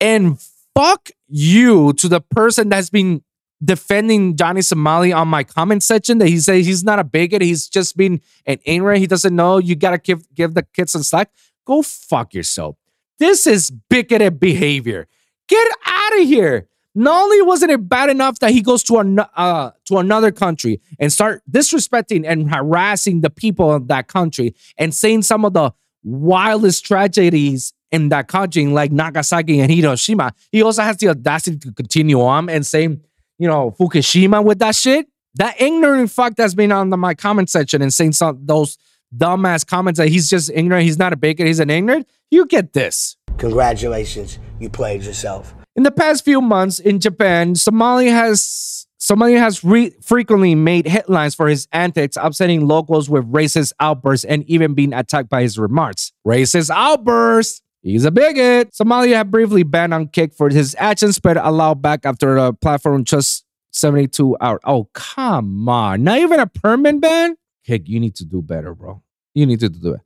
And 0.00 0.38
fuck 0.74 1.10
you 1.32 1.94
to 1.94 2.08
the 2.08 2.20
person 2.20 2.68
that's 2.68 2.90
been 2.90 3.22
defending 3.64 4.36
Johnny 4.36 4.60
Somali 4.60 5.12
on 5.12 5.28
my 5.28 5.44
comment 5.44 5.82
section 5.82 6.18
that 6.18 6.28
he 6.28 6.38
says 6.38 6.66
he's 6.66 6.84
not 6.84 6.98
a 6.98 7.04
bigot. 7.04 7.40
He's 7.40 7.68
just 7.68 7.96
been 7.96 8.20
an 8.46 8.58
ignorant. 8.64 9.00
He 9.00 9.06
doesn't 9.06 9.34
know. 9.34 9.58
You 9.58 9.74
gotta 9.74 9.98
give 9.98 10.32
give 10.34 10.54
the 10.54 10.62
kids 10.62 10.92
some 10.92 11.02
slack. 11.02 11.30
Go 11.64 11.82
fuck 11.82 12.34
yourself. 12.34 12.76
This 13.18 13.46
is 13.46 13.70
bigoted 13.70 14.40
behavior. 14.40 15.06
Get 15.48 15.66
out 15.86 16.20
of 16.20 16.26
here. 16.26 16.68
Not 16.94 17.22
only 17.22 17.40
wasn't 17.40 17.72
it 17.72 17.88
bad 17.88 18.10
enough 18.10 18.38
that 18.40 18.50
he 18.50 18.60
goes 18.60 18.82
to 18.84 18.98
an, 18.98 19.18
uh, 19.18 19.70
to 19.86 19.96
another 19.96 20.30
country 20.30 20.82
and 20.98 21.10
start 21.10 21.42
disrespecting 21.50 22.24
and 22.26 22.52
harassing 22.52 23.22
the 23.22 23.30
people 23.30 23.72
of 23.72 23.88
that 23.88 24.08
country 24.08 24.54
and 24.76 24.94
saying 24.94 25.22
some 25.22 25.46
of 25.46 25.54
the 25.54 25.72
wildest 26.02 26.84
tragedies 26.84 27.72
in 27.92 28.08
that 28.08 28.26
country, 28.26 28.66
like 28.66 28.90
Nagasaki 28.90 29.60
and 29.60 29.70
Hiroshima, 29.70 30.32
he 30.50 30.62
also 30.62 30.82
has 30.82 30.96
the 30.96 31.08
audacity 31.10 31.58
to 31.58 31.72
continue 31.72 32.20
on 32.20 32.48
and 32.48 32.66
say, 32.66 32.84
you 32.84 33.48
know, 33.48 33.70
Fukushima 33.78 34.42
with 34.42 34.58
that 34.58 34.74
shit. 34.74 35.06
That 35.36 35.60
ignorant 35.60 36.10
fuck 36.10 36.34
that's 36.34 36.54
been 36.54 36.72
on 36.72 36.90
the, 36.90 36.96
my 36.96 37.14
comment 37.14 37.48
section 37.48 37.80
and 37.80 37.92
saying 37.92 38.12
some 38.12 38.40
those 38.44 38.76
dumbass 39.16 39.66
comments 39.66 39.98
that 39.98 40.08
he's 40.08 40.28
just 40.28 40.50
ignorant, 40.50 40.84
he's 40.84 40.98
not 40.98 41.12
a 41.12 41.16
baker, 41.16 41.44
he's 41.44 41.60
an 41.60 41.70
ignorant. 41.70 42.08
You 42.30 42.46
get 42.46 42.72
this. 42.72 43.16
Congratulations, 43.38 44.38
you 44.58 44.68
played 44.68 45.02
yourself. 45.02 45.54
In 45.74 45.84
the 45.84 45.90
past 45.90 46.24
few 46.24 46.40
months 46.40 46.78
in 46.78 47.00
Japan, 47.00 47.54
Somali 47.54 48.08
has 48.08 48.86
Somali 48.98 49.34
has 49.34 49.64
re- 49.64 49.90
frequently 50.02 50.54
made 50.54 50.86
headlines 50.86 51.34
for 51.34 51.48
his 51.48 51.66
antics, 51.72 52.16
upsetting 52.20 52.68
locals 52.68 53.10
with 53.10 53.30
racist 53.32 53.72
outbursts 53.80 54.24
and 54.24 54.44
even 54.48 54.74
being 54.74 54.92
attacked 54.92 55.28
by 55.28 55.42
his 55.42 55.58
remarks. 55.58 56.12
Racist 56.26 56.70
outbursts. 56.70 57.62
He's 57.82 58.04
a 58.04 58.12
bigot. 58.12 58.70
Somalia 58.70 59.16
had 59.16 59.30
briefly 59.32 59.64
banned 59.64 59.92
on 59.92 60.06
Kick 60.06 60.34
for 60.34 60.48
his 60.48 60.76
actions, 60.78 61.18
but 61.18 61.36
allowed 61.36 61.82
back 61.82 62.06
after 62.06 62.36
the 62.36 62.52
platform 62.52 63.02
just 63.02 63.44
72 63.72 64.36
hours. 64.40 64.60
Oh, 64.64 64.88
come 64.94 65.68
on. 65.68 66.04
Not 66.04 66.18
even 66.18 66.38
a 66.38 66.46
permanent 66.46 67.00
ban? 67.02 67.36
Kick, 67.66 67.88
you 67.88 67.98
need 67.98 68.14
to 68.16 68.24
do 68.24 68.40
better, 68.40 68.74
bro. 68.74 69.02
You 69.34 69.46
need 69.46 69.60
to 69.60 69.68
do 69.68 69.94
it. 69.94 70.00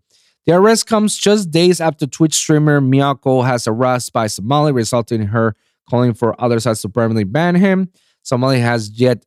The 0.47 0.55
arrest 0.55 0.87
comes 0.87 1.19
just 1.19 1.51
days 1.51 1.81
after 1.81 2.07
Twitch 2.07 2.35
streamer 2.35 2.81
Miyako 2.81 3.45
has 3.45 3.67
arrested 3.67 4.13
by 4.13 4.29
Somali, 4.29 4.73
resulting 4.73 5.21
in 5.21 5.27
her 5.29 5.55
calling 5.91 6.15
for 6.15 6.41
others 6.41 6.65
has 6.65 6.81
to 6.83 6.89
permanently 6.89 7.25
ban 7.25 7.57
him. 7.57 7.91
Somali 8.23 8.61
has 8.61 8.89
yet 8.99 9.25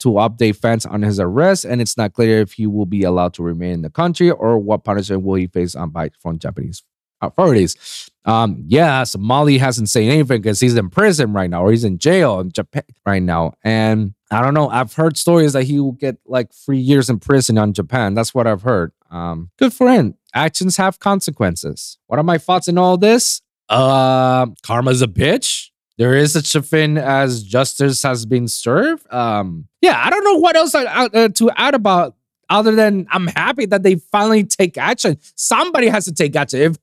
to 0.00 0.08
update 0.12 0.56
fans 0.56 0.84
on 0.86 1.02
his 1.02 1.20
arrest, 1.20 1.64
and 1.64 1.80
it's 1.80 1.96
not 1.96 2.14
clear 2.14 2.40
if 2.40 2.54
he 2.54 2.66
will 2.66 2.86
be 2.86 3.02
allowed 3.02 3.34
to 3.34 3.42
remain 3.42 3.74
in 3.74 3.82
the 3.82 3.90
country 3.90 4.30
or 4.30 4.58
what 4.58 4.82
punishment 4.82 5.22
will 5.22 5.36
he 5.36 5.46
face 5.46 5.74
on 5.74 5.90
by 5.90 6.10
from 6.20 6.38
Japanese 6.38 6.82
authorities. 7.20 8.10
Um, 8.24 8.64
yeah, 8.66 9.04
Somali 9.04 9.58
hasn't 9.58 9.88
said 9.88 10.02
anything 10.02 10.42
because 10.42 10.58
he's 10.58 10.74
in 10.74 10.90
prison 10.90 11.32
right 11.32 11.48
now 11.48 11.64
or 11.64 11.70
he's 11.70 11.84
in 11.84 11.98
jail 11.98 12.40
in 12.40 12.50
Japan 12.50 12.82
right 13.06 13.22
now. 13.22 13.52
And 13.62 14.14
I 14.30 14.42
don't 14.42 14.54
know. 14.54 14.68
I've 14.68 14.94
heard 14.94 15.16
stories 15.16 15.52
that 15.52 15.64
he 15.64 15.78
will 15.78 15.92
get 15.92 16.18
like 16.26 16.52
three 16.52 16.78
years 16.78 17.08
in 17.08 17.20
prison 17.20 17.56
on 17.56 17.72
Japan. 17.72 18.14
That's 18.14 18.34
what 18.34 18.46
I've 18.46 18.62
heard. 18.62 18.92
Um, 19.10 19.50
good 19.58 19.72
him. 19.72 20.16
Actions 20.34 20.76
have 20.76 20.98
consequences. 20.98 21.98
What 22.08 22.18
are 22.18 22.24
my 22.24 22.38
thoughts 22.38 22.66
in 22.66 22.78
all 22.78 22.96
this? 22.96 23.40
Uh, 23.68 24.46
karma's 24.62 25.02
a 25.02 25.06
bitch. 25.06 25.70
There 25.98 26.14
is 26.14 26.34
such 26.34 26.54
a 26.54 26.62
thing 26.62 26.98
as 26.98 27.42
justice 27.42 28.02
has 28.02 28.26
been 28.26 28.48
served. 28.48 29.10
Um, 29.12 29.66
yeah, 29.80 30.00
I 30.04 30.10
don't 30.10 30.24
know 30.24 30.36
what 30.36 30.56
else 30.56 30.74
I, 30.74 30.84
uh, 30.84 31.28
to 31.28 31.50
add 31.56 31.74
about 31.74 32.15
other 32.48 32.74
than 32.74 33.06
I'm 33.10 33.26
happy 33.28 33.66
that 33.66 33.82
they 33.82 33.96
finally 33.96 34.44
take 34.44 34.78
action. 34.78 35.18
Somebody 35.34 35.88
has 35.88 36.04
to 36.04 36.14
take 36.14 36.36
action. 36.36 36.60
If 36.60 36.76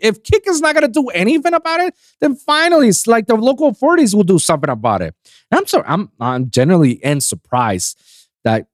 if 0.00 0.22
Kick 0.22 0.44
is 0.46 0.60
not 0.60 0.74
gonna 0.74 0.88
do 0.88 1.08
anything 1.08 1.54
about 1.54 1.80
it, 1.80 1.94
then 2.20 2.34
finally, 2.34 2.88
it's 2.88 3.06
like 3.06 3.26
the 3.26 3.36
local 3.36 3.68
authorities 3.68 4.14
will 4.14 4.24
do 4.24 4.38
something 4.38 4.70
about 4.70 5.02
it. 5.02 5.14
And 5.50 5.60
I'm 5.60 5.66
sorry, 5.66 5.84
I'm 5.86 6.10
I'm 6.20 6.50
generally 6.50 7.02
and 7.04 7.22
surprised 7.22 8.00
that 8.44 8.66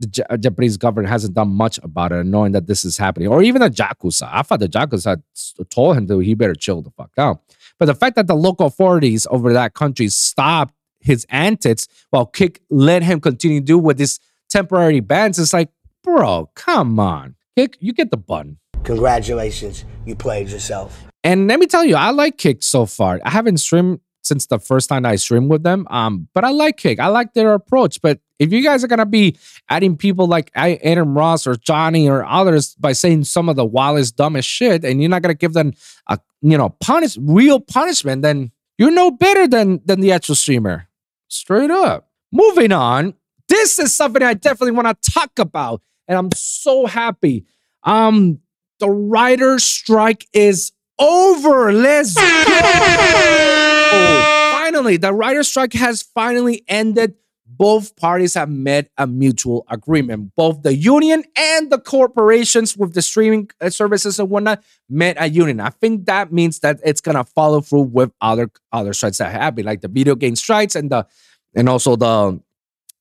the 0.00 0.26
uh, 0.30 0.36
Japanese 0.36 0.76
government 0.76 1.08
hasn't 1.08 1.34
done 1.34 1.48
much 1.48 1.78
about 1.82 2.12
it, 2.12 2.24
knowing 2.24 2.52
that 2.52 2.66
this 2.66 2.84
is 2.84 2.96
happening, 2.98 3.28
or 3.28 3.42
even 3.42 3.60
the 3.60 3.70
Yakuza. 3.70 4.28
I 4.30 4.42
thought 4.42 4.60
the 4.60 4.68
Yakuza 4.68 5.22
told 5.70 5.96
him 5.96 6.06
that 6.06 6.22
he 6.22 6.34
better 6.34 6.54
chill 6.54 6.82
the 6.82 6.90
fuck 6.90 7.14
down. 7.14 7.38
But 7.78 7.86
the 7.86 7.94
fact 7.94 8.16
that 8.16 8.26
the 8.26 8.34
local 8.36 8.66
authorities 8.66 9.26
over 9.30 9.52
that 9.52 9.74
country 9.74 10.08
stopped 10.08 10.74
his 11.00 11.26
antics 11.30 11.88
while 12.10 12.26
Kick 12.26 12.60
let 12.70 13.02
him 13.02 13.20
continue 13.20 13.60
to 13.60 13.64
do 13.64 13.78
with 13.78 13.98
this 13.98 14.18
temporary 14.50 15.00
bans, 15.00 15.38
it's 15.38 15.52
like, 15.52 15.70
bro, 16.16 16.50
come 16.54 16.98
on, 16.98 17.36
Kick, 17.56 17.76
you 17.80 17.92
get 17.92 18.10
the 18.10 18.16
button. 18.16 18.58
Congratulations, 18.84 19.84
you 20.06 20.14
played 20.14 20.48
yourself. 20.48 21.04
And 21.24 21.48
let 21.48 21.58
me 21.58 21.66
tell 21.66 21.84
you, 21.84 21.96
I 21.96 22.10
like 22.10 22.38
Kick 22.38 22.62
so 22.62 22.86
far. 22.86 23.20
I 23.24 23.30
haven't 23.30 23.58
streamed 23.58 24.00
since 24.22 24.46
the 24.46 24.58
first 24.58 24.88
time 24.88 25.04
I 25.04 25.16
streamed 25.16 25.50
with 25.50 25.62
them. 25.62 25.86
Um, 25.90 26.28
but 26.34 26.44
I 26.44 26.50
like 26.50 26.76
Kick. 26.76 27.00
I 27.00 27.08
like 27.08 27.32
their 27.34 27.54
approach. 27.54 28.00
But 28.00 28.20
if 28.38 28.52
you 28.52 28.62
guys 28.62 28.84
are 28.84 28.88
gonna 28.88 29.06
be 29.06 29.36
adding 29.68 29.96
people 29.96 30.26
like 30.26 30.50
Adin 30.54 31.14
Ross 31.14 31.46
or 31.46 31.56
Johnny 31.56 32.08
or 32.08 32.24
others 32.24 32.74
by 32.76 32.92
saying 32.92 33.24
some 33.24 33.48
of 33.48 33.56
the 33.56 33.64
wildest, 33.64 34.16
dumbest 34.16 34.48
shit, 34.48 34.84
and 34.84 35.00
you're 35.00 35.10
not 35.10 35.22
gonna 35.22 35.34
give 35.34 35.54
them 35.54 35.72
a 36.08 36.18
you 36.40 36.56
know 36.56 36.68
punish 36.80 37.16
real 37.20 37.58
punishment, 37.58 38.22
then 38.22 38.52
you're 38.76 38.92
no 38.92 39.10
better 39.10 39.48
than 39.48 39.80
than 39.84 40.00
the 40.00 40.12
actual 40.12 40.34
streamer. 40.34 40.88
Straight 41.28 41.70
up. 41.70 42.08
Moving 42.30 42.72
on. 42.72 43.14
This 43.48 43.78
is 43.78 43.94
something 43.94 44.22
I 44.22 44.34
definitely 44.34 44.72
want 44.72 45.02
to 45.02 45.10
talk 45.10 45.38
about, 45.38 45.80
and 46.08 46.18
I'm 46.18 46.30
so 46.34 46.86
happy. 46.86 47.44
Um, 47.84 48.40
the 48.80 48.90
writer's 48.90 49.64
strike 49.64 50.26
is 50.32 50.72
over. 50.98 51.72
Let's 51.72 52.14
go. 52.14 52.22
Finally, 54.52 54.96
the 54.96 55.12
writer's 55.12 55.48
strike 55.48 55.72
has 55.74 56.02
finally 56.02 56.64
ended. 56.68 57.14
Both 57.46 57.96
parties 57.96 58.34
have 58.34 58.50
met 58.50 58.90
a 58.98 59.06
mutual 59.06 59.64
agreement. 59.70 60.32
Both 60.36 60.62
the 60.62 60.74
union 60.74 61.24
and 61.36 61.72
the 61.72 61.78
corporations 61.78 62.76
with 62.76 62.92
the 62.92 63.00
streaming 63.00 63.48
uh, 63.60 63.70
services 63.70 64.20
and 64.20 64.28
whatnot 64.28 64.62
met 64.88 65.16
a 65.18 65.28
union. 65.28 65.60
I 65.60 65.70
think 65.70 66.04
that 66.06 66.30
means 66.30 66.58
that 66.60 66.78
it's 66.84 67.00
gonna 67.00 67.24
follow 67.24 67.62
through 67.62 67.84
with 67.84 68.12
other 68.20 68.50
other 68.70 68.92
strikes 68.92 69.18
that 69.18 69.32
happen, 69.32 69.64
like 69.64 69.80
the 69.80 69.88
video 69.88 70.14
game 70.14 70.36
strikes 70.36 70.76
and 70.76 70.90
the 70.90 71.06
and 71.54 71.68
also 71.68 71.96
the 71.96 72.40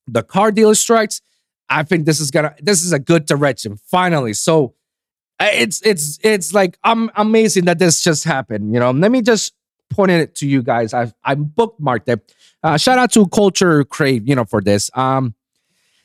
the 0.08 0.24
car 0.24 0.52
dealer 0.52 0.76
strikes. 0.76 1.22
I 1.70 1.84
think 1.84 2.06
this 2.06 2.20
is 2.20 2.32
gonna 2.32 2.56
this 2.62 2.84
is 2.84 2.94
a 2.94 3.00
good 3.00 3.26
direction 3.26 3.78
finally. 3.78 4.34
So 4.34 4.74
it's 5.40 5.82
it's 5.86 6.20
it's 6.24 6.54
like 6.54 6.78
I'm 6.84 7.12
amazing 7.16 7.66
that 7.66 7.80
this 7.80 8.02
just 8.02 8.24
happened. 8.24 8.74
You 8.74 8.80
know, 8.80 8.92
let 8.92 9.12
me 9.12 9.22
just 9.22 9.54
point 9.90 10.12
it 10.12 10.36
to 10.36 10.48
you 10.48 10.64
guys. 10.64 10.94
I 10.94 11.12
I 11.24 11.36
bookmarked 11.36 12.08
it. 12.08 12.34
Uh, 12.64 12.78
shout 12.78 12.98
out 12.98 13.12
to 13.14 13.28
Culture 13.28 13.84
Crave, 13.84 14.28
you 14.28 14.36
know, 14.36 14.46
for 14.46 14.62
this. 14.62 14.90
Um, 14.96 15.36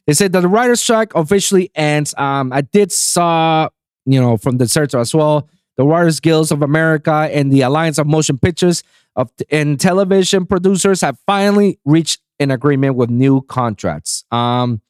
they 0.06 0.12
said 0.12 0.32
that 0.32 0.40
the 0.40 0.48
writer's 0.48 0.80
strike 0.80 1.14
officially 1.14 1.70
ends. 1.74 2.14
Um, 2.18 2.52
I 2.52 2.62
did 2.62 2.92
saw, 2.92 3.68
you 4.04 4.20
know, 4.20 4.36
from 4.36 4.58
the 4.58 4.68
search 4.68 4.94
as 4.94 5.14
well, 5.14 5.48
the 5.76 5.84
Writers 5.84 6.20
Guilds 6.20 6.50
of 6.50 6.62
America 6.62 7.28
and 7.32 7.52
the 7.52 7.62
Alliance 7.62 7.98
of 7.98 8.06
Motion 8.06 8.38
Pictures 8.38 8.82
of 9.16 9.30
and 9.50 9.78
television 9.78 10.46
producers 10.46 11.00
have 11.02 11.18
finally 11.26 11.78
reached 11.84 12.20
an 12.40 12.50
agreement 12.50 12.96
with 12.96 13.10
new 13.10 13.42
contracts. 13.42 14.24
Um, 14.30 14.80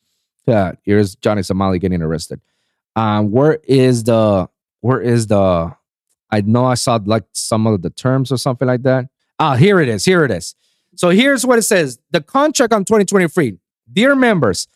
yeah, 0.47 0.72
here's 0.82 1.14
Johnny 1.16 1.43
Somali 1.43 1.78
getting 1.78 2.03
arrested. 2.03 2.40
Um, 2.97 3.30
where 3.30 3.59
is 3.64 4.05
the 4.05 4.49
where 4.80 5.01
is 5.01 5.28
the 5.28 5.74
I 6.30 6.40
know 6.40 6.64
I 6.64 6.74
saw 6.74 6.99
like 7.05 7.24
some 7.32 7.66
of 7.66 7.82
the 7.82 7.90
terms 7.90 8.32
or 8.32 8.38
something 8.38 8.66
like 8.66 8.82
that. 8.82 9.07
Ah, 9.38 9.55
here 9.55 9.80
it 9.80 9.88
is. 9.88 10.05
Here 10.05 10.24
it 10.24 10.30
is. 10.30 10.55
So 10.97 11.11
here's 11.11 11.47
what 11.47 11.59
it 11.59 11.62
says. 11.62 11.99
The 12.11 12.20
contract 12.20 12.72
on 12.72 12.84
2023. 12.84 13.59
Dear 13.93 14.14
members, 14.14 14.66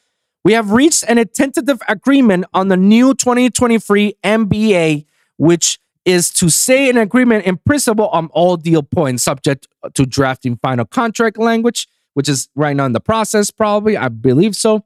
we 0.44 0.52
have 0.52 0.70
reached 0.70 1.04
an 1.08 1.26
tentative 1.28 1.80
agreement 1.88 2.44
on 2.52 2.68
the 2.68 2.76
new 2.76 3.14
2023 3.14 4.14
MBA, 4.22 5.06
which 5.38 5.78
is 6.04 6.30
to 6.30 6.48
say 6.48 6.88
an 6.88 6.98
agreement 6.98 7.44
in 7.46 7.56
principle 7.56 8.08
on 8.08 8.28
all 8.28 8.56
deal 8.56 8.82
points, 8.82 9.24
subject 9.24 9.66
to 9.94 10.06
drafting 10.06 10.56
final 10.56 10.84
contract 10.84 11.38
language, 11.38 11.88
which 12.14 12.28
is 12.28 12.48
right 12.54 12.76
now 12.76 12.84
in 12.84 12.92
the 12.92 13.00
process, 13.00 13.50
probably. 13.50 13.96
I 13.96 14.08
believe 14.08 14.54
so 14.54 14.84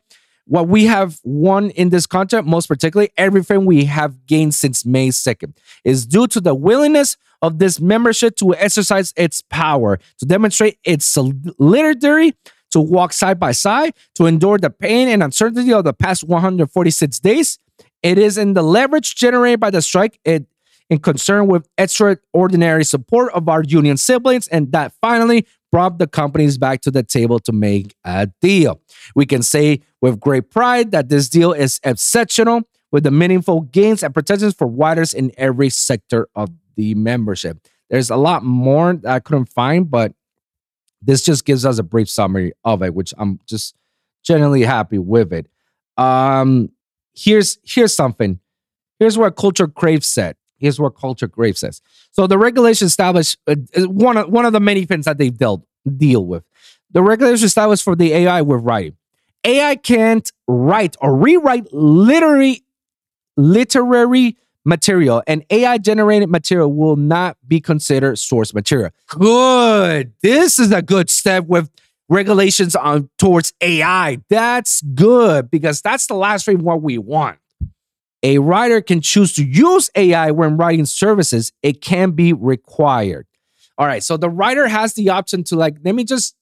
what 0.50 0.66
we 0.66 0.84
have 0.86 1.20
won 1.22 1.70
in 1.70 1.90
this 1.90 2.06
contract, 2.06 2.44
most 2.44 2.66
particularly 2.66 3.10
everything 3.16 3.66
we 3.66 3.84
have 3.84 4.26
gained 4.26 4.52
since 4.52 4.84
May 4.84 5.10
2nd, 5.10 5.56
is 5.84 6.04
due 6.04 6.26
to 6.26 6.40
the 6.40 6.56
willingness 6.56 7.16
of 7.40 7.60
this 7.60 7.80
membership 7.80 8.34
to 8.36 8.56
exercise 8.56 9.14
its 9.16 9.42
power, 9.42 10.00
to 10.18 10.26
demonstrate 10.26 10.78
its 10.82 11.06
solidarity, 11.06 12.34
to 12.72 12.80
walk 12.80 13.12
side 13.12 13.38
by 13.38 13.52
side, 13.52 13.94
to 14.16 14.26
endure 14.26 14.58
the 14.58 14.70
pain 14.70 15.06
and 15.06 15.22
uncertainty 15.22 15.72
of 15.72 15.84
the 15.84 15.94
past 15.94 16.24
146 16.24 17.20
days. 17.20 17.60
It 18.02 18.18
is 18.18 18.36
in 18.36 18.54
the 18.54 18.62
leverage 18.62 19.14
generated 19.14 19.60
by 19.60 19.70
the 19.70 19.80
strike, 19.80 20.18
it 20.24 20.46
in 20.88 20.98
concern 20.98 21.46
with 21.46 21.68
extraordinary 21.78 22.82
support 22.82 23.32
of 23.34 23.48
our 23.48 23.62
union 23.62 23.96
siblings, 23.96 24.48
and 24.48 24.72
that 24.72 24.92
finally 25.00 25.46
brought 25.70 25.98
the 25.98 26.08
companies 26.08 26.58
back 26.58 26.80
to 26.80 26.90
the 26.90 27.04
table 27.04 27.38
to 27.38 27.52
make 27.52 27.94
a 28.04 28.28
deal. 28.40 28.80
We 29.14 29.26
can 29.26 29.44
say 29.44 29.82
with 30.00 30.20
great 30.20 30.50
pride 30.50 30.90
that 30.92 31.08
this 31.08 31.28
deal 31.28 31.52
is 31.52 31.80
exceptional 31.84 32.62
with 32.90 33.04
the 33.04 33.10
meaningful 33.10 33.62
gains 33.62 34.02
and 34.02 34.12
protections 34.12 34.54
for 34.54 34.66
writers 34.66 35.14
in 35.14 35.32
every 35.36 35.70
sector 35.70 36.28
of 36.34 36.50
the 36.76 36.94
membership. 36.94 37.58
There's 37.88 38.10
a 38.10 38.16
lot 38.16 38.42
more 38.44 38.94
that 38.94 39.10
I 39.12 39.20
couldn't 39.20 39.46
find, 39.46 39.90
but 39.90 40.12
this 41.02 41.24
just 41.24 41.44
gives 41.44 41.64
us 41.64 41.78
a 41.78 41.82
brief 41.82 42.08
summary 42.08 42.52
of 42.64 42.82
it, 42.82 42.94
which 42.94 43.14
I'm 43.18 43.40
just 43.46 43.74
generally 44.22 44.62
happy 44.62 44.98
with 44.98 45.32
it. 45.32 45.46
Um, 45.96 46.70
here's 47.14 47.58
here's 47.64 47.94
something. 47.94 48.40
Here's 48.98 49.16
what 49.16 49.36
Culture 49.36 49.66
Crave 49.66 50.04
said. 50.04 50.36
Here's 50.56 50.78
what 50.78 50.90
Culture 50.90 51.28
Crave 51.28 51.56
says. 51.56 51.80
So 52.10 52.26
the 52.26 52.38
regulation 52.38 52.86
established 52.86 53.38
uh, 53.46 53.56
uh, 53.76 53.88
one 53.88 54.16
of 54.16 54.28
one 54.28 54.44
of 54.44 54.52
the 54.52 54.60
many 54.60 54.84
things 54.84 55.06
that 55.06 55.18
they 55.18 55.30
dealt 55.30 55.64
deal 55.96 56.24
with. 56.24 56.44
The 56.92 57.02
regulation 57.02 57.46
established 57.46 57.82
for 57.82 57.96
the 57.96 58.12
AI 58.12 58.42
with 58.42 58.62
writing. 58.62 58.96
AI 59.44 59.76
can't 59.76 60.30
write 60.46 60.96
or 61.00 61.16
rewrite 61.16 61.72
literary 61.72 62.62
literary 63.36 64.36
material, 64.64 65.22
and 65.26 65.44
AI 65.50 65.78
generated 65.78 66.28
material 66.28 66.72
will 66.72 66.96
not 66.96 67.36
be 67.46 67.60
considered 67.60 68.18
source 68.18 68.52
material. 68.52 68.90
Good. 69.08 70.12
This 70.22 70.58
is 70.58 70.72
a 70.72 70.82
good 70.82 71.08
step 71.08 71.46
with 71.46 71.70
regulations 72.08 72.76
on 72.76 73.08
towards 73.18 73.52
AI. 73.60 74.18
That's 74.28 74.82
good 74.82 75.50
because 75.50 75.80
that's 75.80 76.06
the 76.06 76.14
last 76.14 76.44
thing 76.44 76.62
what 76.62 76.82
we 76.82 76.98
want. 76.98 77.38
A 78.22 78.38
writer 78.38 78.82
can 78.82 79.00
choose 79.00 79.32
to 79.34 79.44
use 79.44 79.88
AI 79.94 80.30
when 80.30 80.58
writing 80.58 80.84
services. 80.84 81.52
It 81.62 81.80
can 81.80 82.10
be 82.10 82.34
required. 82.34 83.26
All 83.78 83.86
right. 83.86 84.02
So 84.02 84.18
the 84.18 84.28
writer 84.28 84.68
has 84.68 84.92
the 84.92 85.08
option 85.08 85.42
to 85.44 85.56
like, 85.56 85.76
let 85.82 85.94
me 85.94 86.04
just 86.04 86.36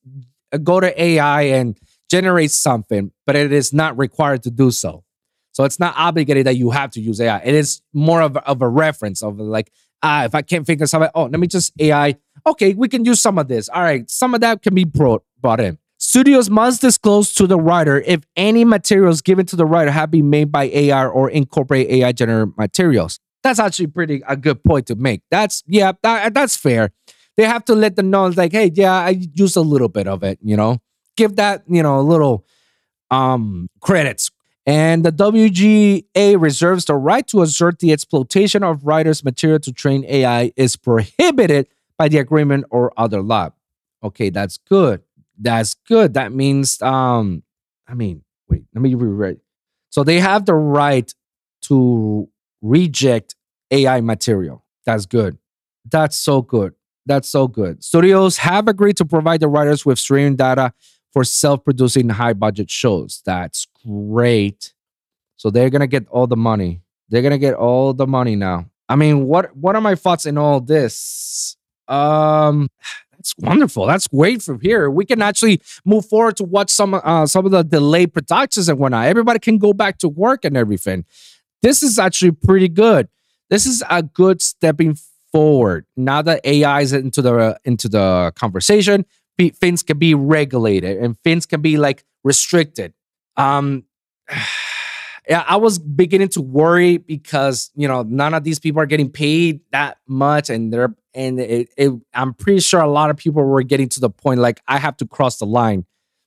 go 0.61 0.81
to 0.81 1.01
AI 1.01 1.43
and 1.43 1.79
generate 2.09 2.51
something, 2.51 3.11
but 3.25 3.35
it 3.35 3.51
is 3.51 3.73
not 3.73 3.97
required 3.97 4.43
to 4.43 4.51
do 4.51 4.71
so. 4.71 5.03
So 5.51 5.63
it's 5.63 5.79
not 5.79 5.93
obligated 5.97 6.45
that 6.45 6.55
you 6.55 6.69
have 6.69 6.91
to 6.91 7.01
use 7.01 7.19
AI. 7.19 7.39
It 7.39 7.53
is 7.53 7.81
more 7.93 8.21
of 8.21 8.37
of 8.37 8.61
a 8.61 8.69
reference 8.69 9.21
of 9.21 9.39
like, 9.39 9.71
ah, 10.01 10.23
if 10.25 10.35
I 10.35 10.41
can't 10.41 10.65
think 10.65 10.81
of 10.81 10.89
something, 10.89 11.09
oh, 11.15 11.23
let 11.23 11.39
me 11.39 11.47
just 11.47 11.73
AI. 11.79 12.15
Okay, 12.45 12.73
we 12.73 12.87
can 12.87 13.03
use 13.05 13.21
some 13.21 13.37
of 13.37 13.47
this. 13.47 13.69
All 13.69 13.81
right, 13.81 14.09
some 14.09 14.33
of 14.33 14.41
that 14.41 14.61
can 14.61 14.73
be 14.73 14.85
brought 14.85 15.23
brought 15.41 15.59
in. 15.59 15.77
Studios 15.97 16.49
must 16.49 16.79
disclose 16.79 17.33
to 17.33 17.45
the 17.45 17.59
writer 17.59 17.99
if 17.99 18.21
any 18.37 18.63
materials 18.63 19.21
given 19.21 19.45
to 19.47 19.57
the 19.57 19.65
writer 19.65 19.91
have 19.91 20.09
been 20.09 20.29
made 20.29 20.49
by 20.49 20.65
AI 20.65 21.05
or 21.05 21.29
incorporate 21.29 21.89
AI 21.89 22.13
generated 22.13 22.53
materials. 22.57 23.19
That's 23.43 23.59
actually 23.59 23.87
pretty 23.87 24.21
a 24.25 24.37
good 24.37 24.63
point 24.63 24.87
to 24.87 24.95
make. 24.95 25.21
That's 25.29 25.61
yeah, 25.67 25.91
that, 26.03 26.33
that's 26.33 26.55
fair. 26.55 26.91
They 27.35 27.43
have 27.43 27.65
to 27.65 27.75
let 27.75 27.95
them 27.95 28.09
know, 28.09 28.27
like, 28.27 28.53
hey, 28.53 28.71
yeah, 28.73 28.93
I 28.93 29.09
use 29.33 29.55
a 29.55 29.61
little 29.61 29.89
bit 29.89 30.07
of 30.07 30.23
it. 30.23 30.39
You 30.41 30.55
know, 30.55 30.79
give 31.19 31.35
that 31.35 31.63
you 31.67 31.83
know 31.83 31.99
a 31.99 32.05
little 32.13 32.45
um 33.11 33.69
credits. 33.81 34.31
And 34.65 35.03
the 35.03 35.11
WGA 35.11 36.39
reserves 36.39 36.85
the 36.85 36.95
right 36.95 37.25
to 37.27 37.41
assert 37.41 37.79
the 37.79 37.91
exploitation 37.91 38.63
of 38.63 38.85
writers' 38.85 39.23
material 39.23 39.59
to 39.61 39.71
train 39.71 40.05
AI 40.07 40.51
is 40.55 40.75
prohibited 40.75 41.67
by 41.97 42.07
the 42.07 42.19
agreement 42.19 42.65
or 42.69 42.93
other 42.95 43.21
law. 43.21 43.49
Okay, 44.03 44.29
that's 44.29 44.57
good. 44.57 45.01
That's 45.39 45.73
good. 45.73 46.13
That 46.13 46.33
means, 46.33 46.79
um, 46.83 47.41
I 47.87 47.95
mean, 47.95 48.21
wait, 48.47 48.65
let 48.75 48.81
me 48.81 48.93
rewrite. 48.93 49.39
So 49.89 50.03
they 50.03 50.19
have 50.19 50.45
the 50.45 50.53
right 50.53 51.11
to 51.63 52.29
reject 52.61 53.35
AI 53.71 54.01
material. 54.01 54.63
That's 54.85 55.07
good. 55.07 55.39
That's 55.89 56.15
so 56.15 56.43
good. 56.43 56.73
That's 57.07 57.27
so 57.27 57.47
good. 57.47 57.83
Studios 57.83 58.37
have 58.37 58.67
agreed 58.67 58.97
to 58.97 59.05
provide 59.05 59.39
the 59.39 59.47
writers 59.47 59.83
with 59.83 59.97
streaming 59.97 60.35
data 60.35 60.73
for 61.11 61.23
self-producing 61.23 62.09
high-budget 62.09 62.69
shows. 62.69 63.21
That's 63.25 63.67
great. 63.85 64.73
So 65.37 65.49
they're 65.49 65.69
gonna 65.69 65.87
get 65.87 66.07
all 66.09 66.27
the 66.27 66.37
money. 66.37 66.81
They're 67.09 67.21
gonna 67.21 67.37
get 67.37 67.55
all 67.55 67.93
the 67.93 68.07
money 68.07 68.35
now. 68.35 68.65
I 68.87 68.95
mean, 68.95 69.25
what 69.25 69.55
what 69.55 69.75
are 69.75 69.81
my 69.81 69.95
thoughts 69.95 70.25
in 70.25 70.37
all 70.37 70.59
this? 70.61 71.55
Um, 71.87 72.69
That's 73.19 73.35
wonderful. 73.37 73.85
That's 73.85 74.07
great 74.07 74.41
from 74.41 74.61
here. 74.61 74.89
We 74.89 75.05
can 75.05 75.21
actually 75.21 75.61
move 75.83 76.05
forward 76.05 76.37
to 76.37 76.45
watch 76.45 76.69
some 76.69 76.93
uh, 76.93 77.25
some 77.25 77.45
of 77.45 77.51
the 77.51 77.63
delayed 77.63 78.13
productions 78.13 78.69
and 78.69 78.79
whatnot. 78.79 79.07
Everybody 79.07 79.39
can 79.39 79.57
go 79.57 79.73
back 79.73 79.97
to 79.99 80.09
work 80.09 80.45
and 80.45 80.55
everything. 80.55 81.05
This 81.61 81.83
is 81.83 81.99
actually 81.99 82.31
pretty 82.31 82.69
good. 82.69 83.09
This 83.49 83.65
is 83.65 83.83
a 83.89 84.01
good 84.03 84.41
stepping 84.41 84.97
forward. 85.33 85.85
Now 85.97 86.21
that 86.21 86.39
AI 86.45 86.81
is 86.81 86.93
into 86.93 87.21
the 87.21 87.59
into 87.65 87.89
the 87.89 88.31
conversation, 88.35 89.05
be- 89.39 89.49
things 89.49 89.81
can 89.81 89.97
be 89.97 90.13
regulated 90.13 90.97
and 90.97 91.17
things 91.23 91.45
can 91.47 91.61
be 91.61 91.77
like 91.77 92.03
restricted. 92.23 92.93
Um, 93.37 93.85
yeah, 95.29 95.43
I 95.47 95.55
was 95.55 95.79
beginning 95.79 96.27
to 96.29 96.41
worry 96.41 96.97
because 96.97 97.71
you 97.73 97.87
know 97.87 98.03
none 98.03 98.35
of 98.35 98.43
these 98.43 98.59
people 98.59 98.81
are 98.81 98.85
getting 98.85 99.09
paid 99.09 99.61
that 99.71 99.97
much, 100.07 100.49
and 100.49 100.71
they're 100.71 100.93
and 101.15 101.39
it, 101.39 101.69
it, 101.77 101.91
I'm 102.13 102.33
pretty 102.33 102.59
sure 102.59 102.81
a 102.81 102.87
lot 102.87 103.09
of 103.09 103.17
people 103.17 103.43
were 103.43 103.63
getting 103.63 103.89
to 103.89 103.99
the 103.99 104.09
point 104.09 104.39
like 104.41 104.61
I 104.67 104.77
have 104.77 104.97
to 104.97 105.07
cross 105.07 105.37
the 105.37 105.45
line 105.45 105.85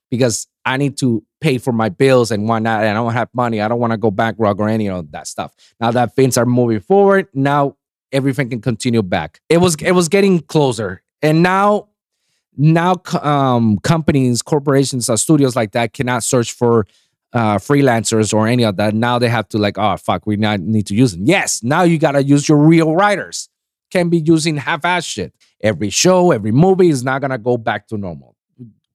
because 0.09 0.47
I 0.65 0.77
need 0.77 0.97
to 0.97 1.23
pay 1.39 1.57
for 1.57 1.71
my 1.71 1.89
bills 1.89 2.31
and 2.31 2.47
whatnot, 2.47 2.81
and 2.81 2.89
I 2.89 2.93
don't 2.93 3.13
have 3.13 3.29
money. 3.33 3.61
I 3.61 3.67
don't 3.67 3.79
want 3.79 3.91
to 3.91 3.97
go 3.97 4.09
bankrupt 4.09 4.59
or 4.59 4.67
any 4.67 4.89
of 4.89 5.11
that 5.11 5.27
stuff. 5.27 5.53
Now 5.79 5.91
that 5.91 6.15
things 6.15 6.35
are 6.37 6.45
moving 6.47 6.79
forward, 6.79 7.27
now 7.33 7.77
everything 8.11 8.49
can 8.49 8.61
continue 8.61 9.03
back. 9.03 9.39
It 9.49 9.57
was 9.57 9.75
it 9.75 9.91
was 9.91 10.09
getting 10.09 10.39
closer, 10.39 11.03
and 11.21 11.43
now 11.43 11.89
now 12.57 13.01
um, 13.21 13.79
companies, 13.79 14.41
corporations, 14.41 15.09
uh, 15.09 15.17
studios 15.17 15.55
like 15.55 15.71
that 15.71 15.93
cannot 15.93 16.23
search 16.23 16.51
for 16.51 16.85
uh, 17.33 17.57
freelancers 17.57 18.33
or 18.33 18.47
any 18.47 18.63
of 18.63 18.77
that. 18.77 18.93
Now 18.93 19.19
they 19.19 19.29
have 19.29 19.47
to 19.49 19.57
like, 19.57 19.77
oh 19.77 19.97
fuck, 19.97 20.25
we 20.25 20.35
not 20.35 20.59
need 20.59 20.87
to 20.87 20.95
use 20.95 21.13
them. 21.13 21.25
Yes, 21.25 21.63
now 21.63 21.83
you 21.83 21.97
gotta 21.97 22.23
use 22.23 22.47
your 22.47 22.59
real 22.59 22.95
writers. 22.95 23.49
Can't 23.91 24.09
be 24.09 24.19
using 24.19 24.57
half-ass 24.57 25.03
shit. 25.03 25.33
Every 25.61 25.89
show, 25.89 26.31
every 26.31 26.51
movie 26.51 26.89
is 26.89 27.03
not 27.03 27.21
gonna 27.21 27.37
go 27.37 27.57
back 27.57 27.87
to 27.87 27.97
normal. 27.97 28.35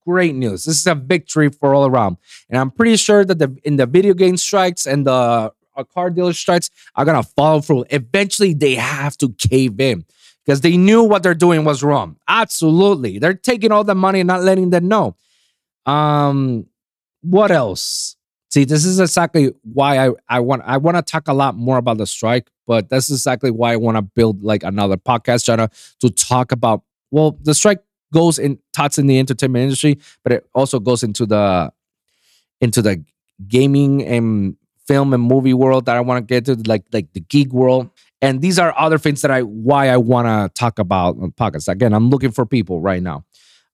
Great 0.05 0.35
news. 0.35 0.63
This 0.63 0.79
is 0.79 0.87
a 0.87 0.95
victory 0.95 1.49
for 1.49 1.75
all 1.75 1.85
around, 1.85 2.17
and 2.49 2.57
I'm 2.57 2.71
pretty 2.71 2.95
sure 2.95 3.25
that 3.25 3.37
the 3.37 3.55
in 3.63 3.75
the 3.75 3.85
video 3.85 4.13
game 4.13 4.37
strikes 4.37 4.87
and 4.87 5.05
the 5.05 5.51
uh, 5.75 5.83
car 5.93 6.09
dealer 6.09 6.33
strikes 6.33 6.69
are 6.95 7.05
gonna 7.05 7.23
follow 7.23 7.61
through. 7.61 7.85
Eventually, 7.89 8.53
they 8.53 8.75
have 8.75 9.17
to 9.17 9.29
cave 9.33 9.79
in 9.79 10.05
because 10.49 10.61
they 10.61 10.77
knew 10.77 11.03
what 11.03 11.21
they're 11.21 11.35
doing 11.35 11.63
was 11.63 11.83
wrong. 11.83 12.15
Absolutely, 12.27 13.19
they're 13.19 13.35
taking 13.35 13.71
all 13.71 13.83
the 13.83 13.93
money 13.93 14.21
and 14.21 14.27
not 14.27 14.41
letting 14.41 14.71
them 14.71 14.87
know. 14.87 15.15
Um, 15.85 16.65
what 17.21 17.51
else? 17.51 18.15
See, 18.49 18.63
this 18.63 18.83
is 18.83 18.99
exactly 18.99 19.53
why 19.61 20.07
I, 20.07 20.11
I 20.27 20.39
want 20.39 20.63
I 20.65 20.77
want 20.77 20.97
to 20.97 21.03
talk 21.03 21.27
a 21.27 21.33
lot 21.33 21.55
more 21.55 21.77
about 21.77 21.99
the 21.99 22.07
strike, 22.07 22.49
but 22.65 22.89
that's 22.89 23.11
exactly 23.11 23.51
why 23.51 23.73
I 23.73 23.75
want 23.75 23.97
to 23.97 24.01
build 24.01 24.41
like 24.41 24.63
another 24.63 24.97
podcast 24.97 25.45
channel 25.45 25.67
to 25.99 26.09
talk 26.09 26.51
about. 26.51 26.81
Well, 27.11 27.37
the 27.43 27.53
strike 27.53 27.83
goes 28.11 28.39
in 28.39 28.57
touch 28.73 28.97
in 28.97 29.05
the 29.05 29.19
entertainment 29.19 29.61
industry, 29.61 29.99
but 30.23 30.33
it 30.33 30.49
also 30.55 30.79
goes 30.79 31.03
into 31.03 31.27
the 31.27 31.71
into 32.59 32.81
the 32.81 33.05
gaming 33.47 34.03
and 34.03 34.55
film 34.87 35.13
and 35.13 35.21
movie 35.21 35.53
world 35.53 35.85
that 35.85 35.95
I 35.95 36.01
want 36.01 36.27
to 36.27 36.33
get 36.33 36.45
to, 36.45 36.55
like 36.67 36.85
like 36.91 37.13
the 37.13 37.19
geek 37.19 37.53
world. 37.53 37.91
And 38.21 38.41
these 38.41 38.59
are 38.59 38.73
other 38.77 38.97
things 38.97 39.21
that 39.21 39.31
I 39.31 39.41
why 39.41 39.89
I 39.89 39.97
want 39.97 40.27
to 40.27 40.51
talk 40.59 40.79
about 40.79 41.17
on 41.21 41.31
podcasts. 41.31 41.67
Again, 41.67 41.93
I'm 41.93 42.09
looking 42.09 42.31
for 42.31 42.45
people 42.45 42.81
right 42.81 43.01
now. 43.01 43.23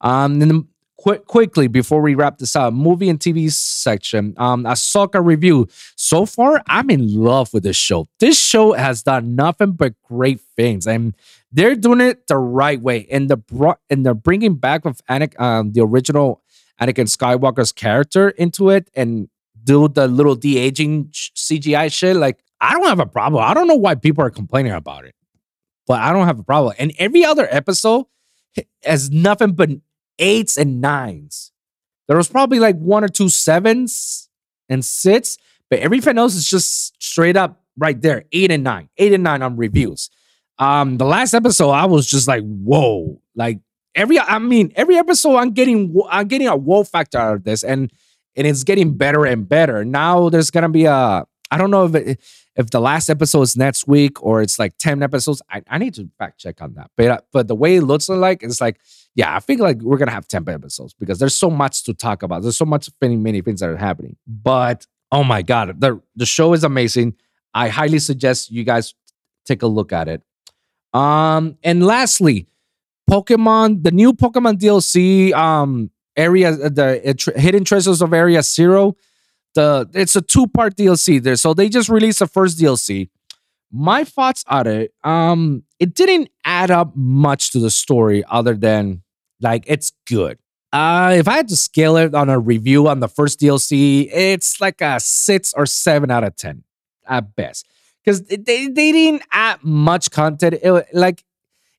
Um, 0.01 0.33
and 0.33 0.41
then 0.41 0.67
quick, 0.97 1.25
quickly 1.25 1.67
before 1.67 2.01
we 2.01 2.15
wrap 2.15 2.37
this 2.37 2.55
up, 2.55 2.73
movie 2.73 3.09
and 3.09 3.19
TV 3.19 3.51
section. 3.51 4.33
Um, 4.37 4.63
Ahsoka 4.63 5.23
review. 5.23 5.67
So 5.95 6.25
far, 6.25 6.61
I'm 6.67 6.89
in 6.89 7.13
love 7.15 7.53
with 7.53 7.63
this 7.63 7.75
show. 7.75 8.07
This 8.19 8.39
show 8.39 8.73
has 8.73 9.03
done 9.03 9.35
nothing 9.35 9.73
but 9.73 9.93
great 10.03 10.41
things, 10.55 10.87
and 10.87 11.15
they're 11.51 11.75
doing 11.75 12.01
it 12.01 12.27
the 12.27 12.37
right 12.37 12.81
way. 12.81 13.07
And 13.11 13.29
the 13.29 13.37
bro- 13.37 13.79
and 13.89 14.05
they're 14.05 14.13
bringing 14.13 14.55
back 14.55 14.85
of 14.85 15.01
Anakin, 15.09 15.39
um, 15.39 15.71
the 15.71 15.81
original 15.81 16.41
Anakin 16.81 17.07
Skywalker's 17.07 17.71
character 17.71 18.29
into 18.29 18.69
it, 18.69 18.89
and 18.95 19.29
do 19.63 19.87
the 19.87 20.07
little 20.07 20.35
de 20.35 20.57
aging 20.57 21.05
CGI 21.11 21.91
shit. 21.91 22.15
Like, 22.15 22.44
I 22.65 22.73
don't 22.73 22.87
have 22.87 22.99
a 22.99 23.05
problem. 23.05 23.43
I 23.43 23.53
don't 23.53 23.67
know 23.67 23.75
why 23.75 23.95
people 23.95 24.23
are 24.23 24.29
complaining 24.29 24.71
about 24.71 25.05
it, 25.05 25.15
but 25.87 26.01
I 26.01 26.11
don't 26.11 26.25
have 26.25 26.39
a 26.39 26.43
problem. 26.43 26.73
And 26.79 26.93
every 26.97 27.23
other 27.23 27.47
episode 27.49 28.05
has 28.83 29.11
nothing 29.11 29.53
but 29.53 29.69
eights 30.19 30.57
and 30.57 30.81
nines. 30.81 31.51
There 32.07 32.17
was 32.17 32.27
probably 32.27 32.59
like 32.59 32.77
one 32.77 33.03
or 33.03 33.07
two 33.07 33.29
sevens 33.29 34.29
and 34.69 34.83
six, 34.83 35.37
but 35.69 35.79
everything 35.79 36.17
else 36.17 36.35
is 36.35 36.47
just 36.47 37.01
straight 37.01 37.37
up 37.37 37.63
right 37.77 37.99
there. 37.99 38.25
Eight 38.31 38.51
and 38.51 38.63
nine, 38.63 38.89
eight 38.97 39.13
and 39.13 39.23
nine 39.23 39.41
on 39.41 39.57
reviews. 39.57 40.09
Um, 40.57 40.97
the 40.97 41.05
last 41.05 41.33
episode, 41.33 41.71
I 41.71 41.85
was 41.85 42.07
just 42.07 42.27
like, 42.27 42.43
whoa, 42.43 43.21
like 43.35 43.59
every, 43.93 44.19
I 44.19 44.39
mean, 44.39 44.71
every 44.75 44.95
episode, 44.97 45.35
I'm 45.35 45.51
getting, 45.51 45.95
I'm 46.09 46.27
getting 46.27 46.47
a 46.47 46.55
whoa 46.55 46.83
factor 46.83 47.17
out 47.17 47.35
of 47.35 47.43
this, 47.43 47.63
and 47.63 47.91
and 48.37 48.45
it's 48.45 48.63
getting 48.63 48.95
better 48.97 49.25
and 49.25 49.47
better. 49.47 49.85
Now 49.85 50.29
there's 50.29 50.51
gonna 50.51 50.69
be 50.69 50.85
a, 50.85 51.25
I 51.51 51.57
don't 51.57 51.71
know 51.71 51.85
if 51.85 51.95
it, 51.95 52.19
if 52.55 52.69
the 52.69 52.79
last 52.79 53.09
episode 53.09 53.41
is 53.41 53.57
next 53.57 53.87
week 53.87 54.23
or 54.23 54.41
it's 54.41 54.57
like 54.57 54.77
ten 54.77 55.03
episodes. 55.03 55.41
I, 55.51 55.61
I 55.69 55.77
need 55.77 55.93
to 55.95 56.09
fact 56.17 56.39
check 56.39 56.61
on 56.61 56.73
that, 56.75 56.91
but 56.95 57.27
but 57.31 57.47
the 57.47 57.55
way 57.55 57.77
it 57.77 57.81
looks 57.81 58.09
like, 58.09 58.43
it's 58.43 58.61
like 58.61 58.79
yeah, 59.15 59.33
I 59.33 59.39
think 59.39 59.61
like 59.61 59.81
we're 59.81 59.97
gonna 59.97 60.11
have 60.11 60.27
10 60.27 60.47
episodes 60.49 60.93
because 60.93 61.19
there's 61.19 61.35
so 61.35 61.49
much 61.49 61.83
to 61.85 61.93
talk 61.93 62.21
about. 62.21 62.41
There's 62.41 62.57
so 62.57 62.65
much 62.65 62.89
many, 63.01 63.15
many 63.15 63.41
things 63.41 63.61
that 63.61 63.69
are 63.69 63.77
happening. 63.77 64.17
But 64.27 64.85
oh 65.11 65.23
my 65.23 65.41
god, 65.41 65.79
the 65.79 66.01
the 66.15 66.25
show 66.25 66.53
is 66.53 66.63
amazing. 66.63 67.15
I 67.53 67.69
highly 67.69 67.99
suggest 67.99 68.51
you 68.51 68.65
guys 68.65 68.93
take 69.45 69.61
a 69.61 69.67
look 69.67 69.93
at 69.93 70.09
it. 70.09 70.21
Um, 70.93 71.57
and 71.63 71.85
lastly, 71.85 72.47
Pokemon, 73.09 73.83
the 73.83 73.91
new 73.91 74.13
Pokemon 74.13 74.59
DLC, 74.59 75.33
um, 75.33 75.91
area 76.17 76.51
the 76.51 77.15
uh, 77.35 77.39
hidden 77.39 77.63
treasures 77.63 78.01
of 78.01 78.13
Area 78.13 78.43
Zero. 78.43 78.97
The 79.55 79.89
it's 79.93 80.15
a 80.15 80.21
two 80.21 80.47
part 80.47 80.75
DLC 80.75 81.21
there, 81.21 81.37
so 81.37 81.53
they 81.53 81.69
just 81.69 81.89
released 81.89 82.19
the 82.19 82.27
first 82.27 82.59
DLC. 82.59 83.09
My 83.71 84.03
thoughts 84.03 84.43
on 84.47 84.67
it, 84.67 84.93
um, 85.03 85.63
it 85.79 85.95
didn't 85.95 86.29
add 86.43 86.71
up 86.71 86.95
much 86.95 87.51
to 87.51 87.59
the 87.59 87.69
story 87.69 88.23
other 88.29 88.53
than 88.53 89.01
like 89.41 89.63
it's 89.67 89.91
good. 90.05 90.37
Uh, 90.71 91.15
if 91.17 91.27
I 91.27 91.37
had 91.37 91.47
to 91.47 91.55
scale 91.55 91.95
it 91.95 92.13
on 92.13 92.29
a 92.29 92.37
review 92.37 92.89
on 92.89 92.99
the 92.99 93.07
first 93.07 93.39
DLC, 93.39 94.09
it's 94.11 94.59
like 94.59 94.81
a 94.81 94.99
six 94.99 95.53
or 95.53 95.65
seven 95.65 96.11
out 96.11 96.25
of 96.25 96.35
ten 96.35 96.63
at 97.07 97.35
best. 97.35 97.65
Because 98.03 98.21
they, 98.23 98.67
they 98.67 98.91
didn't 98.91 99.23
add 99.31 99.63
much 99.63 100.11
content. 100.11 100.55
It, 100.61 100.85
like 100.93 101.23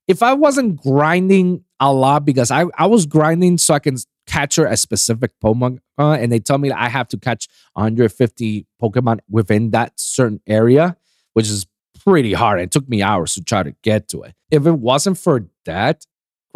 if 0.09 0.23
I 0.23 0.33
wasn't 0.33 0.81
grinding 0.81 1.63
a 1.81 1.93
lot 1.93 2.25
because 2.25 2.51
I, 2.51 2.65
I 2.77 2.87
was 2.87 3.07
grinding 3.07 3.59
so 3.59 3.75
I 3.75 3.79
can 3.79 3.97
capture 4.27 4.67
a 4.67 4.77
specific 4.77 5.33
Pokemon 5.43 5.79
uh, 5.99 6.13
and 6.13 6.33
they 6.33 6.39
tell 6.39 6.59
me 6.59 6.69
that 6.71 6.79
I 6.79 6.89
have 6.89 7.09
to 7.09 7.19
catch 7.19 7.49
150 7.75 8.67
Pokemon 8.83 9.21
within 9.29 9.71
that 9.71 9.93
certain 9.97 10.41
area, 10.47 10.97
which 11.35 11.49
is 11.49 11.67
pretty 12.05 12.33
hard. 12.33 12.61
It 12.61 12.71
took 12.71 12.89
me 12.89 13.03
hours 13.03 13.35
to 13.35 13.45
try 13.45 13.63
to 13.63 13.73
get 13.83 14.09
to 14.09 14.23
it. 14.23 14.35
If 14.51 14.67
it 14.67 14.73
wasn't 14.73 15.19
for 15.19 15.47
that, 15.65 16.07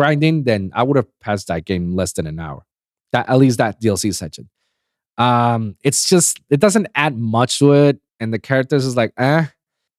grinding, 0.01 0.45
then 0.45 0.71
I 0.75 0.83
would 0.83 0.97
have 0.97 1.09
passed 1.21 1.49
that 1.49 1.67
game 1.67 1.95
less 1.95 2.13
than 2.13 2.27
an 2.27 2.41
hour. 2.41 2.65
That 3.13 3.29
at 3.29 3.39
least 3.39 3.59
that 3.59 3.81
DLC 3.81 4.15
section. 4.15 4.49
Um, 5.19 5.77
it's 5.85 6.09
just 6.09 6.41
it 6.49 6.61
doesn't 6.61 6.87
add 6.95 7.19
much 7.19 7.59
to 7.59 7.73
it, 7.73 8.01
and 8.19 8.33
the 8.33 8.39
characters 8.39 8.87
is 8.87 8.97
like, 8.97 9.13
eh. 9.19 9.47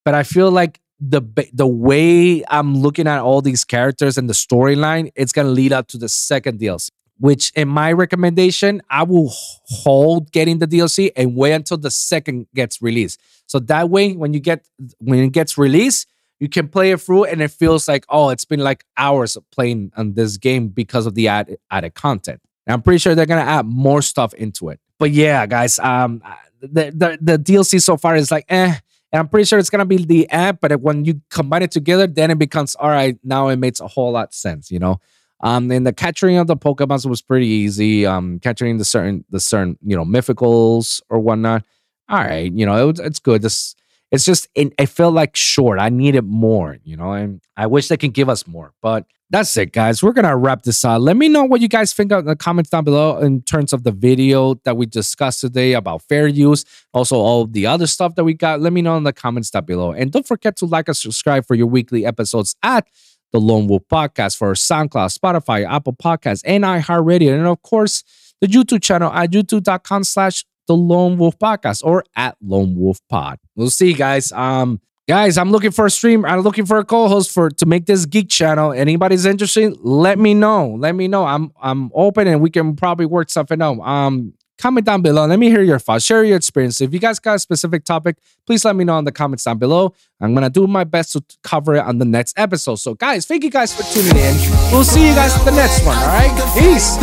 But 0.04 0.16
I 0.16 0.24
feel 0.24 0.50
like 0.50 0.80
the 1.02 1.22
the 1.52 1.68
way 1.68 2.44
I'm 2.48 2.78
looking 2.78 3.08
at 3.08 3.20
all 3.20 3.42
these 3.42 3.64
characters 3.64 4.18
and 4.18 4.30
the 4.30 4.34
storyline, 4.34 5.12
it's 5.16 5.34
gonna 5.34 5.50
lead 5.50 5.74
up 5.74 5.88
to 5.90 5.98
the 5.98 6.08
second 6.10 6.60
DLC. 6.60 6.92
Which, 7.20 7.52
in 7.56 7.68
my 7.68 7.92
recommendation, 7.92 8.82
I 8.90 9.04
will 9.04 9.32
hold 9.66 10.32
getting 10.32 10.58
the 10.58 10.66
DLC 10.66 11.12
and 11.16 11.36
wait 11.36 11.52
until 11.54 11.78
the 11.78 11.92
second 11.92 12.48
gets 12.56 12.82
released. 12.82 13.20
So 13.46 13.60
that 13.60 13.90
way, 13.90 14.14
when 14.14 14.34
you 14.34 14.40
get 14.40 14.66
when 15.00 15.20
it 15.20 15.32
gets 15.32 15.58
released, 15.58 16.08
you 16.42 16.50
can 16.50 16.68
play 16.68 16.92
it 16.92 17.00
through 17.00 17.26
and 17.26 17.42
it 17.42 17.52
feels 17.52 17.88
like 17.88 18.04
oh 18.10 18.30
it's 18.30 18.46
been 18.46 18.60
like 18.60 18.84
hours 18.98 19.38
of 19.38 19.50
playing 19.52 19.92
on 19.96 20.14
this 20.14 20.38
game 20.38 20.68
because 20.68 21.06
of 21.06 21.14
the 21.14 21.28
add, 21.30 21.56
added 21.70 21.94
content 21.94 22.42
and 22.66 22.74
i'm 22.74 22.82
pretty 22.82 22.98
sure 22.98 23.16
they're 23.16 23.28
gonna 23.28 23.42
add 23.42 23.66
more 23.66 24.02
stuff 24.02 24.34
into 24.34 24.70
it 24.70 24.80
but 24.98 25.12
yeah 25.12 25.46
guys 25.46 25.80
um 25.80 26.22
the 26.60 26.92
the, 26.92 27.18
the 27.22 27.38
dlc 27.38 27.80
so 27.82 27.96
far 27.96 28.16
is 28.16 28.32
like 28.32 28.46
eh 28.50 28.76
and 29.12 29.20
i'm 29.20 29.28
pretty 29.28 29.46
sure 29.46 29.60
it's 29.60 29.70
gonna 29.70 29.86
be 29.86 29.98
the 30.06 30.30
app 30.30 30.60
but 30.62 30.80
when 30.82 31.06
you 31.06 31.22
combine 31.30 31.62
it 31.64 31.72
together 31.72 32.08
then 32.08 32.32
it 32.32 32.40
becomes 32.40 32.76
all 32.76 32.90
right 32.90 33.18
now 33.24 33.48
it 33.48 33.58
makes 33.58 33.80
a 33.80 33.88
whole 33.88 34.12
lot 34.12 34.34
sense 34.34 34.72
you 34.72 34.80
know? 34.80 35.00
Um 35.42 35.72
and 35.72 35.86
the 35.88 35.94
capturing 35.94 36.38
of 36.38 36.48
the 36.48 36.56
pokemon 36.56 37.06
was 37.08 37.22
pretty 37.22 37.48
easy 37.48 38.06
um 38.06 38.40
capturing 38.40 38.78
the 38.78 38.86
certain 38.86 39.26
the 39.30 39.40
certain 39.40 39.78
you 39.84 39.96
know 39.96 40.06
mythicals 40.06 41.02
or 41.10 41.20
whatnot. 41.20 41.64
All 42.10 42.20
right 42.20 42.52
you 42.52 42.66
know 42.66 42.90
it, 42.90 43.00
it's 43.00 43.20
good. 43.20 43.42
This 43.42 43.76
it's 44.12 44.26
just 44.26 44.48
it, 44.56 44.74
it 44.78 44.88
felt 44.88 45.14
like 45.14 45.36
short. 45.36 45.80
I 45.80 45.90
needed 45.90 46.24
more, 46.26 46.78
you 46.84 46.98
know, 46.98 47.14
and 47.14 47.42
I 47.56 47.68
wish 47.68 47.88
they 47.88 47.98
can 47.98 48.12
give 48.12 48.30
us 48.30 48.46
more. 48.46 48.74
But 48.82 49.06
that's 49.30 49.56
it, 49.56 49.72
guys. 49.72 50.04
We're 50.04 50.12
gonna 50.12 50.36
wrap 50.36 50.64
this 50.64 50.84
up. 50.84 51.02
Let 51.02 51.16
me 51.16 51.30
know 51.30 51.46
what 51.46 51.62
you 51.62 51.70
guys 51.70 51.94
think 51.94 52.12
in 52.12 52.26
the 52.26 52.36
comments 52.36 52.70
down 52.70 52.84
below 52.84 53.20
in 53.20 53.42
terms 53.44 53.72
of 53.72 53.84
the 53.84 53.92
video 53.92 54.56
that 54.66 54.76
we 54.76 54.86
discussed 54.86 55.40
today 55.40 55.74
about 55.74 56.02
fair 56.04 56.28
use, 56.28 56.66
also 56.94 57.16
all 57.16 57.48
the 57.48 57.66
other 57.66 57.88
stuff 57.88 58.16
that 58.16 58.26
we 58.26 58.34
got. 58.34 58.60
Let 58.60 58.74
me 58.74 58.82
know 58.82 58.98
in 58.98 59.04
the 59.04 59.14
comments 59.14 59.50
down 59.50 59.66
below, 59.66 59.92
and 59.92 60.12
don't 60.12 60.28
forget 60.28 60.58
to 60.58 60.66
like 60.66 60.90
and 60.90 60.98
subscribe 60.98 61.46
for 61.46 61.56
your 61.56 61.68
weekly 61.68 62.06
episodes 62.06 62.56
at 62.62 62.88
the 63.32 63.40
Lone 63.40 63.68
Wolf 63.68 63.84
Podcast 63.90 64.38
for 64.38 64.52
SoundCloud, 64.54 65.18
Spotify, 65.18 65.66
Apple 65.66 65.94
Podcasts, 65.94 66.42
and 66.46 66.66
iHeartRadio. 66.66 67.34
And 67.34 67.48
of 67.48 67.62
course, 67.62 68.04
the 68.42 68.48
YouTube 68.48 68.82
channel 68.82 69.12
at 69.14 69.32
youtube.com 69.32 70.04
slash 70.04 70.44
the 70.68 70.76
Lone 70.76 71.18
Wolf 71.18 71.38
Podcast 71.40 71.84
or 71.84 72.04
at 72.16 72.36
Lone 72.42 72.76
Wolf 72.76 73.00
Pod. 73.10 73.40
We'll 73.56 73.70
see, 73.70 73.94
guys. 73.94 74.32
Um, 74.32 74.80
guys, 75.08 75.38
I'm 75.38 75.52
looking 75.52 75.72
for 75.72 75.86
a 75.86 75.90
stream. 75.92 76.26
I'm 76.26 76.42
looking 76.42 76.66
for 76.66 76.78
a 76.78 76.86
co-host 76.86 77.32
for 77.32 77.50
to 77.50 77.66
make 77.66 77.86
this 77.86 78.06
geek 78.06 78.30
channel. 78.30 78.72
Anybody's 78.72 79.26
interested? 79.26 79.78
Let 79.82 80.20
me 80.20 80.34
know. 80.34 80.76
Let 80.80 80.96
me 80.96 81.08
know. 81.08 81.26
I'm 81.26 81.52
I'm 81.62 81.92
open 81.94 82.28
and 82.28 82.42
we 82.42 82.50
can 82.50 82.76
probably 82.76 83.06
work 83.06 83.30
something 83.30 83.62
out. 83.62 83.80
Um, 83.82 84.34
comment 84.58 84.86
down 84.86 85.02
below. 85.02 85.26
Let 85.26 85.40
me 85.40 85.50
hear 85.50 85.64
your 85.64 85.80
thoughts. 85.80 86.06
Share 86.06 86.24
your 86.24 86.38
experience. 86.38 86.80
If 86.82 86.94
you 86.94 87.00
guys 87.00 87.20
got 87.20 87.36
a 87.36 87.40
specific 87.40 87.84
topic, 87.84 88.18
please 88.46 88.64
let 88.64 88.76
me 88.76 88.84
know 88.84 89.00
in 89.00 89.06
the 89.06 89.12
comments 89.12 89.44
down 89.44 89.58
below. 89.58 89.94
I'm 90.22 90.34
gonna 90.36 90.50
do 90.52 90.68
my 90.68 90.84
best 90.84 91.14
to 91.14 91.24
cover 91.44 91.76
it 91.76 91.84
on 91.84 91.98
the 91.98 92.06
next 92.06 92.38
episode. 92.40 92.76
So, 92.76 92.94
guys, 92.94 93.26
thank 93.26 93.44
you 93.44 93.50
guys 93.50 93.74
for 93.76 93.84
tuning 93.94 94.16
in. 94.16 94.36
We'll 94.72 94.84
see 94.84 95.08
you 95.08 95.16
guys 95.16 95.36
at 95.36 95.44
the 95.44 95.52
next 95.52 95.84
one. 95.84 95.98
All 95.98 96.08
right, 96.08 96.32
peace. 96.58 96.98